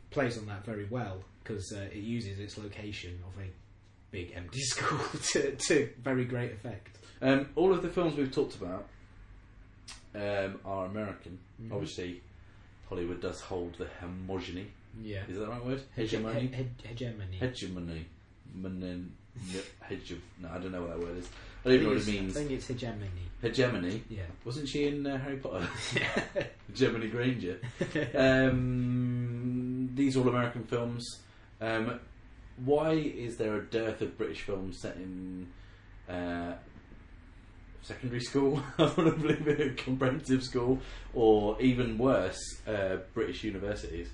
plays 0.10 0.38
on 0.38 0.46
that 0.48 0.66
very 0.66 0.86
well 0.90 1.24
because 1.44 1.74
uh, 1.74 1.82
it 1.92 1.98
uses 2.04 2.40
its 2.40 2.58
location 2.58 3.20
of 3.28 3.34
a 3.44 3.48
big 4.12 4.34
empty 4.36 4.62
school 4.72 5.00
to, 5.32 5.56
to 5.56 5.90
very 6.04 6.26
great 6.26 6.52
effect. 6.52 6.98
Um, 7.22 7.48
all 7.56 7.72
of 7.74 7.82
the 7.82 7.90
films 7.90 8.16
we've 8.16 8.32
talked 8.32 8.56
about 8.56 8.88
um, 10.16 10.60
are 10.66 10.86
American. 10.86 11.40
Mhm. 11.62 11.72
Obviously, 11.72 12.22
Hollywood 12.90 13.22
does 13.22 13.40
hold 13.42 13.76
the 13.76 13.88
homogeny. 14.02 14.66
Yeah, 15.02 15.22
Is 15.30 15.38
that 15.38 15.46
the 15.46 15.52
right 15.52 15.64
word? 15.66 15.82
Hege- 15.98 16.10
Hegemony. 16.10 16.40
he- 16.42 16.48
he- 16.48 16.88
hegemony. 16.88 17.38
Hegemony. 17.40 18.06
Menin- 18.54 19.12
hege- 19.90 20.20
no, 20.42 20.50
I 20.54 20.58
don't 20.58 20.72
know 20.74 20.82
what 20.82 20.90
that 20.90 21.00
word 21.00 21.18
is. 21.18 21.30
I 21.64 21.70
don't 21.70 21.74
even 21.76 21.86
know 21.88 21.94
what 21.94 22.02
it 22.02 22.12
means. 22.12 22.36
I 22.36 22.40
think 22.40 22.52
it's 22.52 22.68
hegemony. 22.68 23.08
Hegemony. 23.42 24.04
Yeah. 24.10 24.24
Wasn't 24.44 24.68
she 24.68 24.88
in 24.88 25.08
uh, 25.08 25.18
Harry 25.20 25.38
Potter? 25.38 25.66
Hegemony 26.68 27.08
Granger. 27.08 27.60
Um, 28.16 29.90
these 29.96 30.18
all 30.18 30.28
American 30.28 30.64
films. 30.64 31.20
Um, 31.62 32.00
why 32.64 32.92
is 32.94 33.38
there 33.38 33.56
a 33.56 33.66
dearth 33.66 34.02
of 34.02 34.18
British 34.18 34.42
films 34.42 34.80
set 34.80 34.96
in 34.98 35.48
uh, 36.10 36.54
secondary 37.82 38.22
school? 38.22 38.62
I 38.78 38.84
want 38.84 38.96
to 38.98 39.12
believe 39.12 39.48
it, 39.48 39.78
comprehensive 39.84 40.44
school, 40.44 40.80
or 41.14 41.60
even 41.62 41.98
worse, 41.98 42.40
uh, 42.68 42.98
British 43.14 43.44
universities. 43.44 44.10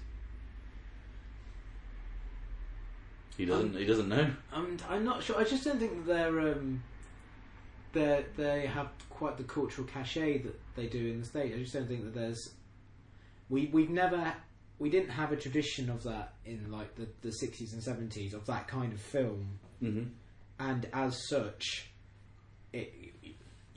He 3.37 3.45
doesn't. 3.45 3.75
he 3.75 3.85
doesn't 3.85 4.09
know. 4.09 4.31
I'm, 4.51 4.77
I'm 4.89 5.03
not 5.03 5.21
sure. 5.21 5.37
I 5.37 5.43
just 5.43 5.63
don't 5.63 5.77
think 5.77 6.05
that 6.05 6.07
they're 6.07 6.39
um, 6.39 6.81
they 7.93 8.25
they 8.35 8.65
have 8.65 8.87
quite 9.09 9.37
the 9.37 9.43
cultural 9.43 9.87
cachet 9.87 10.39
that 10.39 10.59
they 10.75 10.87
do 10.87 11.07
in 11.07 11.19
the 11.19 11.25
state. 11.25 11.53
I 11.53 11.59
just 11.59 11.73
don't 11.73 11.87
think 11.87 12.03
that 12.03 12.15
there's 12.15 12.53
we 13.49 13.69
we've 13.71 13.91
never 13.91 14.33
we 14.79 14.89
didn't 14.89 15.09
have 15.09 15.31
a 15.31 15.35
tradition 15.35 15.89
of 15.89 16.03
that 16.03 16.33
in 16.45 16.71
like 16.71 16.95
the 16.95 17.07
the 17.21 17.31
sixties 17.31 17.73
and 17.73 17.81
seventies 17.83 18.33
of 18.33 18.45
that 18.45 18.67
kind 18.67 18.93
of 18.93 19.01
film, 19.01 19.59
hmm 19.79 20.03
and 20.59 20.87
as 20.91 21.27
such, 21.29 21.89
it 22.73 22.91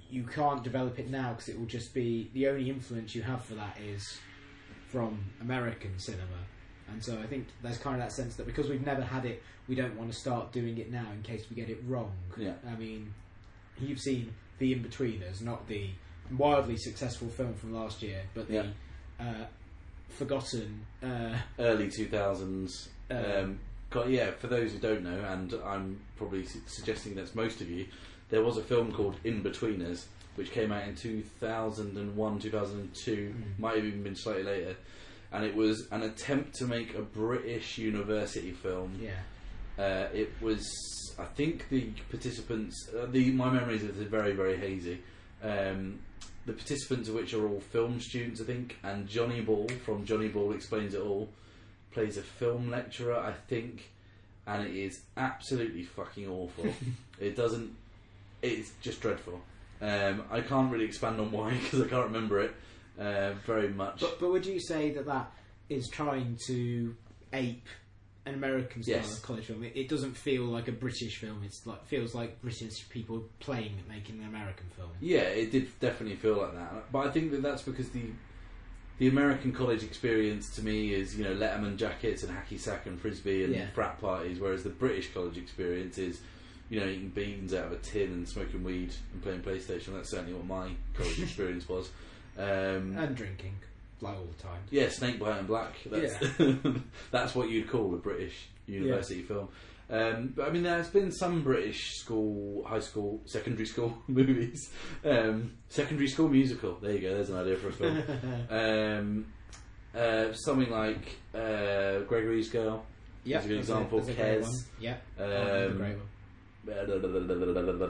you 0.08 0.24
can't 0.24 0.64
develop 0.64 0.98
it 0.98 1.08
now 1.10 1.32
because 1.32 1.48
it 1.48 1.58
will 1.58 1.66
just 1.66 1.94
be 1.94 2.30
the 2.34 2.48
only 2.48 2.68
influence 2.68 3.14
you 3.14 3.22
have 3.22 3.44
for 3.44 3.54
that 3.54 3.76
is 3.80 4.18
from 4.88 5.24
American 5.40 5.96
cinema. 5.98 6.24
And 6.90 7.04
so 7.04 7.16
I 7.20 7.26
think 7.26 7.46
there's 7.62 7.78
kind 7.78 7.94
of 7.94 8.02
that 8.02 8.10
sense 8.12 8.34
that 8.36 8.46
because 8.46 8.68
we've 8.68 8.84
never 8.84 9.02
had 9.02 9.24
it, 9.24 9.40
we 9.68 9.76
don't 9.76 9.96
want 9.96 10.10
to 10.12 10.18
start 10.18 10.50
doing 10.50 10.78
it 10.78 10.90
now 10.90 11.06
in 11.12 11.22
case 11.22 11.44
we 11.48 11.54
get 11.54 11.70
it 11.70 11.80
wrong. 11.86 12.10
Yeah. 12.36 12.54
I 12.68 12.74
mean, 12.74 13.14
you've 13.78 14.00
seen 14.00 14.34
The 14.58 14.72
In-Betweeners, 14.72 15.42
not 15.42 15.68
the 15.68 15.90
wildly 16.36 16.76
successful 16.76 17.28
film 17.28 17.54
from 17.54 17.72
last 17.72 18.02
year, 18.02 18.22
but 18.34 18.48
the 18.48 18.54
Yeah. 18.54 18.66
uh, 19.20 19.46
forgotten. 20.10 20.84
Uh, 21.02 21.36
Early 21.58 21.90
two 21.90 22.06
thousands. 22.06 22.88
Uh, 23.10 23.14
Um, 23.14 23.58
got 23.90 24.08
yeah. 24.10 24.30
For 24.32 24.46
those 24.46 24.72
who 24.72 24.78
don't 24.78 25.02
know, 25.02 25.18
and 25.28 25.54
I'm 25.64 26.00
probably 26.16 26.44
su- 26.46 26.60
suggesting 26.66 27.14
that's 27.14 27.34
most 27.34 27.60
of 27.60 27.70
you, 27.70 27.86
there 28.28 28.42
was 28.42 28.56
a 28.56 28.62
film 28.62 28.92
called 28.92 29.16
In 29.24 29.42
Betweeners, 29.42 30.04
which 30.36 30.52
came 30.52 30.70
out 30.72 30.86
in 30.86 30.94
two 30.94 31.22
thousand 31.40 31.96
and 31.96 32.16
one, 32.16 32.38
two 32.38 32.50
thousand 32.50 32.80
and 32.80 32.94
two, 32.94 33.34
Mm. 33.36 33.58
might 33.58 33.76
have 33.76 33.84
even 33.84 34.02
been 34.02 34.16
slightly 34.16 34.42
later, 34.44 34.76
and 35.32 35.44
it 35.44 35.54
was 35.54 35.88
an 35.90 36.02
attempt 36.02 36.54
to 36.56 36.66
make 36.66 36.94
a 36.94 37.02
British 37.02 37.78
university 37.78 38.52
film. 38.52 38.98
yeah. 39.00 39.20
Uh, 39.78 40.08
it 40.12 40.30
was, 40.42 40.68
I 41.18 41.24
think, 41.24 41.68
the 41.70 41.90
participants. 42.10 42.90
Uh, 42.94 43.06
the 43.06 43.30
my 43.32 43.48
memories 43.50 43.82
are 43.82 43.92
very, 43.92 44.32
very 44.32 44.56
hazy. 44.58 44.98
Um, 45.42 46.00
the 46.46 46.52
participants 46.52 47.08
of 47.08 47.14
which 47.14 47.34
are 47.34 47.46
all 47.46 47.60
film 47.60 48.00
students, 48.00 48.40
I 48.40 48.44
think, 48.44 48.78
and 48.82 49.06
Johnny 49.08 49.40
Ball 49.40 49.68
from 49.84 50.04
Johnny 50.04 50.28
Ball 50.28 50.52
Explains 50.52 50.94
It 50.94 51.00
All 51.00 51.28
plays 51.92 52.16
a 52.16 52.22
film 52.22 52.70
lecturer, 52.70 53.16
I 53.16 53.32
think, 53.48 53.90
and 54.46 54.66
it 54.66 54.74
is 54.74 55.02
absolutely 55.16 55.82
fucking 55.82 56.28
awful. 56.28 56.72
it 57.20 57.36
doesn't. 57.36 57.74
It's 58.42 58.72
just 58.80 59.00
dreadful. 59.00 59.40
Um, 59.82 60.24
I 60.30 60.40
can't 60.40 60.70
really 60.72 60.84
expand 60.84 61.20
on 61.20 61.30
why 61.30 61.50
because 61.62 61.80
I 61.80 61.88
can't 61.88 62.06
remember 62.06 62.40
it 62.40 62.54
uh, 62.98 63.32
very 63.46 63.68
much. 63.68 64.00
But, 64.00 64.20
but 64.20 64.30
would 64.30 64.46
you 64.46 64.60
say 64.60 64.90
that 64.92 65.06
that 65.06 65.30
is 65.68 65.88
trying 65.88 66.38
to 66.46 66.94
ape 67.32 67.66
an 68.26 68.34
American 68.34 68.82
style 68.82 68.96
Yes. 68.96 69.16
of 69.18 69.22
college 69.22 69.44
film? 69.46 69.62
It, 69.64 69.72
it 69.74 69.88
doesn't 69.88 70.16
feel 70.16 70.44
like 70.44 70.68
a 70.68 70.72
British 70.72 71.18
film. 71.18 71.42
It's 71.44 71.66
like 71.66 71.86
feels 71.86 72.14
like 72.14 72.40
British 72.42 72.88
people 72.88 73.24
playing 73.40 73.78
at 73.78 73.88
making 73.88 74.20
an 74.20 74.28
American 74.28 74.66
film. 74.76 74.90
Yeah, 75.00 75.20
it 75.22 75.50
did 75.52 75.68
definitely 75.80 76.16
feel 76.16 76.36
like 76.36 76.54
that. 76.54 76.92
But 76.92 77.06
I 77.06 77.10
think 77.10 77.30
that 77.32 77.42
that's 77.42 77.62
because 77.62 77.88
the 77.90 78.04
the 78.98 79.08
American 79.08 79.50
college 79.52 79.82
experience 79.82 80.50
to 80.56 80.62
me 80.62 80.92
is 80.92 81.16
you 81.16 81.24
know 81.24 81.34
Letterman 81.34 81.76
jackets 81.78 82.22
and 82.22 82.36
hacky 82.36 82.60
sack 82.60 82.84
and 82.86 83.00
frisbee 83.00 83.44
and 83.44 83.54
Yeah. 83.54 83.70
frat 83.70 83.98
parties, 84.00 84.38
whereas 84.38 84.62
the 84.62 84.68
British 84.70 85.12
college 85.14 85.38
experience 85.38 85.96
is 85.96 86.20
you 86.68 86.78
know 86.78 86.86
eating 86.86 87.08
beans 87.08 87.54
out 87.54 87.66
of 87.66 87.72
a 87.72 87.76
tin 87.78 88.12
and 88.12 88.28
smoking 88.28 88.62
weed 88.62 88.92
and 89.14 89.22
playing 89.22 89.40
PlayStation. 89.40 89.94
That's 89.94 90.10
certainly 90.10 90.34
what 90.34 90.46
my 90.46 90.72
college 90.94 91.18
experience 91.22 91.66
was. 91.68 91.90
Um, 92.38 92.96
And 92.96 93.16
drinking, 93.16 93.54
like 94.00 94.16
all 94.16 94.26
the 94.36 94.42
time. 94.42 94.60
yeah, 94.70 94.88
Snake 94.88 95.18
Bite 95.18 95.38
and 95.38 95.46
Black. 95.46 95.74
That's 95.86 96.14
that's 97.10 97.34
what 97.34 97.50
you'd 97.50 97.68
call 97.68 97.94
a 97.94 97.98
British 97.98 98.48
university 98.66 99.22
film. 99.22 99.48
Um, 99.90 100.32
but 100.36 100.46
I 100.46 100.50
mean, 100.52 100.62
there's 100.62 100.88
been 100.88 101.10
some 101.10 101.42
British 101.42 101.96
school, 101.96 102.64
high 102.64 102.78
school, 102.78 103.20
secondary 103.26 103.66
school 103.66 103.98
movies. 104.08 104.70
Um, 105.04 105.54
secondary 105.68 106.06
school 106.08 106.28
musical. 106.28 106.78
There 106.80 106.92
you 106.92 107.00
go. 107.00 107.14
There's 107.14 107.30
an 107.30 107.38
idea 107.38 107.56
for 107.56 107.68
a 107.68 107.72
film. 107.72 108.02
um, 108.50 109.26
uh, 109.92 110.32
something 110.34 110.70
like 110.70 111.16
uh, 111.34 112.00
Gregory's 112.06 112.48
Girl. 112.50 112.84
Yeah, 113.24 113.40
a 113.42 113.48
good 113.48 113.58
example, 113.58 113.98
a 113.98 114.02
Kes. 114.02 114.46
Yeah, 114.78 114.96
Um, 115.18 115.24
another 115.26 115.70
great 115.74 115.96
one. 115.96 116.08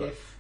If 0.07 0.37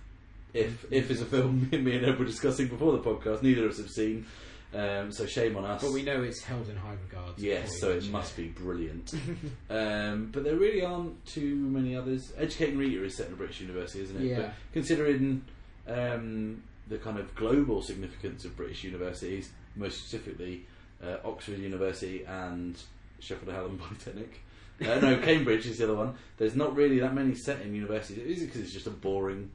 If 0.52 0.86
if 0.90 1.10
is 1.10 1.20
a 1.20 1.26
film 1.26 1.68
me 1.70 1.96
and 1.96 2.06
Ed 2.06 2.18
were 2.18 2.24
discussing 2.24 2.68
before 2.68 2.92
the 2.92 2.98
podcast, 2.98 3.42
neither 3.42 3.66
of 3.66 3.72
us 3.72 3.78
have 3.78 3.90
seen. 3.90 4.26
Um, 4.72 5.10
so 5.10 5.26
shame 5.26 5.56
on 5.56 5.64
us. 5.64 5.82
but 5.82 5.92
we 5.92 6.02
know 6.02 6.22
it's 6.22 6.42
held 6.42 6.68
in 6.68 6.76
high 6.76 6.96
regard. 7.08 7.36
Yes, 7.36 7.80
so 7.80 7.90
it 7.90 8.08
must 8.08 8.36
be 8.36 8.48
brilliant. 8.48 9.12
um, 9.70 10.30
but 10.32 10.44
there 10.44 10.56
really 10.56 10.82
aren't 10.82 11.24
too 11.26 11.56
many 11.56 11.96
others. 11.96 12.32
Educating 12.36 12.78
Rita 12.78 13.04
is 13.04 13.16
set 13.16 13.26
in 13.26 13.32
a 13.32 13.36
British 13.36 13.60
university, 13.60 14.04
isn't 14.04 14.16
it? 14.16 14.24
Yeah. 14.24 14.36
But 14.36 14.52
considering 14.72 15.42
um, 15.88 16.62
the 16.86 16.98
kind 16.98 17.18
of 17.18 17.34
global 17.34 17.82
significance 17.82 18.44
of 18.44 18.56
British 18.56 18.84
universities, 18.84 19.50
most 19.74 19.98
specifically 19.98 20.66
uh, 21.02 21.16
Oxford 21.24 21.58
University 21.58 22.24
and 22.24 22.80
Sheffield 23.18 23.52
Hallam 23.52 23.78
Polytechnic. 23.82 24.40
Uh, 24.80 24.98
no, 25.00 25.16
Cambridge 25.22 25.66
is 25.66 25.78
the 25.78 25.84
other 25.84 25.94
one. 25.94 26.14
There's 26.36 26.56
not 26.56 26.74
really 26.74 27.00
that 27.00 27.14
many 27.14 27.34
set 27.34 27.60
in 27.62 27.74
universities. 27.74 28.18
Is 28.18 28.42
it 28.42 28.46
because 28.46 28.62
it's 28.62 28.72
just 28.72 28.86
a 28.86 28.90
boring, 28.90 29.50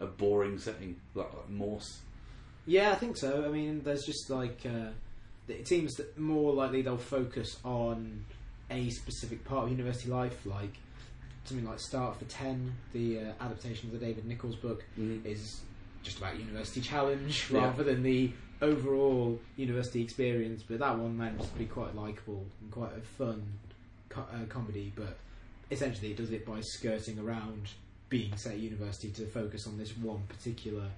a 0.00 0.06
boring 0.06 0.58
setting 0.58 0.96
like, 1.14 1.32
like 1.32 1.50
Morse? 1.50 2.00
Yeah, 2.66 2.90
I 2.90 2.96
think 2.96 3.16
so. 3.16 3.44
I 3.44 3.48
mean, 3.48 3.82
there's 3.84 4.04
just 4.04 4.28
like 4.28 4.60
uh, 4.66 4.90
it 5.48 5.68
seems 5.68 5.94
that 5.94 6.18
more 6.18 6.52
likely 6.52 6.82
they'll 6.82 6.96
focus 6.98 7.56
on 7.64 8.24
a 8.70 8.90
specific 8.90 9.44
part 9.44 9.64
of 9.64 9.70
university 9.70 10.10
life, 10.10 10.44
like 10.44 10.74
something 11.44 11.64
like 11.66 11.78
Starter 11.78 12.18
for 12.18 12.24
Ten, 12.24 12.72
the 12.92 13.20
uh, 13.20 13.32
adaptation 13.40 13.88
of 13.92 13.98
the 14.00 14.04
David 14.04 14.26
Nicholls 14.26 14.56
book, 14.56 14.84
Mhm. 14.98 15.24
is 15.24 15.60
just 16.02 16.18
about 16.18 16.38
university 16.38 16.80
challenge 16.80 17.48
Yeah. 17.52 17.60
rather 17.66 17.84
than 17.84 18.02
the 18.02 18.32
overall 18.62 19.38
university 19.56 20.02
experience. 20.02 20.64
But 20.66 20.80
that 20.80 20.98
one 20.98 21.16
manages 21.16 21.48
to 21.48 21.58
be 21.58 21.66
quite 21.66 21.94
likable 21.94 22.44
and 22.60 22.70
quite 22.72 22.96
a 22.96 23.00
fun 23.00 23.44
co- 24.08 24.22
uh, 24.32 24.44
comedy. 24.48 24.92
But 24.96 25.16
essentially, 25.70 26.10
it 26.10 26.16
does 26.16 26.32
it 26.32 26.44
by 26.44 26.60
skirting 26.62 27.18
around 27.20 27.70
being 28.08 28.36
set 28.36 28.52
at 28.52 28.58
university 28.58 29.10
to 29.10 29.26
focus 29.26 29.66
on 29.66 29.78
this 29.78 29.96
one 29.96 30.22
particular 30.28 30.88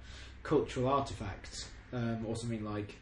cultural 0.43 0.87
artifact, 0.87 1.67
um, 1.93 2.25
or 2.25 2.35
something 2.35 2.63
like 2.63 2.95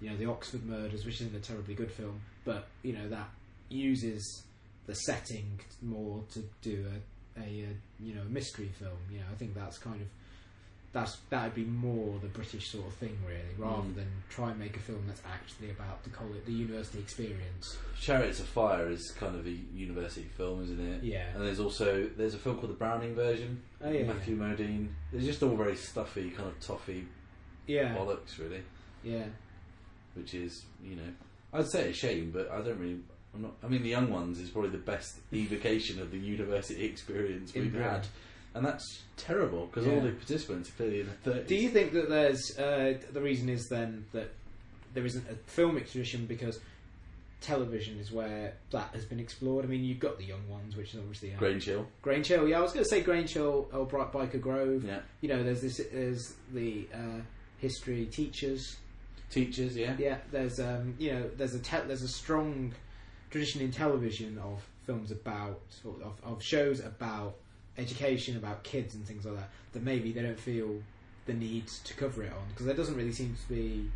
you 0.00 0.10
know 0.10 0.16
the 0.16 0.26
Oxford 0.26 0.64
Murders, 0.64 1.04
which 1.04 1.20
isn't 1.20 1.34
a 1.34 1.40
terribly 1.40 1.74
good 1.74 1.90
film, 1.90 2.20
but 2.44 2.68
you 2.82 2.92
know 2.92 3.08
that 3.08 3.28
uses 3.68 4.42
the 4.86 4.94
setting 4.94 5.60
more 5.80 6.22
to 6.32 6.42
do 6.60 6.86
a, 7.36 7.40
a, 7.40 7.44
uh 7.44 7.72
you 8.00 8.14
know 8.14 8.22
a 8.22 8.26
mystery 8.26 8.70
film. 8.78 8.98
You 9.10 9.18
know, 9.20 9.26
I 9.30 9.34
think 9.36 9.54
that's 9.54 9.78
kind 9.78 10.00
of 10.00 10.08
that's 10.92 11.16
that 11.30 11.44
would 11.44 11.54
be 11.54 11.64
more 11.64 12.18
the 12.20 12.28
British 12.28 12.68
sort 12.70 12.86
of 12.86 12.92
thing, 12.94 13.16
really, 13.26 13.40
rather 13.56 13.82
Mm. 13.88 13.94
than 13.94 14.06
try 14.28 14.50
and 14.50 14.58
make 14.60 14.76
a 14.76 14.80
film 14.80 15.02
that's 15.06 15.22
actually 15.26 15.70
about 15.70 16.04
the 16.04 16.10
college, 16.10 16.44
the 16.44 16.52
university 16.52 16.98
experience. 16.98 17.78
Chariots 17.98 18.40
of 18.40 18.46
Fire 18.46 18.88
is 18.90 19.10
kind 19.12 19.34
of 19.34 19.46
a 19.46 19.50
university 19.50 20.28
film, 20.36 20.62
isn't 20.62 20.80
it? 20.80 21.02
Yeah. 21.02 21.28
And 21.34 21.42
there's 21.46 21.60
also 21.60 22.08
there's 22.16 22.34
a 22.34 22.38
film 22.38 22.56
called 22.58 22.70
the 22.70 22.74
Browning 22.76 23.14
version. 23.14 23.62
Oh, 23.82 23.90
yeah, 23.90 24.04
Matthew 24.04 24.36
Modine. 24.36 24.88
It's 25.12 25.24
just 25.24 25.42
all 25.42 25.56
very 25.56 25.76
stuffy, 25.76 26.30
kind 26.30 26.48
of 26.48 26.60
toffee 26.60 27.06
Yeah, 27.66 27.94
bollocks, 27.96 28.38
really. 28.38 28.62
yeah, 29.02 29.24
Which 30.14 30.34
is, 30.34 30.64
you 30.84 30.96
know, 30.96 31.12
I'd 31.54 31.68
say 31.68 31.88
a 31.90 31.92
shame, 31.92 32.30
but 32.32 32.50
I 32.50 32.60
don't 32.60 32.78
really. 32.78 32.98
I'm 33.34 33.40
not. 33.42 33.52
I 33.64 33.68
mean, 33.68 33.82
the 33.82 33.88
Young 33.88 34.10
Ones 34.10 34.38
is 34.38 34.50
probably 34.50 34.70
the 34.70 34.76
best 34.78 35.16
evocation 35.32 36.00
of 36.00 36.10
the 36.10 36.18
university 36.18 36.84
experience 36.92 37.54
we've 37.54 37.72
had, 37.72 38.06
and 38.54 38.64
that's 38.64 39.02
terrible 39.16 39.66
because 39.66 39.86
all 39.86 39.94
Yeah. 39.94 40.00
the 40.00 40.10
participants 40.12 40.68
are 40.68 40.72
clearly 40.72 41.00
in 41.00 41.06
their 41.06 41.16
thirties. 41.22 41.48
Do 41.48 41.54
you 41.56 41.68
think 41.70 41.92
that 41.92 42.08
there's 42.08 42.58
uh, 42.58 42.98
the 43.12 43.20
reason 43.20 43.48
is 43.48 43.68
then 43.68 44.04
that 44.12 44.30
there 44.94 45.04
isn't 45.06 45.24
a 45.30 45.34
filmic 45.50 45.90
tradition 45.90 46.26
because 46.26 46.60
television 47.40 47.98
is 47.98 48.12
where 48.12 48.54
that 48.70 48.90
has 48.94 49.04
been 49.04 49.18
explored? 49.20 49.64
I 49.64 49.68
mean, 49.68 49.84
you've 49.84 49.98
got 49.98 50.18
the 50.18 50.24
young 50.24 50.48
ones, 50.48 50.76
which 50.76 50.94
is 50.94 51.00
obviously 51.00 51.34
uh, 51.34 51.38
Grange 51.38 51.64
Hill? 51.64 51.86
Grange 52.02 52.26
Hill. 52.28 52.48
Yeah, 52.48 52.58
I 52.58 52.62
was 52.62 52.72
going 52.72 52.84
to 52.84 52.88
say 52.90 53.00
Grange 53.00 53.32
Hill 53.32 53.68
or 53.72 53.86
Bright 53.86 54.12
Byker 54.12 54.40
Grove. 54.40 54.84
Yeah. 54.84 55.00
You 55.20 55.28
know, 55.28 55.42
there's 55.42 55.62
this 55.62 55.80
there's 55.92 56.34
the 56.52 56.86
uh, 56.94 57.20
history 57.58 58.06
teachers. 58.06 58.76
Teachers, 59.30 59.74
yeah. 59.76 59.94
Yeah, 59.98 60.18
there's 60.30 60.60
um, 60.60 60.94
you 60.98 61.12
know 61.12 61.30
there's 61.36 61.54
a 61.54 61.58
te- 61.58 61.86
there's 61.86 62.02
a 62.02 62.08
strong 62.08 62.74
tradition 63.30 63.62
in 63.62 63.70
television 63.72 64.36
of 64.38 64.62
films 64.84 65.10
about 65.10 65.62
of, 65.86 66.12
of 66.22 66.42
shows 66.42 66.80
about 66.80 67.36
education, 67.78 68.36
about 68.36 68.62
kids 68.62 68.94
and 68.94 69.06
things 69.06 69.24
like 69.24 69.36
that. 69.36 69.50
That 69.72 69.82
maybe 69.82 70.12
they 70.12 70.22
don't 70.22 70.38
feel 70.38 70.82
the 71.26 71.34
need 71.34 71.66
to 71.66 71.94
cover 71.94 72.22
it 72.22 72.32
on 72.32 72.48
because 72.48 72.66
there 72.66 72.74
doesn't 72.74 72.96
really 72.96 73.12
seem 73.12 73.36
to 73.36 73.54
be. 73.54 73.90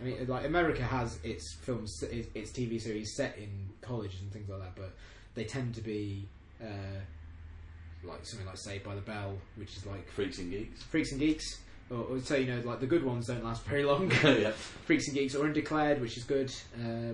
I 0.00 0.04
mean, 0.04 0.26
like 0.26 0.44
America 0.46 0.82
has 0.82 1.18
its 1.22 1.54
films, 1.54 2.02
its, 2.02 2.28
its 2.34 2.50
TV 2.50 2.80
series 2.80 3.14
set 3.14 3.36
in 3.38 3.68
colleges 3.82 4.20
and 4.20 4.32
things 4.32 4.48
like 4.48 4.60
that, 4.60 4.74
but 4.74 4.92
they 5.34 5.44
tend 5.44 5.74
to 5.76 5.80
be 5.80 6.26
uh, 6.60 7.00
like 8.02 8.24
something 8.24 8.46
like 8.46 8.58
Saved 8.58 8.84
by 8.84 8.94
the 8.94 9.00
Bell, 9.00 9.36
which 9.56 9.76
is 9.76 9.86
like 9.86 10.08
Freaks 10.10 10.38
and 10.38 10.50
Geeks. 10.50 10.82
Freaks 10.82 11.12
and 11.12 11.20
Geeks, 11.20 11.60
or, 11.90 11.98
or 11.98 12.20
so 12.20 12.34
you 12.36 12.46
know, 12.52 12.60
like 12.64 12.80
the 12.80 12.86
good 12.86 13.04
ones 13.04 13.26
don't 13.26 13.44
last 13.44 13.64
very 13.64 13.84
long. 13.84 14.10
yeah. 14.24 14.50
Freaks 14.50 15.06
and 15.06 15.16
Geeks 15.16 15.34
or 15.34 15.46
Undeclared, 15.46 16.00
which 16.00 16.16
is 16.16 16.24
good, 16.24 16.52
uh, 16.82 17.12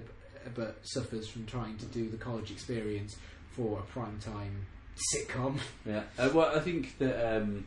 but 0.54 0.78
suffers 0.82 1.28
from 1.28 1.44
trying 1.46 1.76
to 1.78 1.86
do 1.86 2.08
the 2.08 2.16
college 2.16 2.50
experience 2.50 3.16
for 3.50 3.80
a 3.80 3.82
prime 3.82 4.18
time 4.20 4.66
sitcom. 5.14 5.58
Yeah. 5.86 6.02
Uh, 6.18 6.30
well, 6.34 6.52
I 6.56 6.60
think 6.60 6.98
that 6.98 7.36
um, 7.36 7.66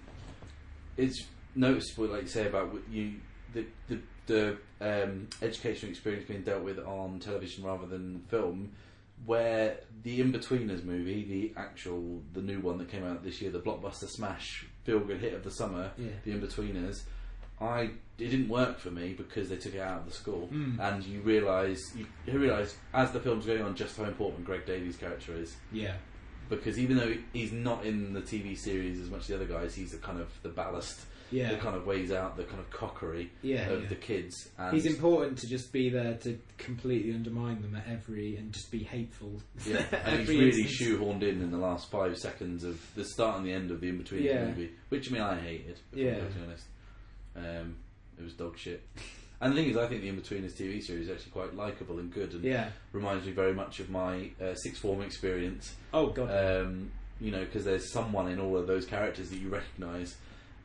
it's 0.98 1.26
noticeable, 1.56 2.08
like 2.08 2.24
you 2.24 2.28
say, 2.28 2.48
about 2.48 2.72
what 2.74 2.82
you 2.90 3.14
the 3.54 3.66
the, 3.88 4.00
the 4.28 4.58
um, 4.82 5.28
educational 5.42 5.92
experience 5.92 6.26
being 6.28 6.44
dealt 6.44 6.64
with 6.64 6.80
on 6.80 7.20
television 7.20 7.64
rather 7.64 7.86
than 7.88 8.22
film. 8.30 8.72
Where 9.24 9.78
the 10.02 10.20
In-Betweeners 10.20 10.84
movie, 10.84 11.24
the 11.54 11.60
actual, 11.62 12.24
the 12.34 12.42
new 12.42 12.60
one 12.60 12.80
that 12.80 12.90
came 12.90 13.06
out 13.06 13.24
this 13.24 13.40
year, 13.40 13.52
the 13.52 13.60
blockbuster 13.60 14.10
smash 14.10 14.66
feel-good 14.84 15.20
hit 15.20 15.34
of 15.36 15.44
the 15.44 15.52
summer, 15.52 15.92
Yeah. 15.96 16.08
the 16.26 16.32
In-Betweeners, 16.32 17.04
I 17.60 17.92
it 18.18 18.30
didn't 18.30 18.50
work 18.50 18.80
for 18.80 18.90
me 18.90 19.14
because 19.14 19.48
they 19.50 19.58
took 19.58 19.76
it 19.76 19.80
out 19.80 20.00
of 20.00 20.06
the 20.08 20.12
school, 20.12 20.50
Mm. 20.52 20.80
and 20.80 21.04
you 21.06 21.22
realise 21.22 21.80
you, 21.96 22.08
you 22.26 22.40
realise 22.40 22.76
as 22.96 23.12
the 23.12 23.20
film's 23.20 23.46
going 23.46 23.62
on 23.62 23.76
just 23.76 23.96
how 23.96 24.06
important 24.06 24.44
Greg 24.44 24.66
Davies' 24.66 24.98
character 24.98 25.34
is 25.36 25.56
Yeah, 25.72 25.94
because 26.52 26.78
even 26.78 26.98
though 26.98 27.14
he's 27.34 27.52
not 27.52 27.86
in 27.86 28.14
the 28.14 28.22
TV 28.22 28.58
series 28.58 29.00
as 29.00 29.10
much 29.10 29.22
as 29.22 29.28
the 29.28 29.36
other 29.36 29.46
guys, 29.46 29.74
he's 29.74 29.92
the 29.92 29.98
kind 29.98 30.20
of 30.20 30.30
the 30.44 30.50
ballast 30.50 31.00
yeah, 31.32 31.50
that 31.50 31.62
kind 31.62 31.76
of 31.78 31.86
weighs 31.88 32.12
out 32.12 32.36
the 32.36 32.44
kind 32.44 32.60
of 32.60 32.70
cockery 32.70 33.32
yeah. 33.42 33.70
of 33.70 33.84
yeah. 33.84 33.90
the 33.90 33.96
kids. 33.96 34.50
And 34.58 34.74
He's 34.74 34.86
important 34.86 35.38
to 35.40 35.48
just 35.48 35.72
be 35.72 35.90
there 35.90 36.16
to 36.16 36.38
completely 36.58 37.14
undermine 37.14 37.62
them 37.62 37.76
at 37.76 37.88
every 37.88 38.36
and 38.36 38.52
just 38.52 38.70
be 38.70 38.84
hateful. 38.84 39.42
yeah, 39.66 39.84
and 40.06 40.20
he's 40.20 40.28
really 40.28 40.62
instance. 40.64 40.78
shoehorned 40.78 41.24
in 41.24 41.42
in 41.42 41.52
the 41.52 41.58
last 41.58 41.90
five 41.90 42.18
seconds 42.18 42.64
of 42.66 42.80
the 42.96 43.06
start 43.06 43.38
and 43.38 43.46
the 43.46 43.54
end 43.54 43.72
of 43.72 43.80
the 43.82 43.88
in 43.90 43.98
between 43.98 44.24
Yeah. 44.24 44.46
movie, 44.46 44.72
which 44.90 45.10
I 45.10 45.14
mean 45.14 45.22
I 45.22 45.40
hated. 45.40 45.80
If 45.94 45.98
Yeah. 45.98 46.16
I'm 46.18 46.44
honest, 46.44 46.66
um, 47.36 47.78
it 48.20 48.24
was 48.24 48.34
dog 48.34 48.58
shit. 48.58 48.84
And 49.42 49.52
the 49.54 49.58
thing 49.58 49.72
is, 49.72 49.78
I 49.78 49.88
think 49.88 50.02
the 50.02 50.08
In 50.10 50.22
Betweeners 50.22 50.54
TV 50.54 50.82
series 50.84 51.08
is 51.08 51.10
actually 51.10 51.32
quite 51.32 51.56
likable 51.56 51.98
and 52.00 52.14
good, 52.14 52.34
and 52.34 52.44
Yeah. 52.44 52.70
reminds 52.94 53.26
me 53.26 53.32
very 53.32 53.54
much 53.54 53.80
of 53.80 53.90
my 53.90 54.30
uh, 54.40 54.54
sixth 54.56 54.82
form 54.82 55.02
experience. 55.02 55.74
Oh 55.94 56.08
god. 56.10 56.30
um, 56.30 56.92
you 57.20 57.32
know, 57.32 57.44
because 57.44 57.66
there's 57.66 57.92
someone 57.92 58.30
in 58.32 58.40
all 58.40 58.56
of 58.58 58.68
those 58.68 58.86
characters 58.86 59.30
that 59.32 59.38
you 59.38 59.50
recognise, 59.50 60.16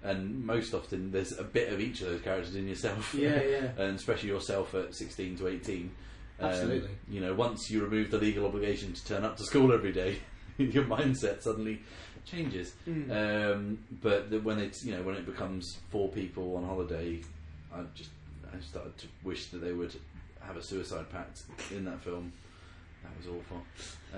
and 0.03 0.45
most 0.45 0.75
often 0.75 1.11
there's 1.11 1.33
a 1.39 1.43
bit 1.45 1.73
of 1.73 1.81
each 1.81 2.01
of 2.03 2.09
those 2.09 2.21
characters 2.21 2.55
in 2.55 2.69
yourself. 2.69 3.15
Yeah, 3.15 3.43
yeah. 3.43 3.71
and 3.79 3.97
especially 3.97 4.29
yourself 4.29 4.75
at 4.75 4.95
16 4.95 5.39
to 5.39 5.49
18. 5.49 5.91
Um, 6.39 6.49
Absolutely. 6.49 6.91
You 7.11 7.21
know, 7.23 7.33
once 7.35 7.71
you 7.71 7.83
remove 7.83 8.11
the 8.11 8.19
legal 8.19 8.45
obligation 8.45 8.93
to 8.93 9.07
turn 9.07 9.25
up 9.25 9.39
to 9.39 9.45
school 9.45 9.73
every 9.73 9.93
day, 9.93 10.19
your 10.59 10.85
mindset 10.85 11.43
suddenly 11.43 11.81
changes. 12.27 12.75
Mm. 12.87 13.11
Um, 13.55 13.79
but 14.03 14.31
the, 14.31 14.39
when 14.41 14.59
it's 14.59 14.85
you 14.85 14.95
know 14.95 15.03
when 15.03 15.15
it 15.17 15.25
becomes 15.25 15.79
four 15.91 16.09
people 16.11 16.57
on 16.57 16.65
holiday, 16.65 17.23
I 17.75 17.81
just 17.95 18.11
I 18.57 18.61
started 18.61 18.97
to 18.99 19.07
wish 19.23 19.47
that 19.47 19.59
they 19.59 19.73
would 19.73 19.95
have 20.41 20.57
a 20.57 20.63
suicide 20.63 21.11
pact 21.11 21.43
in 21.71 21.85
that 21.85 22.01
film. 22.01 22.33
That 23.03 23.13
was 23.19 23.41
awful. 23.41 23.63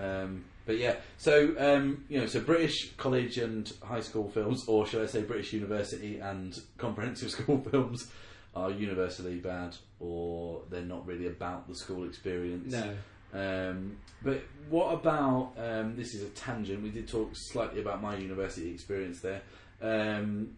Um, 0.01 0.45
but 0.67 0.79
yeah, 0.79 0.97
so 1.17 1.55
um, 1.59 2.05
you 2.09 2.21
know, 2.21 2.27
so 2.27 2.41
British 2.41 2.93
college 2.97 3.39
and 3.39 3.71
high 3.83 4.01
school 4.01 4.29
films, 4.31 4.65
or 4.67 4.87
should 4.87 5.03
I 5.03 5.07
say 5.07 5.23
British 5.23 5.53
university 5.53 6.19
and 6.19 6.59
comprehensive 6.77 7.31
school 7.37 7.61
films, 7.71 8.11
are 8.55 8.71
universally 8.71 9.37
bad, 9.37 9.77
or 10.01 10.63
they're 10.71 10.83
not 10.83 11.07
really 11.07 11.27
about 11.27 11.69
the 11.69 11.75
school 11.75 12.05
experience. 12.05 12.73
no. 12.73 12.95
Um, 13.31 13.99
but 14.23 14.43
what 14.71 14.95
about 14.95 15.53
um, 15.59 15.97
this 15.97 16.15
is 16.15 16.23
a 16.23 16.31
tangent. 16.31 16.83
We 16.83 16.91
did 16.91 17.09
talk 17.09 17.31
slightly 17.35 17.81
about 17.81 18.01
my 18.01 18.17
university 18.17 18.71
experience 18.71 19.21
there. 19.21 19.43
Um, 19.83 20.57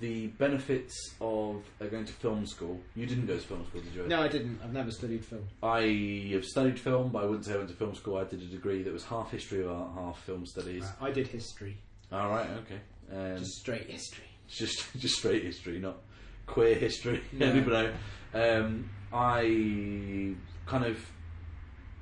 the 0.00 0.28
benefits 0.28 1.14
of 1.20 1.62
uh, 1.80 1.86
going 1.86 2.04
to 2.04 2.12
film 2.12 2.46
school. 2.46 2.80
You 2.94 3.06
didn't 3.06 3.26
go 3.26 3.34
to 3.34 3.40
film 3.40 3.66
school, 3.66 3.80
did 3.80 3.94
you? 3.94 4.06
No, 4.06 4.22
I 4.22 4.28
didn't. 4.28 4.60
I've 4.62 4.72
never 4.72 4.90
studied 4.90 5.24
film. 5.24 5.46
I 5.62 6.30
have 6.32 6.44
studied 6.44 6.78
film, 6.78 7.10
but 7.10 7.22
I 7.22 7.26
wouldn't 7.26 7.44
say 7.44 7.54
I 7.54 7.56
went 7.56 7.68
to 7.70 7.74
film 7.74 7.94
school. 7.94 8.16
I 8.16 8.24
did 8.24 8.42
a 8.42 8.46
degree 8.46 8.82
that 8.82 8.92
was 8.92 9.04
half 9.04 9.30
history 9.30 9.62
of 9.62 9.70
art, 9.70 9.90
half 9.94 10.18
film 10.24 10.46
studies. 10.46 10.84
I 11.00 11.10
did 11.10 11.26
history, 11.28 11.76
All 12.12 12.28
right, 12.30 12.48
okay. 12.50 12.80
Um, 13.12 13.38
just 13.38 13.60
straight 13.60 13.88
history. 13.88 14.24
just 14.48 14.84
just 14.98 15.16
straight 15.18 15.44
history, 15.44 15.78
not 15.78 15.98
queer 16.46 16.74
history. 16.74 17.22
No. 17.32 17.52
Know? 17.52 17.92
Um, 18.34 18.90
I 19.12 20.34
kind 20.66 20.84
of 20.84 20.98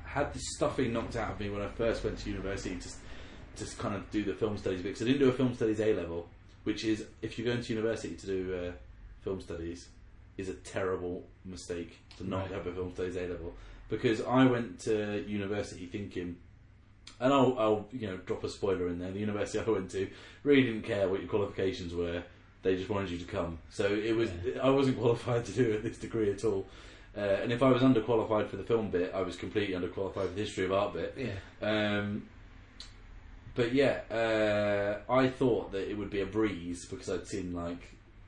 had 0.05 0.33
the 0.33 0.39
stuffing 0.57 0.93
knocked 0.93 1.16
out 1.16 1.33
of 1.33 1.41
me 1.41 1.51
when 1.51 1.61
I 1.62 1.68
first 1.68 2.05
went 2.05 2.18
to 2.20 2.31
university 2.31 2.77
to 2.77 2.89
to 3.57 3.77
kind 3.77 3.95
of 3.95 4.11
do 4.11 4.25
the 4.25 4.35
film 4.35 4.57
studies 4.57 4.83
because 4.83 5.03
I 5.03 5.05
didn't 5.05 5.20
do 5.20 5.29
a 5.29 5.33
film 5.33 5.55
studies 5.55 5.81
A 5.81 5.95
level, 5.95 6.29
which 6.65 6.85
is 6.85 7.05
if 7.23 7.39
you're 7.39 7.47
going 7.47 7.62
to 7.62 7.73
university 7.73 8.15
to 8.15 8.27
do 8.27 8.55
uh, 8.55 8.73
film 9.23 9.41
studies, 9.41 9.89
is 10.37 10.49
a 10.49 10.55
terrible 10.55 11.25
mistake 11.45 11.99
to 12.19 12.29
not 12.29 12.43
Right. 12.43 12.53
have 12.53 12.67
a 12.67 12.73
film 12.73 12.93
studies 12.93 13.17
A 13.17 13.21
level 13.29 13.55
because 13.89 14.21
I 14.23 14.45
went 14.47 14.81
to 14.81 15.23
university 15.29 15.87
thinking. 15.87 16.37
And 17.21 17.33
I'll, 17.33 17.57
I'll, 17.59 17.87
you 17.93 18.09
know, 18.09 18.17
drop 18.27 18.43
a 18.43 18.49
spoiler 18.49 18.89
in 18.89 18.99
there. 18.99 19.12
The 19.12 19.21
university 19.21 19.61
I 19.61 19.71
went 19.71 19.91
to 19.93 20.09
really 20.43 20.62
didn't 20.62 20.83
care 20.83 21.09
what 21.09 21.21
your 21.21 21.29
qualifications 21.29 21.95
were. 21.95 22.25
They 22.62 22.77
just 22.77 22.91
wanted 22.91 23.11
you 23.11 23.19
to 23.19 23.25
come. 23.25 23.59
So 23.71 23.87
it 23.87 24.17
was. 24.17 24.31
I 24.61 24.71
wasn't 24.71 24.99
qualified 25.01 25.45
to 25.45 25.53
do 25.53 25.79
this 25.79 25.99
degree 25.99 26.33
at 26.33 26.45
all. 26.45 26.67
Uh, 27.17 27.21
and 27.21 27.53
if 27.53 27.62
I 27.62 27.71
was 27.71 27.83
underqualified 27.83 28.49
for 28.49 28.57
the 28.57 28.65
film 28.65 28.91
bit, 28.91 29.12
I 29.15 29.23
was 29.23 29.37
completely 29.37 29.77
underqualified 29.77 30.12
for 30.29 30.35
the 30.35 30.41
history 30.41 30.65
of 30.65 30.73
art 30.73 30.95
bit. 30.95 31.17
Yeah. 31.17 31.99
Um, 31.99 32.27
but 33.55 33.72
yeah, 33.72 34.00
uh, 34.11 35.12
I 35.12 35.28
thought 35.28 35.72
that 35.72 35.88
it 35.90 35.96
would 35.96 36.11
be 36.11 36.20
a 36.20 36.26
breeze 36.26 36.86
because 36.86 37.09
I'd 37.09 37.26
seen 37.26 37.52
like 37.55 37.78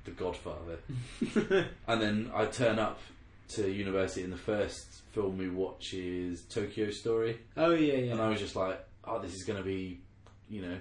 The 0.04 0.12
Godfather, 0.12 0.78
and 1.86 2.02
then 2.02 2.30
I 2.34 2.46
turn 2.46 2.78
up 2.78 3.00
to 3.48 3.70
university 3.70 4.22
and 4.24 4.32
the 4.32 4.36
first 4.38 5.02
film 5.12 5.38
we 5.38 5.48
watch 5.48 5.94
is 5.94 6.42
Tokyo 6.42 6.90
Story, 6.90 7.38
Oh 7.56 7.70
yeah, 7.74 7.94
yeah. 7.94 8.12
and 8.12 8.20
I 8.20 8.28
was 8.28 8.40
just 8.40 8.56
like, 8.56 8.84
oh, 9.04 9.20
this 9.20 9.34
is 9.34 9.44
going 9.44 9.58
to 9.58 9.64
be, 9.64 10.00
you 10.48 10.62
know, 10.62 10.76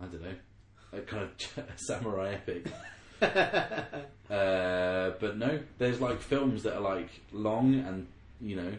I 0.00 0.06
don't 0.06 0.22
know, 0.22 0.34
a 0.92 1.00
kind 1.00 1.24
of 1.24 1.64
samurai 1.76 2.34
epic. 2.34 2.66
Uh, 4.30 5.10
but 5.20 5.36
no, 5.36 5.60
there's 5.76 6.00
like 6.00 6.18
films 6.20 6.62
that 6.62 6.74
are 6.74 6.80
like 6.80 7.10
long 7.32 7.74
and 7.74 8.06
you 8.40 8.56
know 8.56 8.72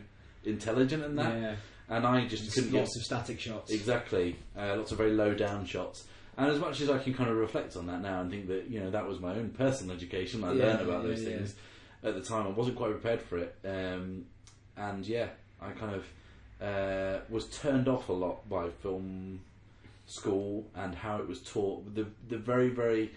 intelligent 0.43 1.03
and 1.03 1.19
that, 1.19 1.39
yeah. 1.39 1.55
And 1.95 2.05
I 2.05 2.25
just, 2.27 2.43
Just 2.43 2.55
couldn't 2.55 2.71
get 2.71 2.79
lots 2.79 2.97
of 2.97 3.03
static 3.03 3.39
shots. 3.39 3.71
exactly 3.71 4.35
uh, 4.57 4.75
lots 4.77 4.91
of 4.91 4.97
very 4.97 5.11
low 5.11 5.33
down 5.33 5.65
shots. 5.65 6.05
And 6.37 6.49
as 6.49 6.59
much 6.59 6.81
as 6.81 6.89
I 6.89 6.97
can 6.97 7.13
kind 7.13 7.29
of 7.29 7.37
reflect 7.37 7.75
on 7.77 7.85
that 7.87 8.01
now 8.01 8.21
and 8.21 8.31
think 8.31 8.47
that 8.47 8.67
you 8.69 8.79
know 8.79 8.89
that 8.89 9.07
was 9.07 9.19
my 9.19 9.31
own 9.31 9.49
personal 9.49 9.95
education, 9.95 10.43
I 10.43 10.53
Yeah, 10.53 10.65
learned 10.65 10.81
about 10.81 11.03
yeah, 11.03 11.09
those 11.09 11.21
yeah. 11.23 11.29
things 11.29 11.55
at 12.03 12.15
the 12.15 12.21
time. 12.21 12.47
I 12.47 12.49
wasn't 12.49 12.75
quite 12.75 12.91
prepared 12.91 13.21
for 13.21 13.37
it, 13.37 13.55
um, 13.65 14.25
and 14.75 15.05
yeah, 15.05 15.27
I 15.61 15.69
kind 15.71 15.93
of 15.95 16.05
uh, 16.61 17.19
was 17.29 17.45
turned 17.49 17.87
off 17.87 18.09
a 18.09 18.13
lot 18.13 18.47
by 18.49 18.69
film 18.81 19.41
school 20.05 20.65
and 20.75 20.93
how 20.95 21.17
it 21.17 21.27
was 21.27 21.41
taught. 21.41 21.93
The 21.95 22.07
the 22.29 22.37
very 22.37 22.69
very 22.69 23.11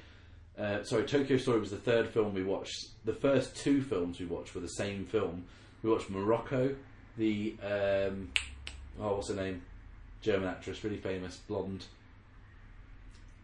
uh, 0.59 0.83
sorry, 0.85 1.05
Tokyo 1.05 1.37
Story 1.39 1.61
was 1.61 1.71
the 1.71 1.77
third 1.77 2.09
film 2.09 2.35
we 2.35 2.43
watched. 2.43 2.89
The 3.05 3.13
first 3.15 3.57
two 3.57 3.83
films 3.83 4.21
we 4.21 4.27
watched 4.27 4.55
were 4.55 4.61
the 4.61 4.69
same 4.69 5.05
film. 5.05 5.45
We 5.83 5.91
watched 5.91 6.11
Morocco, 6.11 6.75
the 7.17 7.57
um, 7.63 8.31
oh 9.01 9.15
what's 9.17 9.29
her 9.29 9.35
name, 9.35 9.63
German 10.23 10.49
actress, 10.49 10.83
really 10.85 10.97
famous, 10.99 11.37
blonde, 11.49 11.85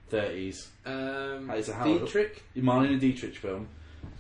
thirties. 0.09 0.69
Um, 0.87 1.51
It's 1.51 1.69
a 1.69 1.75
Howard- 1.75 2.01
Dietrich. 2.03 2.43
Marlene 2.57 2.99
Dietrich 3.01 3.37
film. 3.37 3.69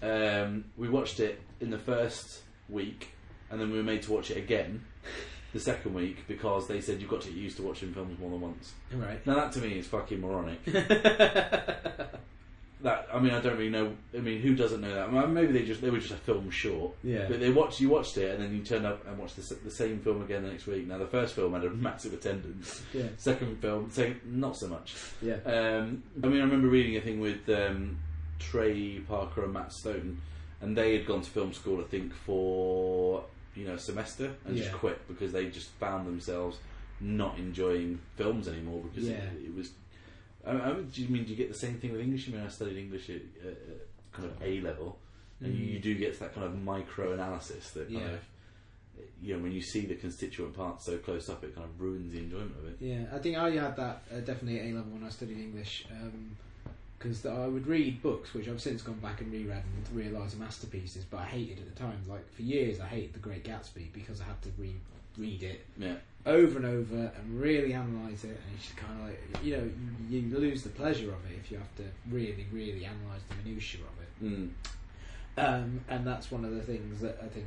Um, 0.03 0.64
we 0.76 0.89
watched 0.89 1.20
it 1.20 1.41
in 1.61 1.70
the 1.70 1.78
first 1.78 2.43
week, 2.68 3.09
and 3.51 3.61
then 3.61 3.70
we 3.70 3.76
were 3.78 3.85
made 3.85 4.03
to 4.03 4.12
watch 4.12 4.30
it 4.30 4.37
again 4.37 4.85
the 5.53 5.61
second 5.61 5.93
week 5.95 6.26
because 6.28 6.66
they 6.66 6.80
said 6.80 7.01
you've 7.01 7.11
got 7.11 7.20
to 7.20 7.28
get 7.28 7.37
used 7.37 7.57
to 7.59 7.62
watching 7.62 7.93
films 7.93 8.18
more 8.18 8.30
than 8.30 8.41
once. 8.41 8.72
Right. 8.93 9.24
Now 9.26 9.35
that 9.35 9.53
to 9.53 9.61
me 9.61 9.78
is 9.78 9.87
fucking 9.87 10.20
moronic. 10.20 10.61
That 12.83 13.07
I 13.12 13.20
mean, 13.20 13.33
I 13.33 13.41
don't 13.41 13.57
really 13.57 13.70
know. 13.70 13.93
I 14.12 14.18
mean, 14.18 14.41
who 14.41 14.55
doesn't 14.57 14.80
know 14.80 14.93
that? 14.93 15.09
I 15.09 15.11
mean, 15.11 15.33
maybe 15.35 15.53
they 15.53 15.64
just 15.64 15.80
they 15.80 15.91
were 15.91 15.99
just 15.99 16.12
a 16.12 16.16
film 16.16 16.51
short. 16.51 16.93
Yeah. 17.05 17.26
But 17.28 17.39
they 17.41 17.51
watched 17.51 17.80
you 17.80 17.89
watched 17.89 18.16
it, 18.18 18.35
and 18.35 18.43
then 18.43 18.53
you 18.57 18.62
turned 18.64 18.85
up 18.87 19.07
and 19.07 19.16
watched 19.18 19.37
the, 19.37 19.55
the 19.55 19.70
same 19.70 20.01
film 20.01 20.20
again 20.22 20.43
the 20.43 20.49
next 20.51 20.66
week. 20.66 20.87
Now 20.89 20.99
the 20.99 21.07
first 21.07 21.35
film 21.35 21.53
had 21.55 21.64
a 21.64 21.70
massive 21.70 22.12
attendance. 22.12 22.83
Yeah. 22.93 23.05
Second 23.18 23.61
film, 23.62 23.89
second, 23.91 24.20
not 24.26 24.57
so 24.57 24.66
much. 24.66 24.95
Yeah. 25.22 25.35
Um, 25.45 26.03
I 26.22 26.26
mean, 26.26 26.41
I 26.41 26.45
remember 26.45 26.66
reading 26.68 26.97
a 26.97 27.01
thing 27.01 27.20
with 27.20 27.49
um, 27.51 27.99
Trey 28.41 28.99
Parker 28.99 29.45
and 29.45 29.53
Matt 29.53 29.72
Stone, 29.72 30.20
and 30.61 30.76
they 30.76 30.97
had 30.97 31.07
gone 31.07 31.22
to 31.22 31.30
film 31.30 31.53
school, 31.53 31.80
I 31.80 31.85
think, 31.85 32.12
for 32.12 33.24
you 33.55 33.66
know 33.66 33.74
a 33.74 33.78
semester 33.78 34.33
and 34.47 34.57
just 34.57 34.72
quit 34.72 35.07
because 35.09 35.30
they 35.33 35.47
just 35.47 35.68
found 35.72 36.07
themselves 36.07 36.57
not 37.01 37.37
enjoying 37.39 38.01
films 38.16 38.49
anymore 38.49 38.80
because 38.83 39.09
Yeah. 39.09 39.16
it, 39.16 39.45
it 39.47 39.55
was. 39.55 39.70
I, 40.47 40.51
I, 40.53 40.72
do 40.72 41.03
you 41.03 41.09
mean 41.09 41.24
do 41.24 41.30
you 41.30 41.36
get 41.36 41.49
the 41.49 41.59
same 41.59 41.74
thing 41.78 41.93
with 41.93 42.01
English? 42.01 42.28
I 42.28 42.32
mean, 42.32 42.43
I 42.45 42.49
studied 42.49 42.76
English 42.78 43.09
at, 43.11 43.16
at, 43.47 43.57
kind 44.12 44.28
of 44.28 44.43
A 44.43 44.61
level, 44.61 44.99
and 45.40 45.55
you, 45.55 45.66
Mm. 45.66 45.72
you 45.74 45.78
do 45.78 45.95
get 45.95 46.14
to 46.14 46.20
that 46.20 46.34
kind 46.34 46.47
of 46.47 46.61
micro 46.62 47.12
analysis 47.12 47.70
that 47.72 47.88
kind 47.88 48.01
Yeah. 48.01 48.12
of. 48.12 48.20
You 49.22 49.36
know, 49.36 49.43
when 49.45 49.53
you 49.53 49.62
see 49.62 49.86
the 49.86 49.95
constituent 49.95 50.55
parts 50.55 50.84
so 50.84 50.99
close 50.99 51.28
up, 51.28 51.43
it 51.45 51.55
kind 51.55 51.64
of 51.64 51.80
ruins 51.80 52.12
the 52.12 52.18
enjoyment 52.18 52.57
of 52.59 52.66
it. 52.68 52.76
Yeah, 52.80 53.05
I 53.12 53.18
think 53.18 53.36
I 53.36 53.51
had 53.51 53.76
that 53.76 54.03
uh, 54.12 54.20
definitely 54.20 54.59
at 54.61 54.66
A 54.66 54.72
level 54.74 54.93
when 54.93 55.05
I 55.05 55.09
studied 55.11 55.38
English. 55.38 55.86
Because 56.99 57.24
I 57.26 57.47
would 57.47 57.66
read 57.66 58.03
books, 58.03 58.34
which 58.34 58.49
I've 58.49 58.61
since 58.61 58.82
gone 58.82 58.99
back 58.99 59.20
and 59.20 59.32
reread 59.32 59.62
and 59.64 59.97
realised 59.97 60.36
are 60.36 60.40
masterpieces, 60.40 61.05
but 61.05 61.18
I 61.18 61.24
hated 61.24 61.59
at 61.59 61.74
the 61.74 61.80
time. 61.80 62.01
Like 62.09 62.30
for 62.32 62.43
years, 62.43 62.78
I 62.80 62.86
hated 62.86 63.14
The 63.14 63.18
Great 63.20 63.45
Gatsby 63.45 63.93
because 63.93 64.20
I 64.20 64.24
had 64.24 64.40
to 64.43 64.51
read 64.59 64.78
read 65.18 65.42
it 65.42 65.64
Yeah, 65.78 65.94
over 66.26 66.56
and 66.58 66.66
over 66.66 67.12
and 67.16 67.40
really 67.40 67.72
analyse 67.72 68.24
it, 68.24 68.28
and 68.30 68.54
it's 68.56 68.64
just 68.66 68.76
kind 68.76 69.00
of 69.00 69.06
like 69.08 69.44
you 69.44 69.56
know 69.56 69.70
you, 70.08 70.20
you 70.20 70.38
lose 70.38 70.62
the 70.62 70.70
pleasure 70.70 71.10
of 71.12 71.24
it 71.30 71.38
if 71.42 71.50
you 71.50 71.58
have 71.58 71.74
to 71.76 71.84
really, 72.10 72.46
really 72.52 72.84
analyse 72.84 73.22
the 73.28 73.34
minutiae 73.44 73.80
of 73.82 74.02
it. 74.02 74.32
mm. 74.32 74.50
Um, 75.36 75.80
and 75.88 76.06
that's 76.06 76.30
one 76.30 76.44
of 76.44 76.54
the 76.54 76.60
things 76.62 77.00
that 77.00 77.18
I 77.24 77.28
think. 77.28 77.46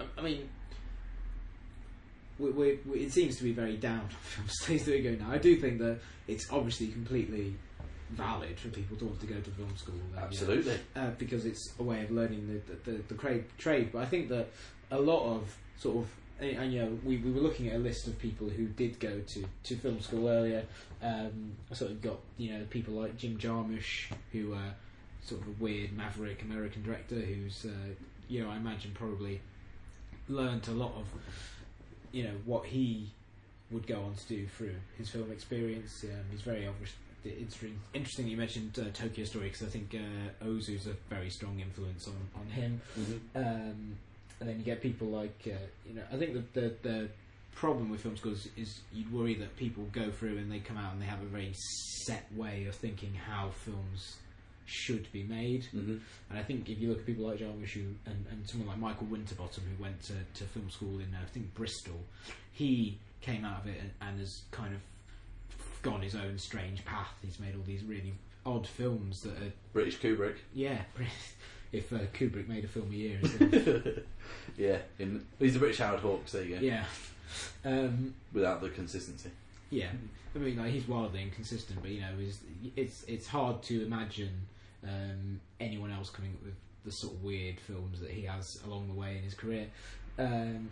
I- 0.00 0.04
I 0.20 0.22
mean, 0.22 0.48
we, 2.38 2.50
we, 2.50 2.78
we, 2.86 2.98
it 3.00 3.12
seems 3.12 3.36
to 3.36 3.44
be 3.44 3.52
very 3.52 3.76
down 3.76 4.00
on 4.00 4.08
film 4.08 4.48
studies 4.48 4.84
that 4.86 4.92
we 4.92 5.02
go 5.02 5.10
now. 5.24 5.30
I 5.30 5.38
do 5.38 5.56
think 5.56 5.78
that 5.78 5.98
it's 6.26 6.50
obviously 6.50 6.88
completely 6.88 7.54
valid 8.10 8.58
for 8.58 8.68
people 8.68 8.96
to 8.98 9.04
want 9.06 9.20
to 9.20 9.26
go 9.26 9.36
to 9.40 9.50
film 9.50 9.76
school. 9.76 9.94
you 9.94 10.16
know, 10.16 10.22
absolutely. 10.22 10.78
uh, 10.96 11.10
because 11.18 11.46
it's 11.46 11.72
a 11.78 11.82
way 11.82 12.02
of 12.02 12.10
learning 12.10 12.46
the 12.48 12.72
the, 12.90 12.92
the, 12.92 13.02
the 13.08 13.14
trade, 13.14 13.44
trade. 13.58 13.90
But 13.92 14.02
I 14.02 14.06
think 14.06 14.28
that 14.30 14.48
a 14.90 14.98
lot 15.00 15.24
of 15.36 15.56
sort 15.78 15.98
of 15.98 16.10
and, 16.52 16.72
you 16.72 16.82
know 16.82 16.98
we, 17.04 17.16
we 17.18 17.30
were 17.30 17.40
looking 17.40 17.68
at 17.68 17.76
a 17.76 17.78
list 17.78 18.06
of 18.06 18.18
people 18.18 18.48
who 18.48 18.66
did 18.66 18.98
go 19.00 19.20
to, 19.20 19.44
to 19.64 19.76
film 19.76 20.00
school 20.00 20.28
earlier. 20.28 20.64
Um, 21.02 21.52
I 21.70 21.74
sort 21.74 21.90
of 21.90 22.02
got 22.02 22.18
you 22.38 22.52
know 22.52 22.64
people 22.70 22.94
like 22.94 23.16
Jim 23.16 23.38
Jarmusch 23.38 24.12
who 24.32 24.54
uh, 24.54 24.58
sort 25.22 25.40
of 25.40 25.48
a 25.48 25.62
weird 25.62 25.92
maverick 25.92 26.42
American 26.42 26.82
director 26.82 27.16
who's 27.16 27.64
uh, 27.64 27.94
you 28.28 28.42
know 28.42 28.50
I 28.50 28.56
imagine 28.56 28.92
probably 28.94 29.40
learnt 30.28 30.68
a 30.68 30.72
lot 30.72 30.92
of 30.96 31.06
you 32.12 32.24
know 32.24 32.34
what 32.44 32.66
he 32.66 33.10
would 33.70 33.86
go 33.86 34.02
on 34.02 34.14
to 34.14 34.26
do 34.28 34.46
through 34.46 34.74
his 34.96 35.10
film 35.10 35.30
experience. 35.32 36.04
Um, 36.04 36.24
he's 36.30 36.42
very 36.42 36.66
obvious. 36.66 36.92
Interesting, 37.24 37.80
interesting 37.94 38.28
you 38.28 38.36
mentioned 38.36 38.78
uh, 38.78 38.90
Tokyo 38.92 39.24
Story 39.24 39.46
because 39.48 39.62
I 39.62 39.70
think 39.70 39.94
uh, 39.94 40.44
Ozu's 40.44 40.86
a 40.86 40.92
very 41.08 41.30
strong 41.30 41.58
influence 41.58 42.06
on, 42.06 42.16
on 42.38 42.46
him. 42.48 42.82
Mm-hmm. 42.98 43.38
Um, 43.38 43.96
and 44.44 44.52
then 44.52 44.58
you 44.58 44.64
get 44.64 44.82
people 44.82 45.08
like 45.08 45.40
uh, 45.46 45.56
you 45.88 45.94
know 45.94 46.02
I 46.12 46.16
think 46.16 46.34
the, 46.34 46.60
the 46.60 46.74
the 46.82 47.08
problem 47.54 47.88
with 47.88 48.02
film 48.02 48.16
schools 48.16 48.46
is 48.56 48.80
you'd 48.92 49.10
worry 49.10 49.34
that 49.36 49.56
people 49.56 49.84
go 49.92 50.10
through 50.10 50.36
and 50.36 50.52
they 50.52 50.58
come 50.58 50.76
out 50.76 50.92
and 50.92 51.00
they 51.00 51.06
have 51.06 51.22
a 51.22 51.26
very 51.26 51.52
set 52.04 52.26
way 52.34 52.66
of 52.68 52.74
thinking 52.74 53.14
how 53.14 53.50
films 53.64 54.16
should 54.66 55.10
be 55.12 55.22
made. 55.22 55.62
Mm-hmm. 55.74 55.96
And 56.30 56.38
I 56.38 56.42
think 56.42 56.68
if 56.68 56.78
you 56.78 56.88
look 56.88 56.98
at 56.98 57.06
people 57.06 57.26
like 57.26 57.38
John 57.38 57.62
Wishu 57.62 57.94
and, 58.06 58.26
and 58.30 58.48
someone 58.48 58.68
like 58.68 58.78
Michael 58.78 59.06
Winterbottom, 59.06 59.62
who 59.64 59.82
went 59.82 60.02
to, 60.04 60.14
to 60.34 60.44
film 60.44 60.68
school 60.68 60.96
in, 60.96 61.14
uh, 61.14 61.22
I 61.22 61.26
think, 61.32 61.54
Bristol, 61.54 62.00
he 62.52 62.98
came 63.20 63.44
out 63.44 63.62
of 63.62 63.68
it 63.68 63.78
and, 63.80 63.90
and 64.00 64.18
has 64.18 64.42
kind 64.50 64.74
of 64.74 64.80
gone 65.82 66.02
his 66.02 66.14
own 66.14 66.38
strange 66.38 66.84
path. 66.84 67.14
He's 67.22 67.38
made 67.38 67.54
all 67.54 67.64
these 67.64 67.84
really 67.84 68.14
odd 68.44 68.66
films 68.66 69.20
that 69.20 69.32
are, 69.34 69.52
British 69.72 69.98
Kubrick. 70.00 70.36
yeah, 70.52 70.82
if 71.74 71.92
uh, 71.92 71.98
Kubrick 72.12 72.48
made 72.48 72.64
a 72.64 72.68
film 72.68 72.90
a 72.92 72.94
year. 72.94 73.18
yeah, 74.56 74.78
in, 74.98 75.26
he's 75.38 75.54
the 75.54 75.58
British 75.58 75.78
Howard 75.78 76.00
Hawks. 76.00 76.32
There 76.32 76.44
you 76.44 76.56
go. 76.56 76.62
yeah. 76.62 76.84
Um, 77.64 78.14
Without 78.32 78.60
the 78.60 78.70
consistency. 78.70 79.30
Yeah, 79.70 79.88
I 80.34 80.38
mean, 80.38 80.56
like, 80.56 80.70
he's 80.70 80.86
wildly 80.86 81.22
inconsistent, 81.22 81.80
but 81.82 81.90
you 81.90 82.00
know, 82.00 82.08
is 82.20 82.38
it's 82.76 83.02
it's 83.04 83.26
hard 83.26 83.62
to 83.64 83.84
imagine 83.84 84.46
um, 84.84 85.40
anyone 85.58 85.90
else 85.90 86.10
coming 86.10 86.32
up 86.32 86.44
with 86.44 86.54
the 86.84 86.92
sort 86.92 87.14
of 87.14 87.24
weird 87.24 87.58
films 87.58 88.00
that 88.00 88.10
he 88.10 88.22
has 88.22 88.60
along 88.66 88.88
the 88.88 88.94
way 88.94 89.16
in 89.16 89.24
his 89.24 89.34
career. 89.34 89.66
Um, 90.18 90.70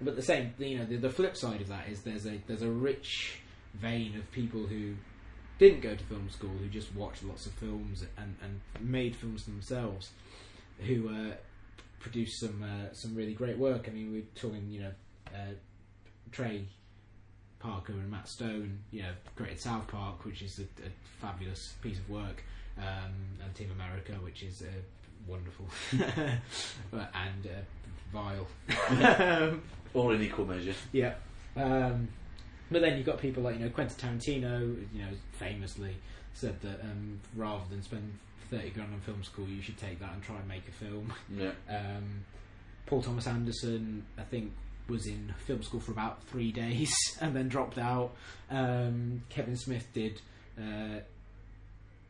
but 0.00 0.16
the 0.16 0.22
same, 0.22 0.54
you 0.58 0.78
know, 0.78 0.84
the, 0.84 0.96
the 0.96 1.10
flip 1.10 1.36
side 1.36 1.60
of 1.60 1.68
that 1.68 1.88
is 1.88 2.02
there's 2.02 2.26
a 2.26 2.40
there's 2.46 2.62
a 2.62 2.70
rich 2.70 3.40
vein 3.74 4.16
of 4.16 4.30
people 4.30 4.66
who 4.66 4.94
didn't 5.58 5.80
go 5.80 5.94
to 5.94 6.04
film 6.04 6.28
school, 6.30 6.50
who 6.50 6.68
just 6.68 6.94
watched 6.94 7.22
lots 7.24 7.46
of 7.46 7.52
films 7.52 8.04
and, 8.18 8.36
and 8.42 8.60
made 8.80 9.14
films 9.14 9.44
themselves, 9.44 10.10
who 10.78 11.08
uh, 11.08 11.34
produced 12.00 12.40
some 12.40 12.62
uh, 12.62 12.92
some 12.92 13.14
really 13.14 13.34
great 13.34 13.58
work. 13.58 13.86
I 13.88 13.92
mean, 13.92 14.12
we're 14.12 14.40
talking, 14.40 14.70
you 14.70 14.80
know, 14.80 14.92
uh, 15.34 15.54
Trey 16.32 16.66
Parker 17.58 17.92
and 17.92 18.10
Matt 18.10 18.28
Stone, 18.28 18.78
you 18.90 19.02
know, 19.02 19.12
created 19.36 19.60
South 19.60 19.88
Park, 19.88 20.24
which 20.24 20.42
is 20.42 20.58
a, 20.58 20.62
a 20.62 20.90
fabulous 21.20 21.74
piece 21.82 21.98
of 21.98 22.08
work, 22.10 22.42
um, 22.78 23.14
and 23.42 23.54
Team 23.54 23.70
America, 23.72 24.12
which 24.22 24.42
is 24.42 24.62
uh, 24.62 24.66
wonderful, 25.26 25.66
and 26.92 27.46
uh, 27.46 27.60
vile. 28.12 28.46
All 29.94 30.10
in 30.10 30.22
equal 30.22 30.44
measure. 30.44 30.74
Yeah. 30.92 31.14
Um, 31.56 32.08
but 32.70 32.82
then 32.82 32.96
you've 32.96 33.06
got 33.06 33.18
people 33.18 33.42
like, 33.42 33.58
you 33.58 33.64
know, 33.64 33.70
Quentin 33.70 33.96
Tarantino, 33.96 34.76
you 34.92 35.02
know, 35.02 35.08
famously 35.32 35.96
said 36.32 36.60
that 36.62 36.80
um, 36.82 37.20
rather 37.36 37.62
than 37.70 37.82
spend 37.82 38.18
30 38.50 38.70
grand 38.70 38.92
on 38.94 39.00
film 39.00 39.22
school, 39.24 39.46
you 39.48 39.62
should 39.62 39.78
take 39.78 39.98
that 40.00 40.12
and 40.12 40.22
try 40.22 40.36
and 40.36 40.48
make 40.48 40.66
a 40.68 40.72
film. 40.72 41.12
Yeah. 41.34 41.52
Um, 41.68 42.24
Paul 42.86 43.02
Thomas 43.02 43.26
Anderson, 43.26 44.04
I 44.18 44.22
think, 44.22 44.52
was 44.88 45.06
in 45.06 45.32
film 45.46 45.62
school 45.62 45.80
for 45.80 45.92
about 45.92 46.22
three 46.24 46.52
days 46.52 46.92
and 47.20 47.34
then 47.34 47.48
dropped 47.48 47.78
out. 47.78 48.12
Um, 48.50 49.22
Kevin 49.30 49.56
Smith 49.56 49.86
did 49.94 50.20
uh, 50.58 51.00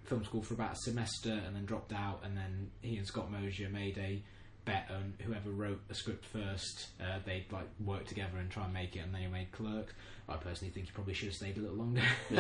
film 0.05 0.25
school 0.25 0.43
for 0.43 0.55
about 0.55 0.73
a 0.73 0.77
semester 0.77 1.33
and 1.47 1.55
then 1.55 1.65
dropped 1.65 1.93
out. 1.93 2.21
And 2.25 2.37
then 2.37 2.71
he 2.83 2.97
and 2.97 3.07
Scott 3.07 3.31
Mosier 3.31 3.69
made 3.69 3.97
a 3.99 4.23
bet 4.65 4.91
on 4.91 5.15
whoever 5.23 5.51
wrote 5.51 5.81
a 5.91 5.95
script 5.95 6.25
first, 6.25 6.89
uh, 6.99 7.19
they'd 7.27 7.45
like 7.53 7.69
work 7.85 8.07
together 8.07 8.39
and 8.39 8.51
try 8.51 8.65
and 8.65 8.73
make 8.73 8.97
it. 8.97 9.01
And 9.01 9.15
then 9.15 9.21
he 9.21 9.27
made 9.29 9.53
Clerks. 9.53 9.93
I 10.29 10.37
personally 10.37 10.73
think 10.73 10.87
he 10.87 10.93
probably 10.93 11.13
should 11.13 11.29
have 11.29 11.35
stayed 11.37 11.59
a 11.59 11.61
little 11.61 11.77
longer. 11.77 12.01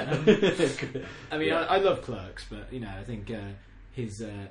I 1.30 1.36
mean, 1.38 1.49
Yeah. 1.49 1.61
I, 1.61 1.76
I 1.76 1.78
love 1.78 2.01
Clerks, 2.03 2.47
but 2.49 2.72
you 2.72 2.80
know, 2.80 2.88
I 2.99 3.05
think 3.05 3.30
uh, 3.30 3.53
his 3.95 4.20
uh, 4.22 4.47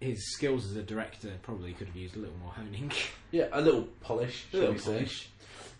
his 0.00 0.32
skills 0.32 0.64
as 0.70 0.76
a 0.76 0.82
director 0.82 1.30
probably 1.42 1.72
could 1.74 1.86
have 1.88 1.96
used 1.96 2.16
a 2.16 2.20
little 2.20 2.36
more 2.42 2.52
honing, 2.52 2.90
Yeah, 3.30 3.48
a 3.52 3.60
little 3.60 3.82
polish, 4.00 4.44
a 4.48 4.50
shall 4.52 4.60
little 4.60 4.74
we 4.74 4.78
say? 4.80 4.92
polish. 4.94 5.28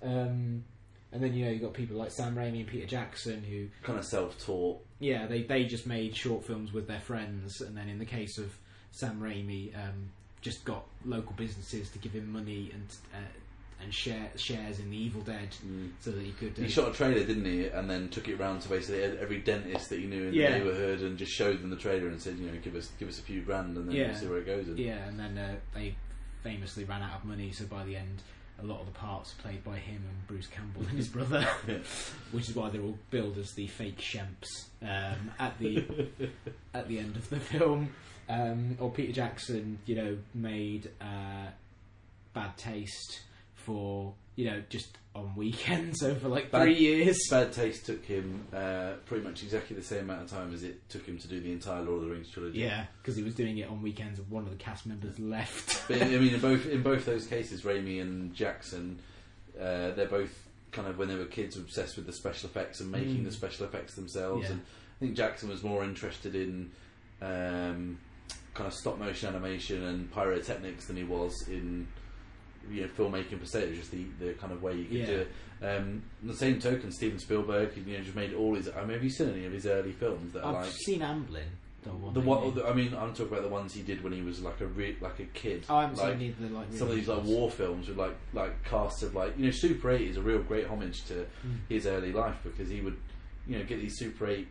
Um, 0.03 0.65
and 1.13 1.23
then 1.23 1.35
you 1.35 1.45
know 1.45 1.51
you've 1.51 1.63
got 1.63 1.73
people 1.75 1.97
like 1.97 2.11
Sam 2.11 2.35
Raimi 2.37 2.61
and 2.61 2.67
Peter 2.67 2.87
Jackson 2.87 3.43
who, 3.43 3.67
Kind 3.83 3.99
of 3.99 4.05
self-taught. 4.05 4.81
yeah, 4.99 5.27
they 5.27 5.43
they 5.43 5.65
just 5.65 5.87
made 5.87 6.15
short 6.17 6.45
films 6.45 6.73
with 6.73 6.87
their 6.87 7.01
friends, 7.01 7.61
and 7.61 7.77
then 7.77 7.89
in 7.89 7.99
the 7.99 8.05
case 8.05 8.39
of 8.39 8.53
Sam 8.93 9.21
Raimi, 9.21 9.75
um, 9.75 10.11
just 10.41 10.65
got 10.65 10.85
local 11.05 11.33
businesses 11.37 11.91
to 11.91 11.99
give 11.99 12.13
him 12.13 12.31
money 12.33 12.71
and 12.73 12.87
uh, 13.15 13.19
and 13.83 13.93
share 13.95 14.31
shares 14.37 14.79
in 14.79 14.91
the 14.91 14.97
Evil 14.97 15.21
Dead, 15.23 15.49
Mm. 15.67 15.91
so 16.01 16.11
that 16.11 16.23
he 16.23 16.33
could. 16.33 16.59
Uh, 16.59 16.63
He 16.63 16.69
shot 16.69 16.91
a 16.91 16.93
trailer, 16.93 17.25
didn't 17.25 17.45
he? 17.45 17.67
And 17.67 17.89
then 17.89 18.09
took 18.09 18.29
it 18.29 18.37
round 18.37 18.63
to 18.63 18.69
basically 18.69 19.03
every 19.03 19.39
dentist 19.41 19.89
that 19.91 19.99
he 20.01 20.07
knew 20.07 20.29
in 20.29 20.35
Yeah. 20.35 20.51
the 20.53 20.59
neighbourhood, 20.65 21.01
and 21.03 21.17
just 21.19 21.33
showed 21.33 21.61
them 21.63 21.71
the 21.71 21.77
trailer 21.77 22.09
and 22.09 22.21
said, 22.21 22.37
you 22.39 22.47
know, 22.51 22.59
give 22.63 22.75
us 22.77 22.91
give 22.99 23.09
us 23.09 23.19
a 23.19 23.23
few 23.23 23.43
grand, 23.43 23.77
and 23.77 23.89
then 23.89 23.97
Yeah. 23.97 24.09
we'll 24.11 24.19
see 24.21 24.27
where 24.27 24.39
it 24.39 24.47
goes. 24.47 24.69
And 24.69 24.79
Yeah, 24.79 25.07
and 25.09 25.19
then 25.19 25.39
uh, 25.39 25.57
they 25.75 25.95
famously 26.43 26.85
ran 26.85 27.03
out 27.03 27.17
of 27.21 27.25
money, 27.25 27.53
so 27.53 27.65
by 27.67 27.85
the 27.85 27.97
end, 27.97 28.23
a 28.63 28.65
lot 28.67 28.81
of 28.81 28.87
the 28.87 28.93
parts 28.93 29.33
are 29.39 29.43
played 29.43 29.65
by 29.65 29.79
him 29.79 30.03
and 30.07 30.27
Bruce 30.27 30.47
Campbell 30.47 30.83
and 30.83 30.97
his 30.99 31.09
brother, 31.17 31.47
Yeah. 31.67 31.79
which 32.33 32.49
is 32.49 32.55
why 32.55 32.69
they're 32.71 32.83
all 32.83 32.99
billed 33.11 33.39
as 33.39 33.53
the 33.53 33.67
fake 33.67 33.99
Shemps 33.99 34.49
um, 34.83 35.31
at 35.39 35.59
the 35.59 35.85
at 36.75 36.87
the 36.89 36.99
end 36.99 37.17
of 37.17 37.29
the 37.31 37.41
film. 37.41 37.95
Um, 38.29 38.77
or 38.79 38.91
Peter 38.93 39.13
Jackson, 39.13 39.79
you 39.87 39.97
know, 39.97 40.19
made 40.35 40.91
uh, 41.01 41.49
Bad 42.33 42.57
Taste 42.57 43.23
for 43.71 44.15
you 44.37 44.47
know 44.47 44.63
just 44.69 44.97
on 45.15 45.35
weekends 45.37 46.03
over 46.11 46.29
like 46.29 46.51
Bad- 46.51 46.63
three 46.63 46.79
years. 46.79 47.19
Bad 47.31 47.53
Taste 47.53 47.87
took 47.87 48.05
him 48.05 48.45
uh, 48.55 48.93
pretty 49.07 49.23
much 49.25 49.43
exactly 49.43 49.77
the 49.77 49.83
same 49.83 50.05
amount 50.11 50.23
of 50.23 50.31
time 50.31 50.53
as 50.55 50.63
it 50.65 50.89
took 50.89 51.05
him 51.07 51.19
to 51.19 51.29
do 51.29 51.41
the 51.41 51.53
entire 51.53 51.83
Lord 51.83 52.03
of 52.03 52.09
the 52.09 52.11
Rings 52.15 52.31
trilogy. 52.31 52.61
Yeah, 52.61 52.87
because 53.03 53.17
he 53.17 53.23
was 53.23 53.35
doing 53.35 53.59
it 53.59 53.69
on 53.69 53.83
weekends, 53.83 54.19
and 54.19 54.29
one 54.31 54.45
of 54.45 54.51
the 54.51 54.57
cast 54.57 54.87
members 54.87 55.19
left. 55.19 55.83
But 55.89 56.03
I 56.03 56.07
mean, 56.07 56.35
in 56.35 56.41
both 56.41 56.67
in 56.67 56.83
both 56.83 57.05
those 57.07 57.27
cases, 57.27 57.63
Raimi 57.63 58.01
and 58.01 58.33
Jackson, 58.35 59.01
uh, 59.61 59.91
they're 59.93 60.07
both 60.09 60.47
kind 60.73 60.87
of 60.89 60.99
when 60.99 61.09
they 61.09 61.17
were 61.17 61.25
kids 61.25 61.57
obsessed 61.57 61.97
with 61.97 62.07
the 62.07 62.13
special 62.13 62.49
effects 62.49 62.81
and 62.81 62.91
making 62.93 63.19
Mm. 63.19 63.25
the 63.25 63.33
special 63.33 63.67
effects 63.67 63.95
themselves. 63.97 64.45
Yeah. 64.45 64.53
And 64.53 64.61
I 64.61 64.99
think 65.01 65.17
Jackson 65.17 65.49
was 65.49 65.63
more 65.65 65.83
interested 65.83 66.37
in 66.37 66.71
um, 67.21 67.99
kind 68.55 68.67
of 68.69 68.73
stop 68.75 68.99
motion 68.99 69.29
animation 69.29 69.83
and 69.83 70.11
pyrotechnics 70.13 70.87
than 70.87 70.97
he 70.97 71.03
was 71.05 71.33
in 71.49 71.89
you 72.71 72.83
know 72.83 72.89
filmmaking 72.89 73.39
per 73.39 73.45
se. 73.47 73.63
It 73.65 73.69
was 73.71 73.79
just 73.79 73.91
the, 73.93 74.05
the 74.19 74.33
kind 74.35 74.53
of 74.53 74.63
way 74.63 74.77
you 74.77 74.85
could 74.85 74.97
Yeah. 74.99 75.07
do 75.07 75.19
it. 75.19 75.29
Um, 75.63 76.03
the 76.23 76.35
same 76.35 76.59
token, 76.59 76.91
Steven 76.91 77.19
Spielberg, 77.19 77.77
you 77.77 77.97
know, 77.99 78.03
just 78.03 78.17
made 78.17 78.33
all 78.35 78.55
his. 78.55 78.69
I 78.69 78.81
mean, 78.81 78.91
have 78.93 79.05
you 79.05 79.11
seen 79.11 79.31
any 79.31 79.45
of 79.47 79.53
his 79.53 79.67
early 79.67 79.93
films 79.93 80.33
that 80.33 80.43
are 80.43 80.57
I've 80.57 80.63
like? 80.67 80.73
seen 80.73 81.01
Amblin. 81.01 81.45
The 81.83 81.91
one. 81.91 82.13
The 82.15 82.21
one, 82.21 82.55
the- 82.55 82.67
I 82.67 82.73
mean, 82.75 82.95
I'm 82.95 83.11
talking 83.15 83.29
about 83.29 83.43
the 83.43 83.49
ones 83.49 83.73
he 83.73 83.83
did 83.83 84.03
when 84.05 84.13
he 84.13 84.21
was 84.23 84.41
like 84.43 84.61
a 84.61 84.67
re- 84.67 84.97
like 85.01 85.19
a 85.21 85.25
kid. 85.25 85.65
Oh, 85.71 85.77
I 85.77 85.83
haven't 85.83 85.99
like, 85.99 86.19
seen 86.19 86.35
either. 86.41 86.55
Like 86.55 86.73
some 86.73 86.89
of 86.89 86.95
these 86.97 87.09
like 87.09 87.25
war 87.25 87.51
films 87.51 87.89
with 87.89 87.97
like 87.97 88.17
like 88.35 88.63
casts 88.65 89.03
of 89.03 89.15
like 89.15 89.37
you 89.39 89.47
know 89.47 89.51
Super 89.51 89.91
Eight 89.91 90.09
is 90.09 90.17
a 90.19 90.23
real 90.23 90.43
great 90.43 90.67
homage 90.67 91.05
to 91.07 91.15
Mm. 91.47 91.57
his 91.69 91.87
early 91.87 92.13
life 92.13 92.37
because 92.43 92.69
he 92.69 92.81
would 92.83 92.97
you 93.47 93.59
know 93.59 93.65
get 93.65 93.81
these 93.81 93.97
Super 93.99 94.29
Eight 94.29 94.49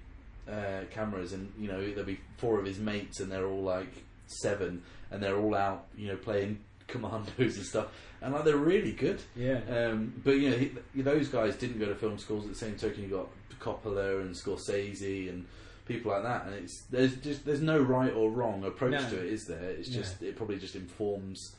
uh, 0.47 0.81
cameras 0.91 1.33
and 1.33 1.51
you 1.59 1.67
know 1.67 1.79
there'll 1.89 2.03
be 2.03 2.19
four 2.37 2.59
of 2.59 2.65
his 2.65 2.79
mates 2.79 3.19
and 3.19 3.31
they're 3.31 3.45
all 3.45 3.61
like 3.61 3.93
seven 4.27 4.81
and 5.11 5.21
they're 5.21 5.37
all 5.37 5.53
out 5.55 5.85
you 5.95 6.07
know 6.07 6.15
playing 6.15 6.59
commandos 6.89 7.57
and 7.57 7.65
stuff 7.65 7.87
and 8.21 8.33
like 8.33 8.43
they're 8.43 8.57
really 8.57 8.91
good. 8.91 9.21
Yeah. 9.35 9.61
Um, 9.69 10.13
but 10.23 10.31
you 10.37 10.49
know 10.49 10.57
he, 10.57 10.71
those 11.01 11.29
guys 11.29 11.55
didn't 11.55 11.79
go 11.79 11.85
to 11.85 11.95
film 11.95 12.17
schools. 12.17 12.43
At 12.45 12.51
the 12.51 12.57
same 12.57 12.75
token, 12.75 13.03
you 13.03 13.09
got 13.09 13.27
Coppola 13.59 14.21
and 14.21 14.35
Scorsese 14.35 15.29
and 15.29 15.45
people 15.85 16.11
like 16.11 16.23
that, 16.23 16.45
and 16.45 16.55
it's 16.55 16.81
there's 16.89 17.15
just 17.17 17.45
there's 17.45 17.61
no 17.61 17.79
right 17.79 18.13
or 18.13 18.29
wrong 18.29 18.63
approach 18.65 18.91
No. 18.91 19.09
to 19.09 19.19
it, 19.19 19.31
is 19.33 19.45
there? 19.47 19.69
It's 19.69 19.89
just 19.89 20.21
it 20.21 20.35
probably 20.35 20.57
just 20.59 20.75
informs 20.75 21.55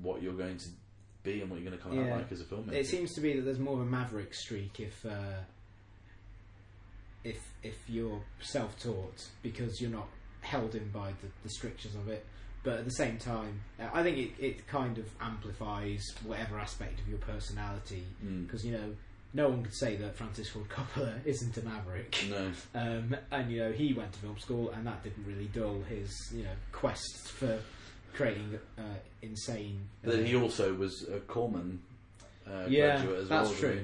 what 0.00 0.22
you're 0.22 0.32
going 0.32 0.56
to 0.56 0.68
be 1.22 1.40
and 1.42 1.50
what 1.50 1.60
you're 1.60 1.68
going 1.70 1.78
to 1.78 1.84
come 1.84 1.94
Yeah. 1.94 2.14
out 2.14 2.18
like 2.20 2.32
as 2.32 2.40
a 2.40 2.44
filmmaker. 2.44 2.72
It 2.72 2.86
seems 2.86 3.12
to 3.14 3.20
be 3.20 3.34
that 3.34 3.42
there's 3.42 3.58
more 3.58 3.74
of 3.74 3.80
a 3.80 3.84
maverick 3.90 4.32
streak 4.34 4.80
if 4.80 5.04
uh, 5.04 5.40
if 7.24 7.38
if 7.62 7.76
you're 7.88 8.20
self-taught 8.40 9.28
because 9.42 9.80
you're 9.80 9.90
not 9.90 10.08
held 10.40 10.74
in 10.74 10.88
by 10.90 11.10
the, 11.20 11.28
the 11.44 11.48
strictures 11.50 11.94
of 11.94 12.08
it. 12.08 12.24
But 12.64 12.74
at 12.78 12.84
the 12.84 12.92
same 12.92 13.18
time, 13.18 13.60
uh, 13.80 13.88
I 13.92 14.02
think 14.04 14.18
it, 14.18 14.30
it 14.38 14.66
kind 14.68 14.96
of 14.98 15.06
amplifies 15.20 16.02
whatever 16.24 16.58
aspect 16.60 17.00
of 17.00 17.08
your 17.08 17.18
personality 17.18 18.04
Mm. 18.24 18.46
because 18.46 18.64
you 18.64 18.72
know 18.72 18.94
no 19.34 19.48
one 19.48 19.62
could 19.64 19.74
say 19.74 19.96
that 19.96 20.14
Francis 20.16 20.48
Ford 20.50 20.68
Coppola 20.68 21.14
isn't 21.24 21.56
a 21.56 21.62
maverick. 21.62 22.16
No, 22.30 22.52
Um, 22.74 23.16
and 23.30 23.50
you 23.50 23.58
know 23.60 23.72
he 23.72 23.92
went 23.94 24.12
to 24.12 24.18
film 24.20 24.38
school, 24.38 24.70
and 24.70 24.86
that 24.86 25.02
didn't 25.02 25.26
really 25.26 25.46
dull 25.46 25.80
his 25.88 26.12
you 26.34 26.44
know 26.44 26.54
quest 26.70 27.28
for 27.28 27.58
creating 28.14 28.58
uh, 28.78 28.82
insane. 29.22 29.80
but 30.04 30.16
then 30.16 30.26
he 30.26 30.36
also 30.36 30.74
was 30.74 31.08
a 31.08 31.18
Corman 31.20 31.80
uh, 32.46 32.66
yeah, 32.68 32.96
graduate 32.98 33.20
as 33.20 33.28
that's 33.28 33.48
well. 33.50 33.58
true. 33.58 33.80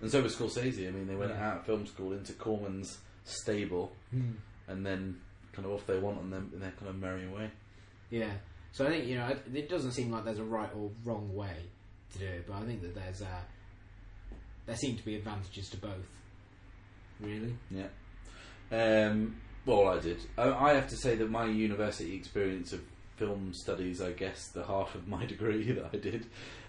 And 0.00 0.10
so 0.10 0.22
was 0.22 0.34
Scorsese. 0.36 0.86
I 0.88 0.90
mean, 0.90 1.06
they 1.06 1.14
went 1.16 1.30
Yeah. 1.32 1.50
out 1.50 1.56
of 1.58 1.66
film 1.66 1.86
school 1.86 2.12
into 2.12 2.32
Corman's 2.34 2.98
stable, 3.24 3.92
Hmm. 4.10 4.32
and 4.68 4.84
then 4.84 5.20
kind 5.52 5.66
of 5.66 5.72
off 5.72 5.86
they 5.86 5.98
went 5.98 6.18
on 6.18 6.30
them, 6.30 6.50
and 6.52 6.62
they're 6.62 6.72
kind 6.72 6.88
of 6.88 6.96
merry 6.96 7.26
away. 7.26 7.50
Yeah. 8.10 8.30
So 8.72 8.86
I 8.86 8.90
think 8.90 9.06
you 9.06 9.16
know 9.16 9.28
it- 9.28 9.42
it 9.54 9.68
doesn't 9.68 9.92
seem 9.92 10.10
like 10.10 10.24
there's 10.24 10.38
a 10.38 10.44
right 10.44 10.70
or 10.74 10.90
wrong 11.04 11.34
way 11.34 11.56
to 12.12 12.18
do 12.18 12.26
it, 12.26 12.46
but 12.46 12.54
I 12.56 12.62
think 12.64 12.82
that 12.82 12.94
there's 12.94 13.22
uh, 13.22 13.40
there 14.66 14.76
seem 14.76 14.96
to 14.96 15.04
be 15.04 15.16
advantages 15.16 15.68
to 15.70 15.76
both. 15.76 16.06
Really. 17.20 17.56
Yeah. 17.70 17.88
Um, 18.70 19.36
well, 19.64 19.88
I 19.88 19.98
did. 20.00 20.18
I, 20.36 20.50
I 20.50 20.74
have 20.74 20.88
to 20.88 20.96
say 20.96 21.16
that 21.16 21.30
my 21.30 21.46
university 21.46 22.14
experience 22.14 22.72
of 22.72 22.82
film 23.16 23.52
studies, 23.54 24.00
I 24.02 24.12
guess 24.12 24.48
the 24.48 24.64
half 24.64 24.94
of 24.94 25.08
my 25.08 25.24
degree 25.34 25.72
that 25.72 25.90
I 25.92 25.96
did, 25.96 26.26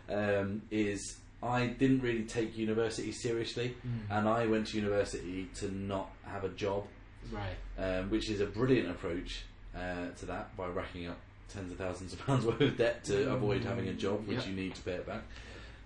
um, 0.10 0.62
is 0.72 1.18
I 1.44 1.68
didn't 1.68 2.02
really 2.02 2.24
take 2.24 2.58
university 2.58 3.12
seriously, 3.12 3.76
and 4.10 4.28
I 4.28 4.46
went 4.48 4.68
to 4.68 4.78
university 4.78 5.50
to 5.56 5.72
not 5.76 6.10
have 6.24 6.44
a 6.46 6.50
job, 6.50 6.86
right. 7.32 7.56
um, 7.78 8.10
which 8.10 8.30
is 8.30 8.42
a 8.42 8.46
brilliant 8.48 8.90
approach 8.90 9.44
uh, 9.76 10.08
to 10.20 10.26
that 10.28 10.56
by 10.58 10.68
racking 10.68 11.08
up 11.08 11.18
tens 11.54 11.72
of 11.72 11.78
thousands 11.78 12.14
of 12.14 12.26
pounds 12.26 12.46
worth 12.46 12.62
of 12.62 12.78
debt 12.78 13.04
to 13.06 13.32
avoid 13.32 13.64
having 13.64 13.88
a 13.88 13.94
job, 13.94 14.28
which 14.28 14.40
Yeah. 14.40 14.48
you 14.50 14.56
need 14.56 14.76
to 14.76 14.82
pay 14.82 14.94
it 14.94 15.08
back. 15.08 15.24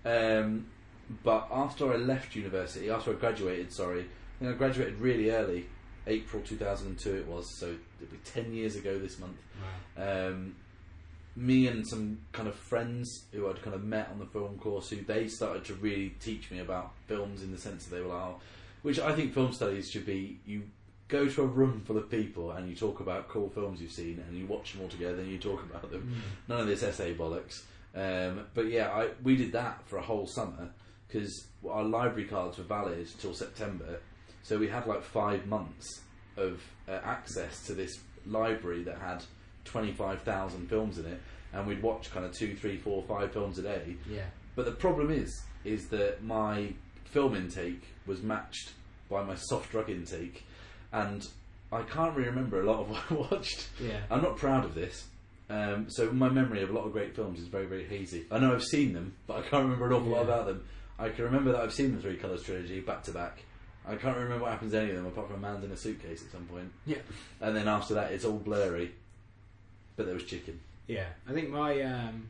Um, 0.04 0.66
but 1.22 1.48
after 1.52 1.92
I 1.92 1.96
left 1.96 2.34
university, 2.36 2.90
after 2.90 3.10
I 3.12 3.14
graduated, 3.14 3.72
sorry, 3.72 4.00
I 4.40 4.44
think 4.44 4.54
I 4.54 4.58
graduated 4.58 4.98
really 4.98 5.30
early, 5.30 5.66
April 6.06 6.42
2002 6.42 7.14
it 7.16 7.26
was, 7.26 7.48
so 7.48 7.66
it'll 8.00 8.10
be 8.12 8.18
10 8.24 8.52
years 8.52 8.76
ago 8.76 8.98
this 8.98 9.18
month. 9.18 9.36
Right. 9.96 10.26
Um, 10.26 10.56
me 11.34 11.66
and 11.66 11.86
some 11.86 12.18
kind 12.32 12.46
of 12.48 12.54
friends 12.54 13.24
who 13.32 13.48
I'd 13.48 13.62
kind 13.62 13.74
of 13.74 13.82
met 13.84 14.08
on 14.12 14.18
the 14.18 14.26
film 14.26 14.58
course, 14.58 14.90
who 14.90 14.96
they 15.02 15.28
started 15.28 15.64
to 15.66 15.74
really 15.74 16.10
teach 16.20 16.50
me 16.50 16.58
about 16.58 16.92
films 17.06 17.42
in 17.42 17.52
the 17.52 17.58
sense 17.58 17.84
that 17.86 17.94
they 17.94 18.02
were 18.02 18.08
like, 18.08 18.22
oh, 18.22 18.40
which 18.82 18.98
I 18.98 19.14
think 19.14 19.32
film 19.32 19.52
studies 19.52 19.90
should 19.90 20.04
be 20.04 20.40
you 20.44 20.64
go 21.12 21.28
to 21.28 21.42
a 21.42 21.46
room 21.46 21.82
full 21.84 21.98
of 21.98 22.10
people 22.10 22.52
and 22.52 22.68
you 22.68 22.74
talk 22.74 23.00
about 23.00 23.28
cool 23.28 23.50
films 23.50 23.80
you've 23.82 23.92
seen 23.92 24.24
and 24.26 24.36
you 24.36 24.46
watch 24.46 24.72
them 24.72 24.82
all 24.82 24.88
together 24.88 25.20
and 25.20 25.30
you 25.30 25.38
talk 25.38 25.62
about 25.70 25.90
them. 25.90 26.10
Mm. 26.10 26.48
None 26.48 26.60
of 26.60 26.66
this 26.66 26.82
essay 26.82 27.14
bollocks. 27.14 27.62
Um, 27.94 28.46
but 28.54 28.66
yeah, 28.66 28.90
I, 28.90 29.10
we 29.22 29.36
did 29.36 29.52
that 29.52 29.86
for 29.86 29.98
a 29.98 30.02
whole 30.02 30.26
summer 30.26 30.70
because 31.06 31.46
our 31.68 31.84
library 31.84 32.24
cards 32.24 32.56
were 32.56 32.64
valid 32.64 33.06
till 33.20 33.34
September. 33.34 34.00
So 34.42 34.58
we 34.58 34.68
had 34.68 34.86
like 34.86 35.02
five 35.02 35.46
months 35.46 36.00
of 36.38 36.62
uh, 36.88 36.92
access 37.04 37.66
to 37.66 37.74
this 37.74 38.00
library 38.26 38.82
that 38.84 38.98
had 38.98 39.22
twenty 39.64 39.92
five 39.92 40.22
thousand 40.22 40.68
films 40.68 40.96
in 40.98 41.04
it, 41.04 41.20
and 41.52 41.66
we'd 41.66 41.82
watch 41.82 42.10
kind 42.10 42.24
of 42.24 42.32
two, 42.32 42.56
three, 42.56 42.78
four, 42.78 43.04
five 43.06 43.30
films 43.32 43.58
a 43.58 43.62
day. 43.62 43.96
Yeah. 44.10 44.24
But 44.56 44.64
the 44.64 44.72
problem 44.72 45.10
is, 45.10 45.42
is 45.64 45.88
that 45.88 46.24
my 46.24 46.72
film 47.04 47.36
intake 47.36 47.84
was 48.06 48.22
matched 48.22 48.72
by 49.10 49.22
my 49.22 49.34
soft 49.34 49.70
drug 49.70 49.90
intake, 49.90 50.44
and 50.92 51.26
I 51.72 51.82
can't 51.82 52.14
really 52.14 52.28
remember 52.28 52.60
a 52.60 52.64
lot 52.64 52.80
of 52.80 52.90
what 52.90 53.02
I 53.10 53.34
watched. 53.34 53.68
Yeah. 53.80 54.00
I'm 54.10 54.22
not 54.22 54.36
proud 54.36 54.64
of 54.64 54.74
this. 54.74 55.06
Um, 55.50 55.86
so 55.88 56.10
my 56.12 56.28
memory 56.28 56.62
of 56.62 56.70
a 56.70 56.72
lot 56.72 56.86
of 56.86 56.92
great 56.92 57.14
films 57.14 57.38
is 57.38 57.46
very, 57.46 57.66
very 57.66 57.84
hazy. 57.84 58.24
I 58.30 58.38
know 58.38 58.54
I've 58.54 58.64
seen 58.64 58.92
them, 58.92 59.14
but 59.26 59.38
I 59.38 59.42
can't 59.42 59.64
remember 59.64 59.86
an 59.86 59.92
awful 59.92 60.08
lot 60.08 60.22
about 60.22 60.46
them. 60.46 60.64
I 60.98 61.08
can 61.08 61.24
remember 61.24 61.52
that 61.52 61.60
I've 61.60 61.72
seen 61.72 61.94
the 61.94 62.00
Three 62.00 62.16
Colours 62.16 62.42
trilogy 62.42 62.80
back 62.80 63.02
to 63.04 63.12
back. 63.12 63.42
I 63.86 63.96
can't 63.96 64.16
remember 64.16 64.44
what 64.44 64.52
happens 64.52 64.72
to 64.72 64.80
any 64.80 64.90
of 64.90 64.96
them 64.96 65.06
apart 65.06 65.26
from 65.26 65.36
a 65.36 65.40
man's 65.40 65.64
in 65.64 65.72
a 65.72 65.76
suitcase 65.76 66.22
at 66.24 66.30
some 66.30 66.46
point. 66.46 66.70
Yeah. 66.86 66.98
And 67.40 67.56
then 67.56 67.66
after 67.66 67.94
that, 67.94 68.12
it's 68.12 68.24
all 68.24 68.38
blurry. 68.38 68.92
But 69.96 70.06
there 70.06 70.14
was 70.14 70.24
chicken. 70.24 70.60
Yeah, 70.86 71.06
I 71.28 71.32
think 71.32 71.50
my 71.50 71.80
um, 71.82 72.28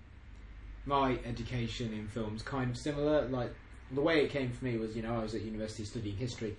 my 0.87 1.19
education 1.25 1.93
in 1.93 2.09
films 2.09 2.43
kind 2.43 2.71
of 2.71 2.77
similar. 2.77 3.29
Like 3.29 3.55
the 3.93 4.01
way 4.01 4.25
it 4.25 4.31
came 4.31 4.51
for 4.51 4.65
me 4.65 4.79
was, 4.79 4.97
you 4.97 5.03
know, 5.03 5.15
I 5.15 5.23
was 5.23 5.35
at 5.35 5.43
university 5.43 5.85
studying 5.85 6.17
history, 6.17 6.57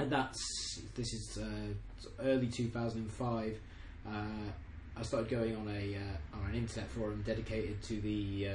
and 0.00 0.10
that's 0.10 0.80
this 0.94 1.12
is 1.12 1.38
uh, 1.42 2.22
early 2.22 2.46
two 2.48 2.68
thousand 2.68 3.02
and 3.02 3.12
five. 3.12 3.58
Uh, 4.06 4.50
I 4.96 5.02
started 5.02 5.28
going 5.30 5.56
on 5.56 5.68
a 5.68 5.96
uh, 5.96 6.36
on 6.38 6.50
an 6.50 6.54
internet 6.56 6.90
forum 6.90 7.22
dedicated 7.26 7.82
to 7.84 8.00
the 8.00 8.48
uh, 8.48 8.52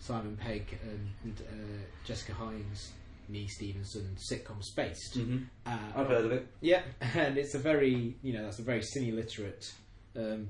Simon 0.00 0.36
Pegg 0.36 0.78
and 0.82 1.34
uh, 1.40 1.82
Jessica 2.04 2.32
Hynes, 2.32 2.90
Nee 3.28 3.46
Stevenson 3.48 4.16
sitcom 4.16 4.62
Spaced. 4.62 5.18
Mm-hmm. 5.18 5.38
Uh, 5.66 5.78
I've 5.96 6.06
heard 6.08 6.24
of 6.26 6.32
it. 6.32 6.46
yeah, 6.60 6.82
and 7.00 7.36
it's 7.36 7.54
a 7.54 7.58
very, 7.58 8.16
you 8.22 8.32
know, 8.32 8.44
that's 8.44 8.58
a 8.60 8.62
very 8.62 8.80
cine 8.80 9.14
literate 9.14 9.72
um, 10.16 10.48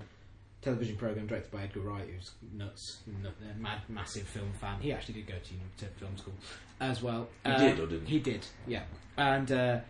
television 0.60 0.96
program 0.96 1.26
directed 1.26 1.50
by 1.50 1.62
Edgar 1.62 1.80
Wright, 1.80 2.06
who's 2.08 2.30
nuts, 2.52 2.98
nut, 3.22 3.32
a 3.54 3.58
mad, 3.58 3.80
massive 3.88 4.26
film 4.28 4.52
fan. 4.60 4.78
He 4.80 4.92
actually 4.92 5.14
did 5.14 5.26
go 5.28 5.34
to, 5.42 5.52
uni- 5.54 5.64
to 5.78 5.86
film 5.98 6.16
school 6.18 6.34
as 6.80 7.02
well. 7.02 7.28
He 7.44 7.50
Uh, 7.52 7.58
did 7.58 7.80
or 7.80 7.86
didn't 7.86 8.06
he? 8.06 8.14
He 8.14 8.20
did, 8.20 8.46
yeah. 8.66 8.82
And 9.16 9.50
uh, 9.50 9.80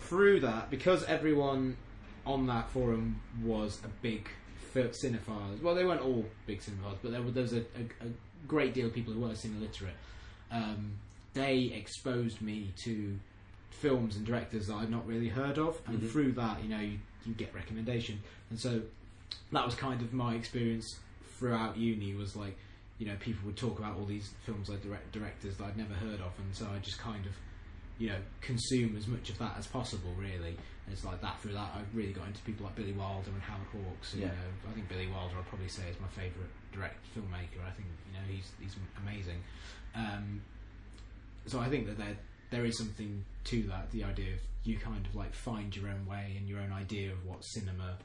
through 0.00 0.40
that, 0.40 0.70
because 0.70 1.04
everyone 1.04 1.76
on 2.24 2.46
that 2.46 2.68
forum 2.70 3.20
was 3.42 3.80
a 3.84 3.88
big 4.02 4.28
fi- 4.72 4.82
cinephile, 4.88 5.60
well, 5.62 5.74
they 5.74 5.84
weren't 5.84 6.00
all 6.00 6.24
big 6.46 6.60
cinephiles, 6.60 6.96
but 7.02 7.12
there, 7.12 7.22
were, 7.22 7.30
there 7.30 7.42
was 7.42 7.52
a, 7.52 7.60
a, 7.60 8.06
a 8.06 8.08
great 8.46 8.74
deal 8.74 8.86
of 8.86 8.94
people 8.94 9.12
who 9.12 9.20
were 9.20 9.28
cine 9.30 9.60
literate. 9.60 9.94
Um, 10.50 10.92
they 11.34 11.72
exposed 11.74 12.40
me 12.40 12.72
to 12.84 13.18
films 13.70 14.16
and 14.16 14.24
directors 14.24 14.68
that 14.68 14.74
I'd 14.74 14.90
not 14.90 15.06
really 15.06 15.28
heard 15.28 15.58
of, 15.58 15.80
and 15.86 16.00
Mhm. 16.00 16.10
through 16.10 16.32
that, 16.32 16.62
you 16.62 16.68
know, 16.68 16.80
you, 16.80 16.98
you 17.26 17.34
get 17.34 17.54
recommendation, 17.54 18.20
and 18.50 18.58
so 18.58 18.80
that 19.52 19.64
was 19.66 19.74
kind 19.74 20.00
of 20.00 20.12
my 20.12 20.34
experience 20.34 20.96
throughout 21.38 21.76
uni. 21.76 22.14
Was 22.14 22.36
like, 22.36 22.56
you 22.98 23.06
know, 23.06 23.16
people 23.20 23.44
would 23.46 23.56
talk 23.56 23.78
about 23.78 23.96
all 23.98 24.06
these 24.06 24.30
films 24.46 24.68
like 24.70 24.82
direct 24.82 25.12
directors 25.12 25.56
that 25.58 25.64
I'd 25.64 25.76
never 25.76 25.92
heard 25.94 26.20
of, 26.20 26.32
and 26.38 26.54
so 26.54 26.66
I 26.74 26.78
just 26.78 26.98
kind 26.98 27.26
of, 27.26 27.32
you 27.98 28.08
know, 28.10 28.18
consume 28.40 28.96
as 28.96 29.06
much 29.06 29.30
of 29.30 29.38
that 29.38 29.54
as 29.58 29.66
possible, 29.66 30.12
really. 30.18 30.50
And 30.84 30.92
it's 30.92 31.04
like 31.04 31.20
that 31.22 31.40
through 31.40 31.54
that 31.54 31.72
I 31.74 31.80
really 31.94 32.12
got 32.12 32.26
into 32.28 32.40
people 32.42 32.66
like 32.66 32.76
Billy 32.76 32.92
Wilder 32.92 33.30
and 33.30 33.42
Howard 33.42 33.66
Hawks. 33.72 34.12
And, 34.12 34.22
Yeah. 34.22 34.28
You 34.28 34.34
know, 34.34 34.70
I 34.70 34.72
think 34.74 34.88
Billy 34.88 35.08
Wilder 35.08 35.34
I'd 35.38 35.46
probably 35.46 35.68
say 35.68 35.88
is 35.90 35.96
my 36.00 36.08
favourite 36.08 36.50
direct 36.72 37.04
filmmaker. 37.16 37.64
I 37.66 37.70
think 37.72 37.88
you 38.06 38.12
know 38.12 38.24
he's 38.28 38.52
he's 38.60 38.76
amazing. 39.02 39.42
Um, 39.94 40.42
so 41.46 41.58
I 41.60 41.68
think 41.68 41.86
that 41.86 41.96
there 41.98 42.16
there 42.50 42.64
is 42.64 42.76
something 42.78 43.24
to 43.44 43.62
that. 43.64 43.90
The 43.90 44.04
idea 44.04 44.34
of 44.34 44.40
you 44.64 44.78
kind 44.78 45.04
of 45.06 45.14
like 45.14 45.34
find 45.34 45.74
your 45.74 45.88
own 45.88 46.06
way 46.06 46.34
and 46.38 46.48
your 46.48 46.60
own 46.60 46.72
idea 46.72 47.12
of 47.12 47.24
what 47.24 47.44
cinema 47.44 47.96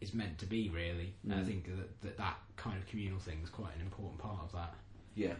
is 0.00 0.12
meant 0.14 0.38
to 0.38 0.46
be, 0.46 0.68
really. 0.70 1.14
And 1.22 1.34
I 1.34 1.36
Mm. 1.38 1.46
think 1.46 1.64
that, 1.66 2.00
that 2.02 2.16
that 2.18 2.36
kind 2.56 2.76
of 2.76 2.86
communal 2.86 3.20
thing 3.20 3.40
is 3.42 3.50
quite 3.50 3.74
an 3.76 3.82
important 3.82 4.18
part 4.20 4.40
of 4.42 4.52
that. 4.52 4.74
Yeah. 5.14 5.34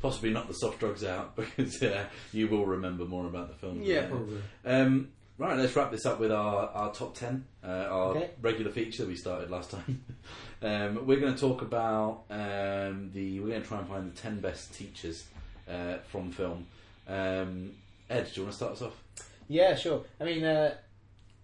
Possibly 0.00 0.30
not 0.30 0.46
the 0.48 0.54
soft 0.54 0.78
drugs 0.80 1.04
out 1.04 1.36
because 1.36 1.82
uh, 1.82 2.04
you 2.32 2.48
will 2.48 2.66
remember 2.66 3.04
more 3.04 3.26
about 3.26 3.48
the 3.48 3.54
film. 3.54 3.82
Yeah, 3.82 4.06
probably. 4.06 4.40
Um, 4.64 5.08
right, 5.38 5.56
let's 5.56 5.74
wrap 5.74 5.90
this 5.90 6.04
up 6.06 6.20
with 6.20 6.30
our, 6.32 6.68
our 6.68 6.92
top 6.92 7.14
10, 7.16 7.44
uh, 7.64 7.66
our 7.66 8.16
Okay. 8.16 8.30
regular 8.40 8.70
feature 8.70 9.02
that 9.02 9.08
we 9.08 9.16
started 9.16 9.50
last 9.50 9.70
time. 9.70 10.04
um, 10.62 11.06
we're 11.06 11.20
going 11.20 11.34
to 11.34 11.40
talk 11.40 11.62
about 11.62 12.24
um, 12.30 13.10
the, 13.12 13.40
we're 13.40 13.48
going 13.48 13.62
to 13.62 13.68
try 13.68 13.78
and 13.78 13.88
find 13.88 14.12
the 14.12 14.16
10 14.20 14.40
best 14.40 14.74
teachers 14.74 15.24
uh, 15.68 15.96
from 16.08 16.30
film. 16.30 16.66
Um, 17.08 17.72
Ed, 18.10 18.28
do 18.32 18.40
you 18.40 18.42
want 18.42 18.52
to 18.52 18.56
start 18.56 18.72
us 18.72 18.82
off? 18.82 19.02
Yeah, 19.48 19.74
sure. 19.76 20.02
I 20.20 20.24
mean, 20.24 20.44
uh, 20.44 20.74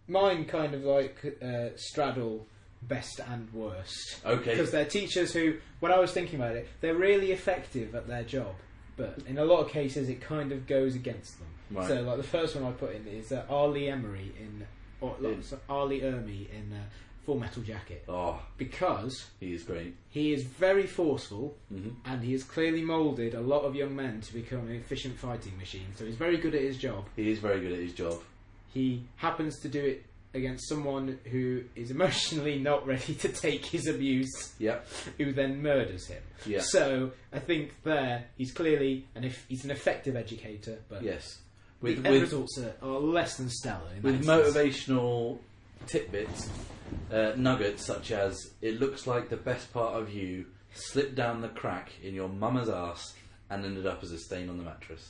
mine 0.09 0.44
kind 0.44 0.74
of 0.74 0.82
like 0.82 1.38
uh, 1.42 1.68
straddle 1.76 2.46
best 2.89 3.20
and 3.28 3.53
worst. 3.53 4.20
Okay. 4.24 4.53
Because 4.53 4.70
they're 4.70 4.85
teachers 4.85 5.33
who, 5.33 5.55
when 5.80 5.93
I 5.93 5.99
was 5.99 6.12
thinking 6.12 6.41
about 6.41 6.57
it, 6.57 6.68
they're 6.80 6.95
really 6.95 7.33
effective 7.33 7.95
at 7.95 8.07
their 8.09 8.24
job, 8.24 8.55
but 8.97 9.18
in 9.26 9.39
a 9.39 9.45
lot 9.45 9.61
of 9.61 9.70
cases 9.70 10.09
it 10.09 10.20
kind 10.20 10.53
of 10.53 10.66
goes 10.66 10.95
against 10.95 11.39
them. 11.39 11.49
Right. 11.70 11.89
So, 11.89 12.03
like 12.03 12.16
the 12.18 12.22
first 12.22 12.55
one 12.55 12.64
I 12.64 12.72
put 12.72 12.95
in 12.95 13.07
is 13.07 13.33
uh, 13.33 13.45
Arlie 13.49 13.89
Emery 13.89 14.33
in, 14.39 14.66
or 15.01 15.16
like, 15.20 15.35
In- 15.35 15.43
so 15.43 15.59
R. 15.68 15.87
Lee 15.87 16.01
Ermey 16.01 16.51
in 16.51 16.72
uh, 16.72 16.83
Full 17.24 17.39
Metal 17.39 17.62
Jacket, 17.62 18.05
Oh, 18.09 18.43
because 18.59 19.26
he 19.41 19.55
is 19.55 19.62
great. 19.62 19.95
he 20.11 20.33
is 20.33 20.43
very 20.43 20.87
forceful 20.87 21.55
hmm 21.68 21.91
and 22.05 22.22
he 22.22 22.33
has 22.33 22.43
clearly 22.43 22.83
moulded 22.83 23.35
a 23.35 23.41
lot 23.41 23.61
of 23.62 23.74
young 23.76 23.95
men 23.95 24.20
to 24.22 24.35
become 24.35 24.66
an 24.66 24.72
efficient 24.74 25.16
fighting 25.18 25.57
machine. 25.57 25.87
So 25.95 26.05
he's 26.05 26.16
very 26.16 26.37
good 26.37 26.55
at 26.55 26.62
his 26.62 26.76
job. 26.76 27.07
He 27.16 27.30
is 27.30 27.39
very 27.39 27.61
good 27.61 27.72
at 27.72 27.78
his 27.78 27.93
job. 27.95 28.20
He 28.74 29.05
happens 29.16 29.61
to 29.61 29.68
do 29.68 29.80
it 29.85 30.05
against 30.35 30.68
someone 30.68 31.18
who 31.30 31.62
is 31.76 31.91
emotionally 31.91 32.59
not 32.59 32.87
ready 32.87 33.14
to 33.14 33.28
take 33.28 33.64
his 33.66 33.87
abuse, 33.87 34.53
Yep. 34.59 34.87
who 35.18 35.33
then 35.33 35.62
murders 35.62 36.07
him. 36.07 36.22
Yeah. 36.47 36.61
So 36.62 37.12
I 37.33 37.39
think 37.39 37.74
there 37.85 38.24
he's 38.39 38.53
clearly 38.53 39.07
an 39.14 39.24
eff- 39.24 39.45
he's 39.49 39.64
an 39.64 39.70
effective 39.70 40.16
educator, 40.16 40.78
but 40.89 41.03
Yes. 41.03 41.39
the 41.80 41.89
With, 41.89 42.07
end 42.07 42.12
with, 42.14 42.22
results 42.22 42.59
are, 42.59 42.74
are 42.83 42.99
less 43.01 43.37
than 43.37 43.49
stellar. 43.51 43.91
In 43.97 44.03
with 44.03 44.14
instance. 44.16 44.55
motivational 44.57 45.39
tidbits, 45.87 46.49
uh, 47.11 47.33
nuggets 47.37 47.85
such 47.85 48.11
as 48.12 48.39
it 48.61 48.80
looks 48.80 49.07
like 49.07 49.28
the 49.28 49.37
best 49.37 49.72
part 49.72 49.95
of 50.01 50.12
you 50.12 50.47
slipped 50.74 51.14
down 51.14 51.41
the 51.43 51.49
crack 51.49 51.91
in 52.03 52.14
your 52.14 52.28
mama's 52.28 52.68
ass 52.68 53.14
and 53.51 53.64
ended 53.66 53.87
up 53.87 54.03
as 54.03 54.11
a 54.12 54.18
stain 54.18 54.49
on 54.49 54.57
the 54.57 54.64
mattress. 54.64 55.07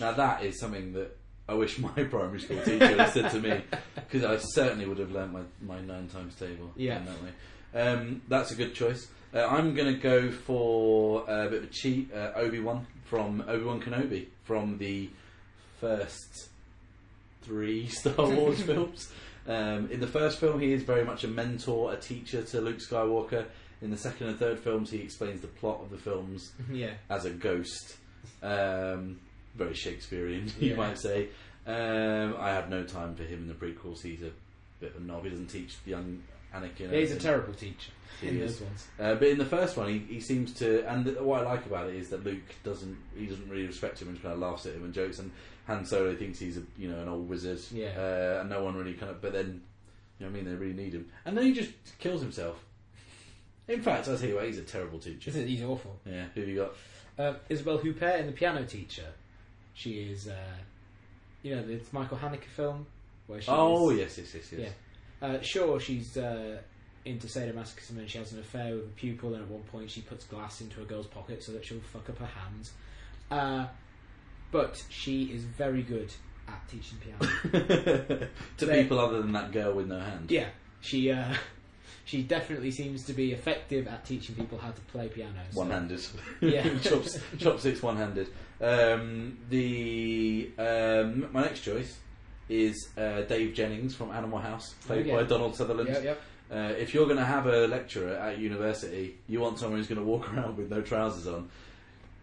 Now 0.00 0.12
that 0.12 0.42
is 0.42 0.58
something 0.58 0.92
that 0.94 1.16
I 1.48 1.54
wish 1.54 1.78
my 1.78 1.88
primary 2.10 2.40
school 2.40 2.60
teacher 2.62 2.96
had 2.96 3.12
said 3.12 3.30
to 3.32 3.40
me 3.40 3.62
because 3.94 4.24
I 4.24 4.36
certainly 4.52 4.86
would 4.86 4.98
have 4.98 5.12
learnt 5.12 5.32
my, 5.32 5.40
my 5.62 5.80
nine 5.80 6.08
times 6.08 6.34
table 6.34 6.70
Yeah. 6.76 6.98
in 6.98 7.04
that 7.06 7.16
way. 7.22 7.30
Um, 7.80 8.22
that's 8.28 8.50
a 8.50 8.54
good 8.54 8.74
choice. 8.74 9.08
Uh, 9.34 9.46
I'm 9.46 9.74
going 9.74 9.92
to 9.94 10.00
go 10.00 10.30
for 10.30 11.22
a 11.28 11.48
bit 11.48 11.58
of 11.62 11.64
a 11.64 11.72
cheat. 11.72 12.12
Uh, 12.12 12.32
Obi 12.36 12.60
Wan 12.60 12.86
from 13.04 13.42
Obi 13.46 13.64
Wan 13.64 13.80
Kenobi 13.80 14.26
from 14.44 14.78
the 14.78 15.10
first 15.80 16.48
three 17.42 17.86
Star 17.88 18.28
Wars 18.28 18.62
films. 18.70 19.10
Um, 19.46 19.88
in 19.90 20.00
the 20.00 20.06
first 20.06 20.38
film, 20.40 20.60
he 20.60 20.72
is 20.72 20.82
very 20.82 21.04
much 21.04 21.24
a 21.24 21.28
mentor, 21.28 21.92
a 21.92 21.96
teacher 21.96 22.42
to 22.42 22.60
Luke 22.60 22.78
Skywalker. 22.78 23.46
In 23.80 23.90
the 23.90 23.96
second 23.96 24.26
and 24.28 24.38
third 24.38 24.58
films, 24.58 24.90
he 24.90 24.98
explains 24.98 25.40
the 25.40 25.46
plot 25.46 25.80
of 25.80 25.90
the 25.90 25.96
films 25.98 26.52
yeah, 26.70 26.94
as 27.08 27.24
a 27.24 27.30
ghost. 27.30 27.96
Um, 28.42 29.20
very 29.58 29.74
Shakespearean, 29.74 30.50
you 30.60 30.70
Yeah. 30.70 30.76
might 30.76 30.98
say. 30.98 31.28
Um, 31.66 32.36
I 32.38 32.50
have 32.50 32.70
no 32.70 32.84
time 32.84 33.14
for 33.14 33.24
him 33.24 33.40
in 33.40 33.48
the 33.48 33.54
prequels. 33.54 34.00
He's 34.02 34.22
a 34.22 34.30
bit 34.80 34.94
of 34.94 35.02
a 35.02 35.04
knob. 35.04 35.24
He 35.24 35.30
doesn't 35.30 35.48
teach 35.48 35.76
young 35.84 36.22
Anakin. 36.54 36.90
he's 36.92 37.12
a 37.12 37.18
terrible 37.18 37.52
teacher 37.52 37.90
He 38.22 38.28
in 38.28 38.40
is. 38.40 38.58
those 38.58 38.66
ones. 38.68 38.86
Uh, 38.98 39.14
but 39.16 39.28
in 39.28 39.36
the 39.36 39.44
first 39.44 39.76
one, 39.76 39.88
he, 39.90 39.98
he 40.14 40.20
seems 40.20 40.54
to, 40.54 40.88
and 40.90 41.04
th- 41.04 41.18
what 41.18 41.42
I 41.46 41.50
like 41.50 41.66
about 41.66 41.90
it 41.90 41.96
is 41.96 42.08
that 42.08 42.24
Luke 42.24 42.40
doesn't, 42.64 42.96
he 43.14 43.26
doesn't 43.26 43.50
really 43.50 43.66
respect 43.66 44.00
him 44.00 44.08
and 44.08 44.16
just 44.16 44.22
kind 44.22 44.32
of 44.32 44.40
laughs 44.40 44.64
at 44.64 44.74
him 44.74 44.84
and 44.84 44.94
jokes, 44.94 45.18
and 45.18 45.30
Han 45.66 45.84
Solo 45.84 46.16
thinks 46.16 46.38
he's 46.38 46.56
a, 46.56 46.62
you 46.78 46.88
know, 46.88 47.00
an 47.00 47.08
old 47.08 47.28
wizard, 47.28 47.60
Yeah. 47.70 47.88
uh, 47.98 48.40
and 48.40 48.48
no 48.48 48.64
one 48.64 48.74
really 48.76 48.94
kind 48.94 49.10
of, 49.10 49.20
but 49.20 49.34
then, 49.34 49.60
you 50.18 50.24
know, 50.26 50.32
what 50.32 50.38
I 50.38 50.42
mean, 50.42 50.44
they 50.46 50.54
really 50.54 50.72
need 50.72 50.94
him, 50.94 51.10
and 51.26 51.36
then 51.36 51.44
he 51.44 51.52
just 51.52 51.72
kills 51.98 52.22
himself. 52.22 52.64
In 53.68 53.82
fact, 53.82 54.08
I'll 54.08 54.16
tell 54.16 54.26
you 54.26 54.36
what, 54.36 54.46
he's 54.46 54.56
a 54.56 54.62
terrible 54.62 54.98
teacher. 54.98 55.30
He's 55.30 55.62
awful. 55.62 55.98
Yeah, 56.06 56.24
who 56.34 56.40
have 56.40 56.48
you 56.48 56.56
got? 56.56 56.72
Uh, 57.22 57.34
Isabelle 57.50 57.78
Huppert 57.78 58.20
in 58.20 58.26
The 58.26 58.32
Piano 58.32 58.64
Teacher. 58.64 59.04
She 59.78 59.92
is, 60.10 60.26
uh, 60.26 60.34
you 61.44 61.54
know, 61.54 61.62
the 61.62 61.78
Michael 61.92 62.18
Haneke 62.18 62.46
film 62.56 62.84
where 63.28 63.40
she 63.40 63.48
Oh 63.48 63.90
is, 63.90 63.98
yes, 63.98 64.18
yes, 64.18 64.34
yes, 64.34 64.52
yes. 64.58 64.72
Yeah. 65.22 65.28
Uh, 65.28 65.40
sure, 65.40 65.78
she's 65.78 66.16
uh, 66.16 66.56
into 67.04 67.28
sadomasochism 67.28 67.98
and 67.98 68.10
she 68.10 68.18
has 68.18 68.32
an 68.32 68.40
affair 68.40 68.74
with 68.74 68.86
a 68.86 68.88
pupil, 68.96 69.34
and 69.34 69.44
at 69.44 69.48
one 69.48 69.62
point 69.62 69.88
she 69.88 70.00
puts 70.00 70.24
glass 70.24 70.60
into 70.60 70.82
a 70.82 70.84
girl's 70.84 71.06
pocket 71.06 71.44
so 71.44 71.52
that 71.52 71.64
she'll 71.64 71.78
fuck 71.92 72.10
up 72.10 72.18
her 72.18 72.26
hands. 72.26 72.72
Uh, 73.30 73.66
but 74.50 74.82
she 74.88 75.24
is 75.26 75.44
very 75.44 75.82
good 75.82 76.12
at 76.48 76.68
teaching 76.68 76.98
piano. 76.98 77.32
to 78.56 78.66
They- 78.66 78.82
people 78.82 78.98
other 78.98 79.22
than 79.22 79.30
that 79.32 79.52
girl 79.52 79.74
with 79.74 79.86
no 79.86 80.00
hand. 80.00 80.28
yeah, 80.30 80.48
she 80.80 81.12
uh, 81.12 81.34
she 82.04 82.22
definitely 82.22 82.70
seems 82.70 83.04
to 83.04 83.12
be 83.12 83.32
effective 83.32 83.86
at 83.88 84.04
teaching 84.04 84.34
people 84.34 84.58
how 84.58 84.70
to 84.70 84.80
play 84.92 85.08
piano. 85.08 85.32
so- 85.50 85.58
One-handed. 85.60 86.00
Yeah. 86.40 86.78
Chops, 86.82 87.18
chopsticks 87.38 87.82
one-handed. 87.82 88.28
Um, 88.60 89.38
the 89.50 90.50
um, 90.58 91.32
my 91.32 91.42
next 91.42 91.60
choice 91.60 91.96
is 92.48 92.88
uh, 92.96 93.22
Dave 93.22 93.54
Jennings 93.54 93.94
from 93.94 94.10
Animal 94.10 94.38
House, 94.38 94.74
played 94.86 95.04
Oh, 95.06 95.08
yeah. 95.08 95.16
by 95.16 95.22
Donald 95.24 95.54
Sutherland. 95.54 95.88
Yep, 95.90 96.02
yep. 96.04 96.20
Uh, 96.50 96.72
if 96.78 96.94
you're 96.94 97.04
going 97.04 97.18
to 97.18 97.24
have 97.24 97.46
a 97.46 97.66
lecturer 97.66 98.14
at 98.14 98.38
university, 98.38 99.18
you 99.28 99.38
want 99.40 99.58
someone 99.58 99.78
who's 99.78 99.86
going 99.86 100.00
to 100.00 100.04
walk 100.06 100.32
around 100.34 100.56
with 100.56 100.70
no 100.70 100.80
trousers 100.80 101.26
on, 101.26 101.48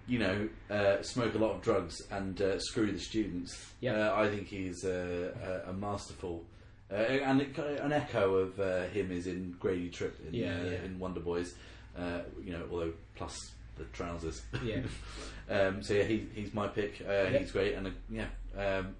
you 0.07 0.17
know, 0.17 0.49
uh, 0.71 1.01
smoke 1.03 1.35
a 1.35 1.37
lot 1.37 1.51
of 1.51 1.61
drugs 1.61 2.01
and 2.09 2.41
uh, 2.41 2.57
screw 2.59 2.91
the 2.91 2.99
students. 2.99 3.71
Yep. 3.81 3.95
Uh, 3.95 4.13
I 4.15 4.27
think 4.29 4.47
he's 4.47 4.83
uh, 4.83 5.61
a, 5.65 5.69
a 5.69 5.73
masterful. 5.73 6.43
Uh, 6.91 6.95
and 6.95 7.41
it, 7.41 7.57
an 7.57 7.91
echo 7.91 8.35
of 8.35 8.59
uh, 8.59 8.83
him 8.87 9.11
is 9.11 9.25
in 9.27 9.55
Grady 9.59 9.89
Tripp 9.89 10.19
in, 10.27 10.33
Yeah, 10.33 10.55
uh, 10.59 10.63
yeah. 10.65 10.83
in 10.83 10.99
Wonder 10.99 11.19
Boys, 11.19 11.55
uh, 11.97 12.19
you 12.43 12.53
know, 12.53 12.63
although 12.71 12.93
plus 13.15 13.35
the 13.77 13.83
trousers. 13.85 14.41
Yeah. 14.63 14.81
um, 15.49 15.81
so 15.83 15.93
yeah, 15.95 16.03
he, 16.03 16.27
he's 16.35 16.53
my 16.53 16.67
pick. 16.67 17.01
Uh, 17.01 17.11
Yep. 17.11 17.41
He's 17.41 17.51
great, 17.51 17.73
and 17.75 17.87
uh, 17.87 17.91
yeah, 18.09 18.27
um, 18.57 18.95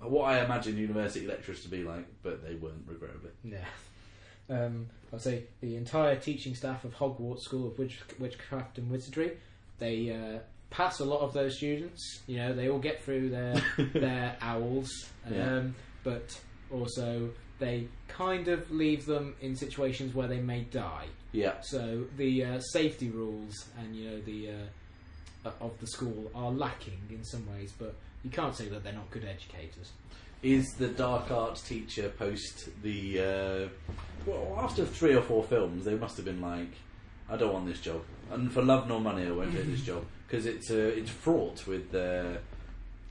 what 0.00 0.24
I 0.24 0.44
imagine 0.44 0.76
university 0.76 1.26
lecturers 1.26 1.62
to 1.62 1.68
be 1.68 1.82
like, 1.82 2.06
but 2.22 2.46
they 2.46 2.54
weren't, 2.54 2.82
regrettably. 2.86 3.30
Yeah. 3.44 3.64
Um, 4.48 4.88
I'd 5.12 5.20
say 5.22 5.44
the 5.60 5.76
entire 5.76 6.16
teaching 6.16 6.54
staff 6.54 6.84
of 6.84 6.94
Hogwarts 6.94 7.40
School 7.42 7.68
of 7.68 7.78
Witch- 7.78 8.00
Witchcraft 8.18 8.78
and 8.78 8.90
Wizardry, 8.90 9.38
they 9.78 10.10
uh, 10.10 10.38
pass 10.70 11.00
a 11.00 11.04
lot 11.04 11.20
of 11.20 11.32
those 11.32 11.56
students. 11.56 12.20
You 12.26 12.36
know, 12.38 12.52
they 12.54 12.68
all 12.68 12.78
get 12.78 13.02
through 13.02 13.30
their 13.30 13.62
their 13.94 14.36
owls, 14.40 14.90
um, 15.26 15.34
Yeah. 15.34 15.62
but 16.04 16.38
also 16.72 17.30
they 17.58 17.88
kind 18.08 18.48
of 18.48 18.70
leave 18.70 19.04
them 19.06 19.34
in 19.40 19.54
situations 19.54 20.14
where 20.14 20.28
they 20.28 20.40
may 20.40 20.62
die. 20.62 21.06
Yeah, 21.32 21.60
So 21.60 22.04
the 22.16 22.44
uh, 22.44 22.60
safety 22.60 23.08
rules 23.10 23.54
and 23.78 23.94
you 23.94 24.10
know 24.10 24.20
the 24.20 24.48
uh, 24.50 25.48
uh, 25.48 25.52
of 25.60 25.78
the 25.78 25.86
school 25.86 26.30
are 26.34 26.50
lacking 26.50 27.00
in 27.10 27.24
some 27.24 27.46
ways, 27.52 27.72
but 27.78 27.94
you 28.24 28.30
can't 28.30 28.54
say 28.56 28.68
that 28.68 28.82
they're 28.82 28.92
not 28.92 29.10
good 29.10 29.24
educators. 29.24 29.92
is 30.42 30.72
the 30.78 30.88
dark 30.88 31.30
arts 31.30 31.60
teacher 31.62 32.08
post 32.18 32.70
the 32.82 33.20
uh, 33.20 33.68
well 34.26 34.58
after 34.58 34.84
three 34.86 35.14
or 35.14 35.20
four 35.22 35.44
films 35.44 35.84
they 35.84 35.94
must 35.94 36.16
have 36.16 36.24
been 36.24 36.40
like 36.40 36.72
I 37.28 37.36
don't 37.36 37.52
want 37.52 37.66
this 37.66 37.80
job 37.80 38.00
and 38.32 38.50
for 38.50 38.62
love 38.62 38.88
nor 38.88 39.00
money 39.00 39.26
I 39.26 39.30
won't 39.32 39.52
take 39.52 39.66
this 39.66 39.82
job 39.92 40.04
because 40.26 40.46
it's 40.46 40.70
uh, 40.70 40.92
it's 40.96 41.10
fraught 41.10 41.66
with 41.66 41.94
uh, 41.94 42.38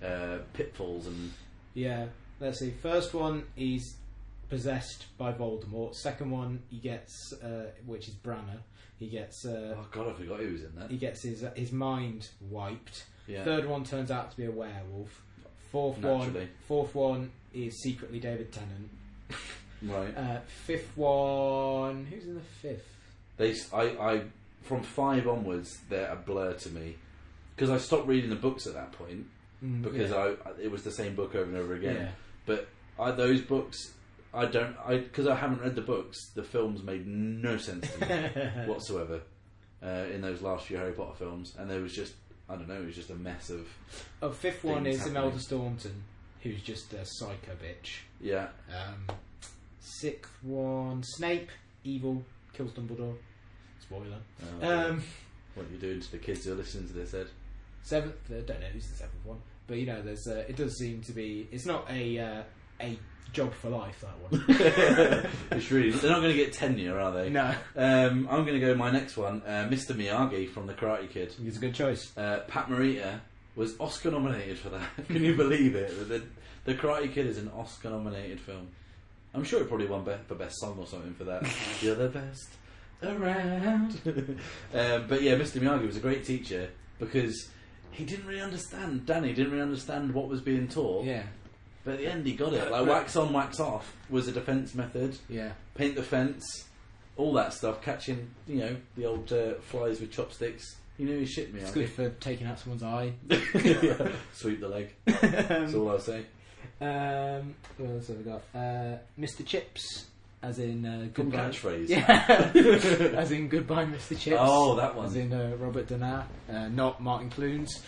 uh, 0.03 0.39
pitfalls 0.53 1.05
and 1.07 1.31
Yeah, 1.75 2.07
let's 2.39 2.59
see. 2.59 2.71
First 2.71 3.13
one 3.13 3.43
he's 3.55 3.95
possessed 4.49 5.05
by 5.17 5.31
Voldemort. 5.31 5.95
Second 5.95 6.31
one 6.31 6.61
he 6.69 6.77
gets, 6.77 7.33
uh, 7.43 7.67
which 7.85 8.07
is 8.07 8.15
Branagh. 8.15 8.59
He 8.97 9.07
gets 9.07 9.45
uh, 9.45 9.75
oh 9.77 9.87
god 9.91 10.09
I 10.09 10.13
forgot 10.13 10.39
who 10.41 10.51
was 10.51 10.63
in 10.63 10.75
that 10.75 10.91
he 10.91 10.97
gets 10.97 11.23
his 11.23 11.43
uh, 11.43 11.51
his 11.55 11.71
mind 11.71 12.27
wiped. 12.49 13.05
yeah 13.27 13.43
Third 13.45 13.65
one 13.65 13.83
turns 13.85 14.11
out 14.11 14.31
to 14.31 14.37
be 14.37 14.45
a 14.45 14.51
werewolf. 14.51 15.21
Fourth 15.71 15.99
one, 15.99 16.19
Naturally. 16.27 16.49
fourth 16.67 16.95
one 16.95 17.31
is 17.53 17.81
secretly 17.81 18.19
David 18.19 18.51
Tennant. 18.51 18.89
right 19.83 20.17
Uh, 20.17 20.39
fifth 20.65 20.97
one, 20.97 22.05
who's 22.09 22.25
in 22.25 22.35
the 22.35 22.41
fifth? 22.41 22.85
they 23.37 23.55
I, 23.73 23.83
I 23.83 24.21
from 24.63 24.83
five 24.83 25.27
onwards 25.27 25.79
they're 25.89 26.11
a 26.11 26.15
blur 26.17 26.53
to 26.53 26.69
me 26.69 26.95
because 27.55 27.69
I 27.69 27.77
stopped 27.77 28.05
reading 28.07 28.29
the 28.29 28.35
books 28.35 28.67
at 28.67 28.73
that 28.73 28.91
point 28.91 29.25
Mm, 29.63 29.81
because 29.81 30.11
yeah. 30.11 30.35
I 30.47 30.61
it 30.61 30.71
was 30.71 30.83
the 30.83 30.91
same 30.91 31.15
book 31.15 31.35
over 31.35 31.43
and 31.43 31.57
over 31.57 31.73
again 31.75 31.95
Yeah. 31.95 32.09
But 32.45 32.67
I, 32.99 33.11
those 33.11 33.41
books, 33.41 33.93
I 34.33 34.45
don't, 34.45 34.75
I 34.85 34.97
because 34.97 35.27
I 35.27 35.35
haven't 35.35 35.61
read 35.61 35.75
the 35.75 35.81
books. 35.81 36.29
The 36.35 36.43
films 36.43 36.83
made 36.83 37.05
no 37.07 37.57
sense 37.57 37.87
to 37.93 38.05
me 38.05 38.65
whatsoever 38.65 39.21
uh, 39.83 40.05
in 40.13 40.21
those 40.21 40.41
last 40.41 40.65
few 40.65 40.77
Harry 40.77 40.93
Potter 40.93 41.15
films, 41.17 41.53
and 41.57 41.69
there 41.69 41.79
was 41.81 41.93
just, 41.95 42.13
I 42.49 42.55
don't 42.55 42.67
know, 42.67 42.81
it 42.81 42.85
was 42.85 42.95
just 42.95 43.09
a 43.11 43.15
mess 43.15 43.49
of, 43.49 43.67
Oh, 44.21 44.31
fifth 44.31 44.63
one 44.63 44.85
is 44.87 44.97
happening. 44.99 45.17
Imelda 45.17 45.39
Staunton, 45.39 46.03
who's 46.41 46.61
just 46.61 46.91
a 46.93 47.05
psycho 47.05 47.53
bitch. 47.63 47.99
yeah, 48.19 48.47
Um, 48.69 49.15
sixth 49.79 50.31
one, 50.43 51.03
Snape, 51.03 51.49
evil, 51.83 52.23
kills 52.53 52.71
Dumbledore. 52.71 53.15
Spoiler. 53.81 54.17
uh, 54.61 54.65
Um, 54.89 55.03
what 55.55 55.65
you're 55.71 55.79
doing 55.79 55.99
to 56.01 56.11
the 56.11 56.17
kids 56.17 56.45
who 56.45 56.53
are 56.53 56.55
listening 56.55 56.87
to 56.87 56.93
this, 56.93 57.13
Ed. 57.13 57.27
seventh, 57.83 58.15
uh, 58.31 58.41
don't 58.41 58.59
know 58.59 58.67
who's 58.67 58.87
the 58.87 58.95
seventh 58.95 59.25
one, 59.25 59.41
but 59.69 59.77
you 59.77 59.85
know, 59.85 60.01
there's 60.01 60.27
uh, 60.27 60.43
it 60.49 60.57
does 60.57 60.77
seem 60.77 61.01
to 61.03 61.13
be. 61.13 61.47
It's 61.51 61.65
not 61.65 61.89
a 61.89 62.19
uh, 62.19 62.43
a 62.81 62.99
job 63.31 63.53
for 63.53 63.69
life 63.69 64.01
that 64.01 64.17
one. 64.19 64.43
it's 65.51 65.69
really, 65.71 65.91
they're 65.91 66.09
not 66.09 66.21
going 66.21 66.35
to 66.35 66.37
get 66.37 66.51
tenure, 66.51 66.99
are 66.99 67.11
they? 67.11 67.29
no, 67.29 67.53
Um, 67.75 68.27
I'm 68.29 68.43
going 68.43 68.59
to 68.59 68.59
go 68.59 68.73
my 68.73 68.89
next 68.89 69.17
one, 69.17 69.43
uh, 69.45 69.67
Mr. 69.69 69.91
Miyagi 69.95 70.49
from 70.49 70.65
The 70.65 70.73
Karate 70.73 71.07
Kid. 71.11 71.35
it's 71.45 71.57
a 71.57 71.59
good 71.59 71.75
choice. 71.75 72.11
Uh, 72.17 72.39
Pat 72.47 72.69
Morita 72.69 73.19
was 73.55 73.79
Oscar 73.79 74.09
nominated 74.09 74.57
for 74.57 74.69
that. 74.69 74.89
Can 75.07 75.23
you 75.23 75.35
believe 75.35 75.75
it? 75.75 76.09
The, 76.09 76.23
the 76.65 76.73
Karate 76.73 77.13
Kid 77.13 77.27
is 77.27 77.37
an 77.37 77.51
Oscar 77.55 77.91
nominated 77.91 78.39
film. 78.39 78.67
I'm 79.35 79.43
sure 79.43 79.61
it 79.61 79.67
probably 79.67 79.85
won 79.85 80.03
be- 80.03 80.13
for 80.27 80.33
best 80.33 80.59
song 80.59 80.77
or 80.79 80.87
something 80.87 81.13
for 81.13 81.25
that. 81.25 81.47
You're 81.81 81.93
the 81.95 82.09
best 82.09 82.49
around. 83.03 84.01
um, 84.73 85.05
but 85.07 85.21
yeah, 85.21 85.35
Mr. 85.35 85.61
Miyagi 85.61 85.85
was 85.85 85.97
a 85.97 86.01
great 86.01 86.25
teacher 86.25 86.69
because 86.99 87.49
he 87.91 88.05
didn't 88.05 88.25
really 88.27 88.41
understand. 88.41 89.05
Danny 89.05 89.33
didn't 89.33 89.51
really 89.51 89.63
understand 89.63 90.13
what 90.13 90.27
was 90.27 90.41
being 90.41 90.67
taught. 90.67 91.05
Yeah, 91.05 91.23
But 91.83 91.93
at 91.95 91.99
the 91.99 92.07
end, 92.07 92.25
he 92.25 92.33
got 92.33 92.53
it. 92.53 92.71
Like 92.71 92.87
wax 92.87 93.15
on, 93.15 93.33
wax 93.33 93.59
off 93.59 93.95
was 94.09 94.27
a 94.27 94.31
defence 94.31 94.75
method. 94.75 95.17
yeah, 95.27 95.51
Paint 95.75 95.95
the 95.95 96.03
fence, 96.03 96.65
all 97.17 97.33
that 97.33 97.53
stuff. 97.53 97.81
Catching, 97.81 98.29
you 98.47 98.55
know, 98.57 98.75
the 98.95 99.05
old 99.05 99.31
uh, 99.33 99.55
flies 99.61 99.99
with 99.99 100.11
chopsticks. 100.11 100.75
You 100.97 101.05
know, 101.07 101.17
he 101.19 101.25
shit 101.25 101.53
Miyagi. 101.55 101.61
it's 101.61 101.71
good 101.71 101.89
for 101.89 102.09
taking 102.09 102.45
out 102.47 102.59
someone's 102.59 102.83
eye. 102.83 103.13
Yeah. 103.29 104.11
Sweep 104.33 104.59
the 104.59 104.67
leg. 104.67 104.93
That's 105.05 105.73
all 105.73 105.89
I'll 105.89 105.99
say. 105.99 106.25
Um, 106.81 107.55
what 107.77 107.89
else 107.91 108.07
have 108.07 108.17
we 108.17 108.23
got? 108.23 108.41
Uh, 108.53 108.97
Mr. 109.19 109.45
Chips, 109.45 110.05
as 110.41 110.59
in 110.59 110.85
uh, 110.85 110.99
Good 111.13 111.31
goodbye. 111.31 111.37
catchphrase. 111.49 111.89
Yeah, 111.89 112.51
as 113.17 113.31
in 113.31 113.47
goodbye, 113.49 113.85
Mr. 113.85 114.17
Chips. 114.17 114.37
Oh, 114.39 114.75
that 114.75 114.95
one. 114.95 115.05
As 115.05 115.15
in 115.15 115.33
uh, 115.33 115.55
Robert 115.59 115.87
Donat, 115.87 116.25
uh, 116.51 116.67
not 116.69 117.01
Martin 117.01 117.29
Clunes. 117.29 117.81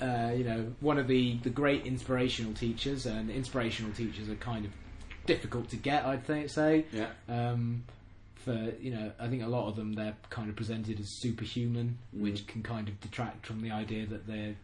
Uh, 0.00 0.32
you 0.34 0.44
know, 0.44 0.72
one 0.80 0.98
of 0.98 1.06
the, 1.08 1.38
the 1.42 1.50
great 1.50 1.84
inspirational 1.86 2.52
teachers, 2.54 3.04
and 3.06 3.30
inspirational 3.30 3.92
teachers 3.92 4.28
are 4.28 4.36
kind 4.36 4.64
of 4.64 4.70
difficult 5.26 5.68
to 5.70 5.76
get, 5.76 6.04
I'd 6.06 6.24
think, 6.24 6.48
say. 6.50 6.86
Yeah. 6.92 7.08
Um, 7.28 7.84
for 8.36 8.72
you 8.80 8.92
know, 8.92 9.10
I 9.18 9.26
think 9.28 9.42
a 9.42 9.48
lot 9.48 9.68
of 9.68 9.76
them 9.76 9.92
they're 9.94 10.14
kind 10.30 10.48
of 10.48 10.56
presented 10.56 11.00
as 11.00 11.08
superhuman, 11.20 11.98
Mm. 12.16 12.20
which 12.22 12.46
can 12.46 12.62
kind 12.62 12.88
of 12.88 12.98
detract 13.00 13.44
from 13.44 13.60
the 13.60 13.70
idea 13.72 14.06
that 14.06 14.26
they're 14.26 14.54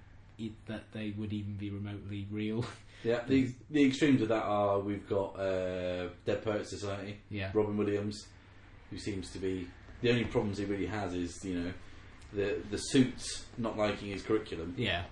that 0.66 0.92
they 0.92 1.14
would 1.16 1.32
even 1.32 1.54
be 1.54 1.70
remotely 1.70 2.26
real. 2.30 2.64
Yeah. 3.02 3.20
The 3.28 3.52
the 3.70 3.84
extremes 3.84 4.22
of 4.22 4.28
that 4.28 4.44
are 4.44 4.78
we've 4.78 5.06
got 5.06 5.38
uh, 5.38 6.08
Dead 6.24 6.42
Poets 6.42 6.70
Society, 6.70 7.18
yeah, 7.28 7.50
Robin 7.52 7.76
Williams, 7.76 8.28
who 8.90 8.96
seems 8.98 9.30
to 9.32 9.38
be 9.38 9.68
the 10.00 10.10
only 10.10 10.24
problems 10.24 10.56
he 10.56 10.64
really 10.64 10.86
has 10.86 11.12
is 11.12 11.44
you 11.44 11.60
know 11.60 11.72
the 12.32 12.62
the 12.70 12.78
suits 12.78 13.44
not 13.58 13.76
liking 13.76 14.08
his 14.08 14.22
curriculum, 14.22 14.74
yeah, 14.78 15.02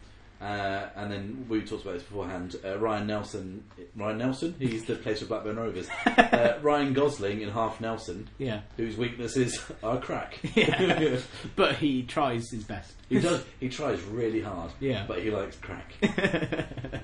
uh, 0.43 0.89
and 0.97 1.13
then 1.13 1.47
we 1.49 1.61
talked 1.63 1.83
about 1.83 1.95
this 1.95 2.03
beforehand. 2.03 2.57
Uh, 2.65 2.77
Ryan 2.79 3.07
Nelsen, 3.07 3.63
Ryan 3.95 4.19
Nelsen, 4.19 4.55
he's 4.59 4.85
the 4.85 4.97
place 4.97 5.21
for 5.21 5.27
Blackburn 5.27 5.57
Rovers. 5.57 5.89
Uh, 6.33 6.59
Ryan 6.63 6.93
Gosling 6.95 7.43
in 7.43 7.51
Half 7.51 7.81
Nelson, 7.81 8.29
yeah. 8.39 8.61
whose 8.77 8.97
weaknesses 8.97 9.61
are 9.83 9.99
crack. 10.01 10.39
Yeah. 10.57 11.19
But 11.57 11.77
he 11.77 12.03
tries 12.05 12.51
his 12.51 12.65
best. 12.65 12.93
he 13.09 13.21
does. 13.21 13.45
He 13.61 13.69
tries 13.69 14.01
really 14.03 14.41
hard. 14.41 14.73
Yeah. 14.81 15.05
but 15.07 15.23
he 15.23 15.31
likes 15.31 15.57
crack. 15.57 15.93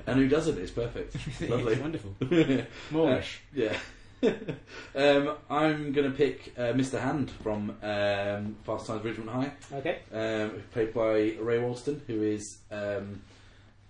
And 0.07 0.17
who 0.19 0.29
doesn't? 0.29 0.59
It's 0.59 0.71
perfect. 0.71 1.15
Lovely. 1.43 1.75
It's 1.75 1.81
wonderful. 1.83 2.15
Uh, 2.23 2.65
Moorish. 2.91 3.41
yeah. 3.55 3.77
um, 4.95 5.37
I'm 5.51 5.93
going 5.93 6.11
to 6.11 6.17
pick 6.17 6.53
uh, 6.57 6.73
Mr. 6.73 7.01
Hand 7.01 7.31
from 7.31 7.71
um, 7.83 8.57
Fast 8.65 8.87
Times 8.87 9.03
Ridgemont 9.03 9.29
High, 9.31 9.53
okay. 9.75 9.99
um, 10.13 10.63
played 10.73 10.93
by 10.93 11.37
Ray 11.41 11.59
Walston, 11.59 12.01
who 12.07 12.23
is. 12.23 12.59
Um, 12.71 13.23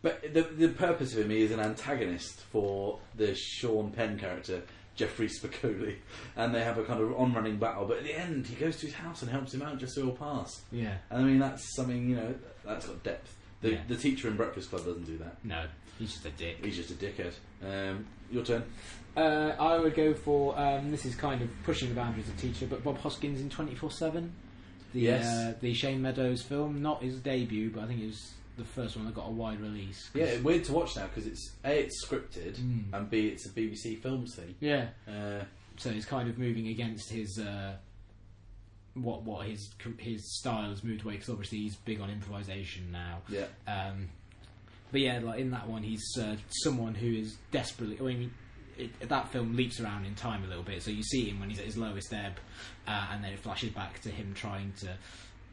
but 0.00 0.22
the 0.32 0.42
the 0.42 0.68
purpose 0.68 1.12
of 1.14 1.20
him 1.20 1.30
he 1.30 1.42
is 1.42 1.50
an 1.50 1.58
antagonist 1.60 2.40
for 2.52 3.00
the 3.16 3.34
Sean 3.34 3.90
Penn 3.90 4.18
character. 4.18 4.62
Jeffrey 4.94 5.28
Spicoli, 5.28 5.94
and 6.34 6.52
they 6.52 6.64
have 6.64 6.76
a 6.76 6.82
kind 6.82 7.00
of 7.00 7.14
on-running 7.16 7.56
battle. 7.58 7.86
But 7.86 7.98
at 7.98 8.02
the 8.02 8.18
end, 8.18 8.48
he 8.48 8.56
goes 8.56 8.78
to 8.78 8.86
his 8.86 8.96
house 8.96 9.22
and 9.22 9.30
helps 9.30 9.54
him 9.54 9.62
out 9.62 9.78
just 9.78 9.94
so 9.94 10.02
he'll 10.02 10.10
pass. 10.10 10.62
Yeah. 10.72 10.94
And 11.10 11.20
I 11.22 11.24
mean, 11.24 11.38
that's 11.38 11.72
something 11.76 12.10
you 12.10 12.16
know 12.16 12.34
that's 12.64 12.86
got 12.86 13.04
depth. 13.04 13.36
The 13.60 13.70
Yeah. 13.74 13.80
the 13.86 13.94
teacher 13.96 14.26
in 14.26 14.36
Breakfast 14.36 14.70
Club 14.70 14.84
doesn't 14.84 15.04
do 15.06 15.16
that. 15.18 15.36
No, 15.44 15.66
he's 16.00 16.14
just 16.14 16.26
a 16.26 16.30
dick. 16.30 16.64
He's 16.64 16.74
just 16.76 16.90
a 16.90 16.94
dickhead. 16.94 17.32
Um, 17.64 18.06
your 18.32 18.44
turn. 18.44 18.64
Uh, 19.18 19.56
I 19.58 19.78
would 19.78 19.94
go 19.94 20.14
for 20.14 20.56
um, 20.58 20.90
this 20.90 21.04
is 21.04 21.14
kind 21.16 21.42
of 21.42 21.48
pushing 21.64 21.88
the 21.88 21.94
boundaries 21.94 22.28
of 22.28 22.36
teacher, 22.38 22.66
but 22.66 22.84
Bob 22.84 22.98
Hoskins 22.98 23.40
in 23.40 23.50
Twenty 23.50 23.74
Four 23.74 23.90
Seven. 23.90 24.32
The 24.94 25.00
Yes. 25.00 25.26
uh, 25.26 25.54
the 25.60 25.74
Shane 25.74 26.00
Meadows 26.00 26.42
film, 26.42 26.80
not 26.80 27.02
his 27.02 27.18
debut, 27.20 27.70
but 27.70 27.84
I 27.84 27.86
think 27.88 28.00
it 28.02 28.06
was 28.06 28.32
the 28.56 28.64
first 28.64 28.96
one 28.96 29.04
that 29.06 29.14
got 29.14 29.26
a 29.26 29.30
wide 29.30 29.60
release. 29.60 30.08
'Cause- 30.08 30.20
Yeah, 30.22 30.40
weird 30.40 30.64
to 30.64 30.72
watch 30.72 30.96
now 30.96 31.06
because 31.08 31.26
it's 31.26 31.52
a 31.64 31.80
it's 31.84 32.04
scripted 32.04 32.54
Mm. 32.56 32.84
and 32.92 33.10
b 33.10 33.26
it's 33.28 33.44
a 33.46 33.50
BBC 33.50 33.96
Films 33.96 34.34
thing. 34.34 34.54
yeah. 34.60 34.88
Uh, 35.06 35.44
So 35.76 35.90
he's 35.92 36.06
kind 36.06 36.28
of 36.28 36.38
moving 36.38 36.68
against 36.68 37.10
his 37.10 37.38
uh, 37.38 37.76
what 38.94 39.22
what 39.22 39.46
his 39.46 39.70
his 39.98 40.38
style 40.38 40.70
has 40.70 40.82
moved 40.82 41.02
away 41.04 41.14
because 41.14 41.28
obviously 41.28 41.58
he's 41.58 41.76
big 41.76 42.00
on 42.00 42.10
improvisation 42.10 42.90
now. 42.90 43.22
Yeah. 43.28 43.46
Um, 43.66 44.08
but 44.90 45.00
yeah, 45.00 45.18
like 45.20 45.38
in 45.38 45.50
that 45.50 45.68
one, 45.68 45.82
he's 45.84 46.04
uh, 46.18 46.36
someone 46.64 46.94
who 46.94 47.06
is 47.14 47.36
desperately. 47.52 47.98
I 48.00 48.16
mean, 48.16 48.32
it, 48.78 49.08
that 49.08 49.28
film 49.32 49.56
leaps 49.56 49.80
around 49.80 50.06
in 50.06 50.14
time 50.14 50.44
a 50.44 50.46
little 50.46 50.62
bit, 50.62 50.82
so 50.82 50.90
you 50.90 51.02
see 51.02 51.28
him 51.28 51.40
when 51.40 51.50
he's 51.50 51.58
at 51.58 51.66
his 51.66 51.76
lowest 51.76 52.12
ebb, 52.12 52.38
uh, 52.86 53.08
and 53.12 53.22
then 53.22 53.32
it 53.32 53.40
flashes 53.40 53.70
back 53.70 54.00
to 54.02 54.10
him 54.10 54.32
trying 54.34 54.72
to 54.80 54.96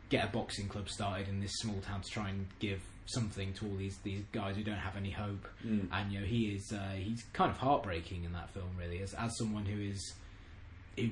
get 0.10 0.26
a 0.26 0.28
boxing 0.28 0.68
club 0.68 0.88
started 0.88 1.28
in 1.28 1.42
this 1.42 1.52
small 1.56 1.80
town 1.82 2.02
to 2.02 2.10
try 2.10 2.30
and 2.30 2.48
give 2.60 2.82
something 3.08 3.54
to 3.54 3.66
all 3.66 3.76
these 3.76 3.98
these 4.04 4.22
guys 4.32 4.56
who 4.56 4.64
don't 4.64 4.78
have 4.78 4.96
any 4.96 5.12
hope. 5.12 5.48
Mm. 5.66 5.88
And 5.92 6.12
you 6.12 6.20
know, 6.20 6.26
he 6.26 6.56
is 6.56 6.72
uh, 6.72 6.94
he's 6.96 7.24
kind 7.34 7.52
of 7.52 7.58
heartbreaking 7.58 8.24
in 8.24 8.34
that 8.34 8.50
film, 8.52 8.70
really, 8.80 9.02
as 9.02 9.14
as 9.16 9.36
someone 9.38 9.66
who 9.66 9.82
is 9.82 10.14
who 10.98 11.10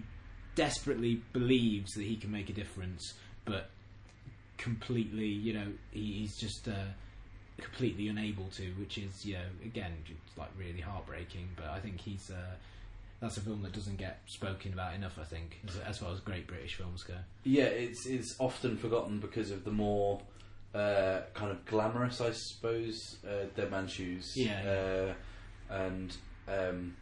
desperately 0.56 1.22
believes 1.34 1.92
that 1.94 2.04
he 2.04 2.16
can 2.16 2.32
make 2.32 2.50
a 2.50 2.54
difference, 2.54 3.14
but 3.46 3.70
completely, 4.58 5.28
you 5.28 5.54
know, 5.54 5.68
he, 5.92 6.20
he's 6.20 6.38
just. 6.38 6.68
Uh, 6.68 6.92
completely 7.62 8.08
unable 8.08 8.46
to, 8.56 8.64
which 8.80 8.98
is 8.98 9.26
you 9.26 9.34
know 9.36 9.46
again 9.64 9.94
just 10.06 10.38
like 10.38 10.50
really 10.58 10.82
heartbreaking. 10.82 11.50
But 11.56 11.68
I 11.70 11.80
think 11.80 12.00
he's 12.00 12.30
uh, 12.32 12.56
that's 13.20 13.38
a 13.38 13.42
film 13.42 13.62
that 13.64 13.74
doesn't 13.74 13.98
get 13.98 14.20
spoken 14.26 14.74
about 14.74 14.94
enough. 14.96 15.18
I 15.20 15.24
think 15.24 15.60
as, 15.68 15.78
as 15.80 15.98
far 16.00 16.12
as 16.12 16.20
great 16.20 16.48
British 16.48 16.76
films 16.76 17.04
go. 17.04 17.16
Yeah, 17.44 17.66
it's 17.66 18.06
it's 18.06 18.36
often 18.40 18.78
forgotten 18.78 19.20
because 19.20 19.52
of 19.52 19.64
the 19.64 19.72
more 19.72 20.22
uh, 20.74 21.22
kind 21.34 21.52
of 21.52 21.64
glamorous, 21.66 22.20
I 22.20 22.32
suppose, 22.32 23.18
uh, 23.28 23.46
Dead 23.56 23.70
Man's 23.72 23.92
Shoes. 23.92 24.34
Yeah, 24.36 25.14
Uh, 25.70 25.74
and 25.74 26.16
um, 26.48 26.96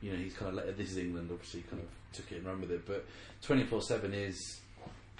you 0.00 0.12
know 0.12 0.18
he's 0.18 0.34
kind 0.34 0.48
of 0.50 0.54
let, 0.54 0.76
this 0.78 0.90
is 0.90 0.98
England, 0.98 1.28
obviously, 1.32 1.62
kind 1.62 1.82
of 1.82 1.88
took 2.16 2.30
it 2.32 2.36
and 2.36 2.46
ran 2.46 2.60
with 2.60 2.70
it. 2.70 2.86
But 2.86 3.04
Twenty 3.42 3.64
Four 3.64 3.82
Seven 3.82 4.14
is 4.14 4.60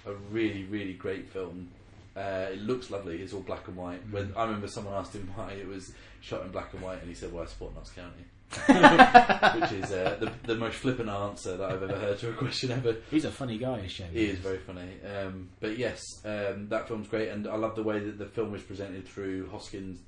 a 0.06 0.14
really 0.30 0.64
really 0.64 0.94
great 0.94 1.28
film. 1.28 1.68
Uh, 2.16 2.46
it 2.52 2.60
looks 2.60 2.90
lovely. 2.90 3.22
It's 3.22 3.32
all 3.32 3.40
black 3.40 3.68
and 3.68 3.76
white. 3.76 4.06
Mm. 4.08 4.12
When 4.12 4.32
I 4.36 4.44
remember 4.44 4.66
someone 4.68 4.94
asked 4.94 5.14
him 5.14 5.30
why 5.34 5.52
it 5.52 5.66
was 5.66 5.92
shot 6.20 6.42
in 6.44 6.50
black 6.50 6.72
and 6.74 6.82
white, 6.82 6.98
and 7.00 7.08
he 7.08 7.14
said, 7.14 7.32
"Well, 7.32 7.44
I 7.44 7.46
support 7.46 7.74
Notts 7.74 7.90
County," 7.92 8.24
which 9.60 9.72
is 9.72 9.92
uh, 9.92 10.16
the, 10.18 10.32
the 10.44 10.54
most 10.56 10.76
flippant 10.76 11.08
answer 11.08 11.56
that 11.56 11.70
I've 11.70 11.82
ever 11.82 11.96
heard 11.96 12.18
to 12.18 12.30
a 12.30 12.32
question 12.34 12.72
ever. 12.72 12.96
He's 13.10 13.24
a 13.24 13.30
funny 13.30 13.58
guy, 13.58 13.78
is 13.80 13.92
Shane. 13.92 14.08
He 14.12 14.26
is 14.26 14.38
very 14.38 14.58
funny. 14.58 14.88
Um, 15.06 15.48
but 15.60 15.78
yes, 15.78 16.02
um, 16.24 16.68
that 16.68 16.88
film's 16.88 17.06
great, 17.08 17.28
and 17.28 17.46
I 17.46 17.54
love 17.56 17.76
the 17.76 17.82
way 17.84 18.00
that 18.00 18.18
the 18.18 18.26
film 18.26 18.54
is 18.54 18.62
presented 18.62 19.06
through 19.06 19.48
Hoskins' 19.50 20.00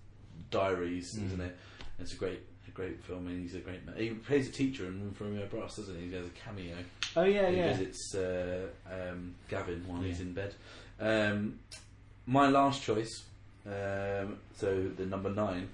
diaries, 0.51 1.17
Mm. 1.19 1.27
isn't 1.27 1.41
it? 1.41 1.57
It's 2.01 2.13
a 2.15 2.17
great, 2.17 2.41
a 2.67 2.71
great 2.73 3.03
film, 3.05 3.29
and 3.29 3.41
he's 3.41 3.55
a 3.55 3.61
great 3.61 3.87
man. 3.87 3.95
He 3.97 4.11
plays 4.11 4.49
a 4.49 4.53
teacher 4.53 4.87
in 4.87 5.01
Room 5.01 5.13
for 5.15 5.25
Romeo 5.25 5.47
Brass, 5.47 5.77
doesn't 5.77 5.95
he? 6.01 6.09
He 6.09 6.15
has 6.15 6.27
a 6.27 6.31
cameo. 6.31 6.75
Oh 7.17 7.23
yeah, 7.25 7.49
he 7.51 7.57
yeah. 7.59 7.73
visits 7.77 8.15
uh, 8.17 8.67
um, 8.91 9.35
Gavin 9.49 9.85
while 9.87 10.01
he's 10.03 10.21
in 10.21 10.33
bed. 10.33 10.55
My 12.27 12.49
last 12.49 12.83
choice, 12.83 13.25
um, 13.67 14.39
so 14.57 14.89
the 14.97 15.07
number 15.07 15.31
nine 15.31 15.69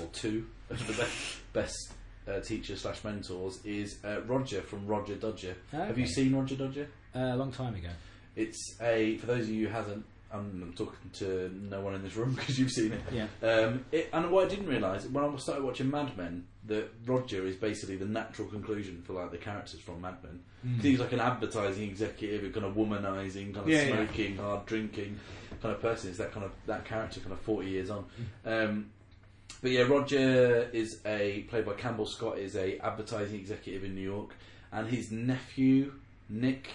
or 0.00 0.06
two 0.12 0.46
of 0.70 0.86
the 0.86 0.92
best, 0.94 1.52
best 1.52 1.92
uh, 2.28 2.40
teacher 2.40 2.76
slash 2.76 3.02
mentors 3.04 3.64
is 3.64 3.98
uh, 4.04 4.20
Roger 4.22 4.60
from 4.62 4.86
Roger 4.86 5.14
Dodger. 5.14 5.56
Have 5.72 5.98
you 5.98 6.06
seen 6.06 6.34
Roger 6.34 6.56
Dodger? 6.56 6.88
Uh, 7.14 7.18
a 7.32 7.36
long 7.36 7.52
time 7.52 7.74
ago. 7.74 7.88
It's 8.36 8.76
a 8.80 9.16
for 9.18 9.26
those 9.26 9.44
of 9.44 9.50
you 9.50 9.68
who 9.68 9.72
hasn't. 9.72 10.04
I'm, 10.32 10.62
I'm 10.64 10.72
talking 10.72 11.10
to 11.12 11.48
no 11.70 11.80
one 11.80 11.94
in 11.94 12.02
this 12.02 12.16
room 12.16 12.34
because 12.34 12.58
you've 12.58 12.72
seen 12.72 12.92
it. 12.92 13.00
Yeah. 13.12 13.26
Um, 13.48 13.84
it. 13.92 14.10
And 14.12 14.32
what 14.32 14.46
I 14.46 14.48
didn't 14.48 14.66
realise 14.66 15.06
when 15.06 15.22
I 15.24 15.36
started 15.36 15.62
watching 15.62 15.88
Mad 15.90 16.16
Men 16.16 16.44
that 16.66 16.90
Roger 17.06 17.46
is 17.46 17.54
basically 17.54 17.96
the 17.96 18.06
natural 18.06 18.48
conclusion 18.48 19.00
for 19.06 19.12
like 19.12 19.30
the 19.30 19.36
characters 19.36 19.78
from 19.80 20.00
Mad 20.00 20.16
Men. 20.24 20.40
Mm. 20.66 20.80
He's 20.80 20.98
like 20.98 21.12
an 21.12 21.20
advertising 21.20 21.88
executive, 21.88 22.42
a 22.44 22.50
kind 22.50 22.66
of 22.66 22.74
womanising, 22.74 23.54
kind 23.54 23.58
of 23.58 23.68
Yeah, 23.68 23.82
yeah. 23.82 23.94
smoking, 23.94 24.36
hard 24.38 24.66
drinking 24.66 25.20
kind 25.64 25.74
of 25.74 25.80
person. 25.80 26.10
Is 26.10 26.18
that 26.18 26.30
kind 26.32 26.44
of 26.44 26.52
that 26.66 26.84
character 26.84 27.20
kind 27.20 27.32
of 27.32 27.40
forty 27.40 27.70
years 27.70 27.88
on? 27.90 28.04
Mm. 28.46 28.64
Um, 28.68 28.90
but 29.62 29.70
yeah, 29.70 29.82
Roger 29.82 30.68
is 30.72 31.00
a 31.06 31.40
played 31.48 31.64
by 31.64 31.72
Campbell 31.72 32.04
Scott 32.06 32.38
is 32.38 32.54
a 32.54 32.78
advertising 32.78 33.38
executive 33.40 33.82
in 33.82 33.94
New 33.94 34.02
York, 34.02 34.34
and 34.72 34.86
his 34.88 35.10
nephew 35.10 35.92
Nick, 36.28 36.68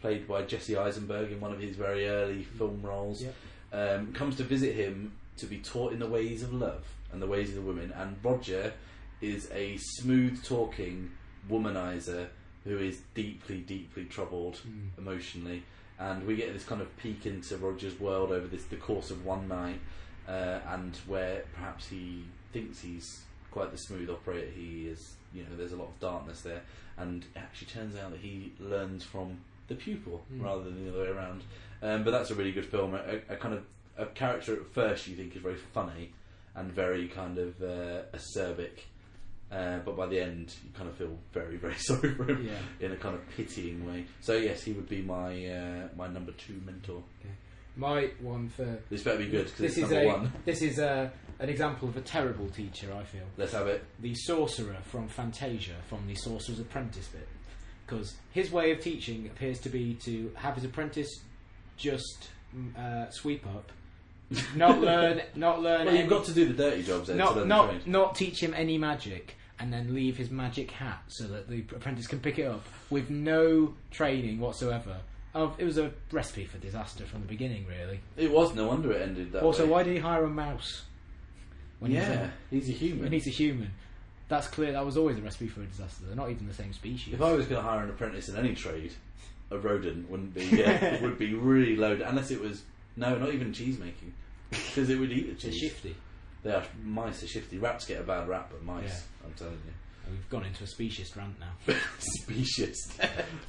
played 0.00 0.28
by 0.28 0.42
Jesse 0.42 0.76
Eisenberg 0.76 1.32
in 1.32 1.40
one 1.40 1.52
of 1.52 1.58
his 1.60 1.74
very 1.76 2.06
early 2.08 2.42
film 2.44 2.80
roles, 2.82 3.22
Yep. 3.22 3.34
um, 3.72 4.12
comes 4.12 4.36
to 4.36 4.44
visit 4.44 4.74
him 4.76 5.12
to 5.38 5.46
be 5.46 5.58
taught 5.58 5.92
in 5.92 5.98
the 5.98 6.06
ways 6.08 6.42
of 6.44 6.52
love 6.52 6.84
and 7.12 7.20
the 7.20 7.26
ways 7.26 7.48
of 7.48 7.56
the 7.56 7.62
women. 7.62 7.92
And 7.92 8.16
Roger 8.22 8.72
is 9.20 9.48
a 9.52 9.76
smooth 9.78 10.44
talking 10.44 11.10
womanizer 11.50 12.28
who 12.64 12.78
is 12.78 13.00
deeply, 13.14 13.58
deeply 13.58 14.04
troubled 14.06 14.60
Mm. 14.66 14.98
emotionally. 14.98 15.62
And 15.98 16.26
we 16.26 16.36
get 16.36 16.52
this 16.52 16.64
kind 16.64 16.80
of 16.82 16.94
peek 16.98 17.24
into 17.26 17.56
Roger's 17.56 17.98
world 17.98 18.30
over 18.30 18.46
this 18.46 18.64
the 18.64 18.76
course 18.76 19.10
of 19.10 19.24
one 19.24 19.48
night, 19.48 19.80
uh, 20.28 20.60
and 20.68 20.96
where 21.06 21.44
perhaps 21.54 21.88
he 21.88 22.24
thinks 22.52 22.80
he's 22.80 23.22
quite 23.50 23.70
the 23.72 23.78
smooth 23.78 24.10
operator 24.10 24.50
he 24.54 24.88
is. 24.88 25.14
You 25.34 25.42
know, 25.44 25.56
there's 25.56 25.72
a 25.72 25.76
lot 25.76 25.88
of 25.88 26.00
darkness 26.00 26.42
there, 26.42 26.62
and 26.98 27.24
it 27.34 27.38
actually 27.38 27.68
turns 27.68 27.96
out 27.96 28.10
that 28.10 28.20
he 28.20 28.52
learns 28.60 29.04
from 29.04 29.38
the 29.68 29.74
pupil 29.74 30.24
Mm. 30.32 30.44
rather 30.44 30.64
than 30.64 30.84
the 30.84 30.90
other 30.90 31.02
way 31.02 31.08
around. 31.18 31.42
Um, 31.82 32.04
but 32.04 32.10
that's 32.10 32.30
a 32.30 32.34
really 32.34 32.52
good 32.52 32.66
film. 32.66 32.94
A, 32.94 33.20
a 33.28 33.36
kind 33.36 33.54
of 33.54 33.64
a 33.98 34.06
character 34.06 34.54
at 34.54 34.66
first 34.66 35.08
you 35.08 35.16
think 35.16 35.34
is 35.34 35.42
very 35.42 35.56
funny 35.56 36.12
and 36.54 36.70
very 36.72 37.08
kind 37.08 37.38
of 37.38 37.60
uh, 37.62 38.02
acerbic, 38.14 38.84
uh, 39.52 39.78
but 39.84 39.96
by 39.96 40.06
the 40.06 40.20
end 40.20 40.54
you 40.64 40.70
kind 40.72 40.88
of 40.88 40.96
feel 40.96 41.16
very, 41.32 41.56
very 41.56 41.74
sorry 41.78 42.14
for 42.14 42.24
him 42.24 42.46
Yeah. 42.46 42.86
in 42.86 42.92
a 42.92 42.96
kind 42.96 43.14
of 43.14 43.20
pitying 43.36 43.86
way. 43.86 44.04
So 44.20 44.34
yes, 44.34 44.62
he 44.62 44.72
would 44.72 44.88
be 44.88 45.02
my 45.02 45.46
uh, 45.46 45.88
my 45.96 46.08
number 46.08 46.32
two 46.32 46.60
mentor. 46.64 47.02
My 47.78 48.08
one 48.20 48.48
for 48.48 48.78
This 48.88 49.02
better 49.02 49.18
be 49.18 49.26
good 49.28 49.44
because 49.46 49.58
this 49.58 49.76
is 49.76 49.90
number 49.90 50.00
a 50.00 50.06
one. 50.06 50.32
this 50.46 50.62
is 50.62 50.78
a 50.78 51.12
an 51.38 51.48
example 51.50 51.88
of 51.88 51.96
a 51.96 52.00
terrible 52.00 52.48
teacher. 52.48 52.92
I 52.94 53.04
feel 53.04 53.24
Let's 53.36 53.52
have 53.52 53.66
it. 53.66 53.84
the 54.00 54.14
sorcerer 54.14 54.78
from 54.84 55.08
Fantasia 55.08 55.74
from 55.88 56.06
the 56.06 56.14
Sorcerer's 56.14 56.60
Apprentice 56.60 57.08
bit 57.08 57.28
because 57.86 58.16
his 58.32 58.50
way 58.50 58.72
of 58.72 58.80
teaching 58.80 59.26
appears 59.26 59.60
to 59.60 59.68
be 59.68 59.94
to 60.06 60.32
have 60.36 60.54
his 60.54 60.64
apprentice 60.64 61.20
just 61.76 62.30
mm, 62.56 62.74
uh, 62.76 63.10
sweep 63.10 63.46
up, 63.46 63.70
not 64.56 64.80
learn, 64.80 65.22
not 65.34 65.62
learn. 65.62 65.86
Well, 65.86 65.94
you've 65.94 66.08
got 66.08 66.24
to 66.26 66.32
do 66.34 66.46
the 66.46 66.54
dirty 66.54 66.82
jobs 66.82 67.08
then. 67.08 67.16
to 67.18 67.22
not 67.24 67.36
learn 67.36 67.48
not 67.48 67.86
not 67.86 68.14
teach 68.14 68.42
him 68.42 68.52
any 68.54 68.76
magic 68.78 69.36
and 69.58 69.72
then 69.72 69.94
leave 69.94 70.16
his 70.16 70.30
magic 70.30 70.70
hat 70.70 71.02
so 71.08 71.24
that 71.28 71.48
the 71.48 71.60
apprentice 71.74 72.06
can 72.06 72.20
pick 72.20 72.38
it 72.38 72.44
up 72.46 72.64
with 72.90 73.08
no 73.10 73.74
training 73.90 74.38
whatsoever. 74.40 74.98
Of 75.34 75.54
it 75.58 75.64
was 75.64 75.76
a 75.78 75.92
recipe 76.10 76.44
for 76.46 76.58
disaster 76.58 77.04
from 77.04 77.20
the 77.20 77.26
beginning, 77.28 77.66
really. 77.66 78.00
It 78.16 78.30
was 78.30 78.54
no 78.54 78.68
wonder 78.68 78.90
it 78.92 79.02
ended 79.02 79.32
that 79.32 79.42
also, 79.42 79.64
way. 79.64 79.70
why 79.70 79.82
did 79.82 79.92
he 79.94 79.98
hire 80.00 80.24
a 80.24 80.30
mouse? 80.30 80.82
he's 81.80 81.90
yeah, 81.90 82.30
a- 82.50 82.54
he's 82.54 82.68
a 82.70 82.72
human. 82.72 83.02
when 83.04 83.12
he's 83.12 83.26
a 83.26 83.30
human. 83.30 83.70
That's 84.28 84.46
clear. 84.48 84.72
That 84.72 84.84
was 84.84 84.96
always 84.96 85.18
a 85.18 85.20
recipe 85.22 85.46
for 85.46 85.60
a 85.62 85.66
disaster. 85.66 86.04
They're 86.06 86.16
not 86.16 86.30
even 86.30 86.48
the 86.48 86.54
same 86.54 86.72
species. 86.72 87.14
If 87.14 87.22
I 87.22 87.32
was 87.32 87.46
going 87.46 87.62
to 87.62 87.68
hire 87.68 87.84
an 87.84 87.90
apprentice 87.90 88.28
in 88.28 88.36
any 88.36 88.54
trade, 88.54 88.92
a 89.50 89.58
rodent 89.58 90.10
wouldn't 90.10 90.34
be. 90.34 90.44
Yeah, 90.46 90.70
it 90.84 91.02
would 91.02 91.18
be 91.18 91.34
really 91.34 91.76
loaded. 91.76 92.00
Unless 92.02 92.30
it 92.30 92.40
was 92.40 92.62
no, 92.96 93.16
not 93.18 93.32
even 93.32 93.52
cheese 93.52 93.78
making, 93.78 94.14
because 94.50 94.90
it 94.90 94.98
would 94.98 95.12
eat 95.12 95.26
the 95.38 95.42
They're 95.42 95.52
cheese. 95.52 95.60
shifty. 95.60 95.96
They 96.42 96.52
are 96.52 96.64
mice 96.84 97.22
are 97.22 97.26
shifty. 97.26 97.58
Rats 97.58 97.86
get 97.86 98.00
a 98.00 98.04
bad 98.04 98.28
rap, 98.28 98.50
but 98.50 98.62
mice. 98.62 99.04
I'm 99.24 99.32
telling 99.34 99.54
you. 99.54 99.72
We've 100.08 100.30
gone 100.30 100.44
into 100.44 100.62
a 100.62 100.66
specious 100.68 101.16
rant 101.16 101.34
now. 101.40 101.74
Specious. 101.98 102.96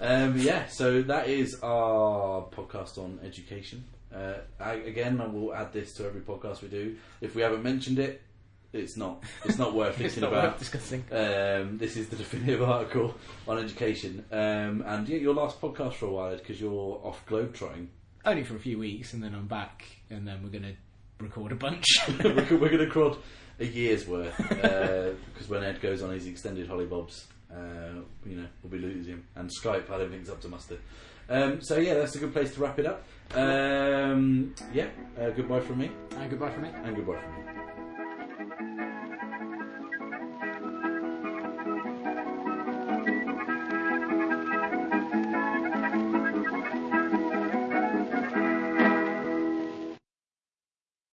um, 0.01 0.39
yeah, 0.39 0.65
so 0.67 1.03
that 1.03 1.27
is 1.29 1.59
our 1.61 2.47
podcast 2.49 2.97
on 2.97 3.19
education. 3.23 3.85
Uh, 4.13 4.35
I, 4.59 4.73
again, 4.73 5.21
I 5.21 5.27
will 5.27 5.53
add 5.53 5.71
this 5.73 5.93
to 5.95 6.05
every 6.05 6.21
podcast 6.21 6.61
we 6.63 6.69
do. 6.69 6.95
If 7.21 7.35
we 7.35 7.43
haven't 7.43 7.61
mentioned 7.61 7.99
it, 7.99 8.21
it's 8.73 8.97
not. 8.97 9.23
It's 9.45 9.59
not 9.59 9.75
worth 9.75 9.89
it's 10.01 10.15
thinking 10.15 10.21
not 10.21 10.33
about. 10.33 10.51
worth 10.53 10.59
discussing. 10.59 11.03
Um, 11.11 11.77
this 11.77 11.95
is 11.95 12.09
the 12.09 12.15
definitive 12.15 12.63
article 12.67 13.13
on 13.47 13.59
education. 13.59 14.25
Um, 14.31 14.83
and 14.85 15.07
yeah, 15.07 15.17
your 15.17 15.35
last 15.35 15.61
podcast 15.61 15.93
for 15.93 16.07
a 16.07 16.11
while 16.11 16.35
because 16.37 16.59
you're 16.59 16.99
off 17.03 17.23
globe 17.27 17.55
globetrotting. 17.55 17.87
Only 18.27 18.43
for 18.43 18.57
a 18.57 18.59
few 18.59 18.77
weeks, 18.77 19.13
and 19.13 19.23
then 19.23 19.33
I'm 19.33 19.47
back, 19.47 19.85
and 20.09 20.27
then 20.27 20.43
we're 20.43 20.49
going 20.49 20.63
to 20.63 21.23
record 21.23 21.53
a 21.53 21.55
bunch. 21.55 21.85
we're, 22.09 22.33
going 22.33 22.59
to 22.59 22.77
record 22.77 23.15
a 23.57 23.65
year's 23.65 24.05
worth 24.05 24.35
because 24.35 25.47
when 25.47 25.63
Ed 25.63 25.79
goes 25.79 26.03
on 26.03 26.09
his 26.09 26.27
extended 26.27 26.67
hollybobs, 26.67 27.23
uh, 27.49 28.01
you 28.25 28.35
know, 28.35 28.47
we'll 28.61 28.71
be 28.73 28.79
losing 28.79 29.13
him. 29.13 29.23
And 29.37 29.49
Skype, 29.49 29.89
I 29.89 29.99
don't 29.99 30.11
think, 30.11 30.23
is 30.23 30.29
up 30.29 30.41
to 30.41 30.49
muster. 30.49 30.77
Um, 31.29 31.61
so 31.61 31.77
yeah, 31.77 31.93
that's 31.93 32.15
a 32.15 32.19
good 32.19 32.33
place 32.33 32.53
to 32.55 32.59
wrap 32.59 32.77
it 32.79 32.85
up. 32.85 33.05
Um, 33.33 34.53
yeah, 34.73 34.87
uh, 35.17 35.29
goodbye 35.29 35.61
from 35.61 35.77
me, 35.77 35.91
and 36.17 36.29
goodbye 36.29 36.51
from 36.51 36.63
me. 36.63 36.69
and 36.83 36.97
goodbye 36.97 37.21
from 37.21 37.55
me. 37.55 37.66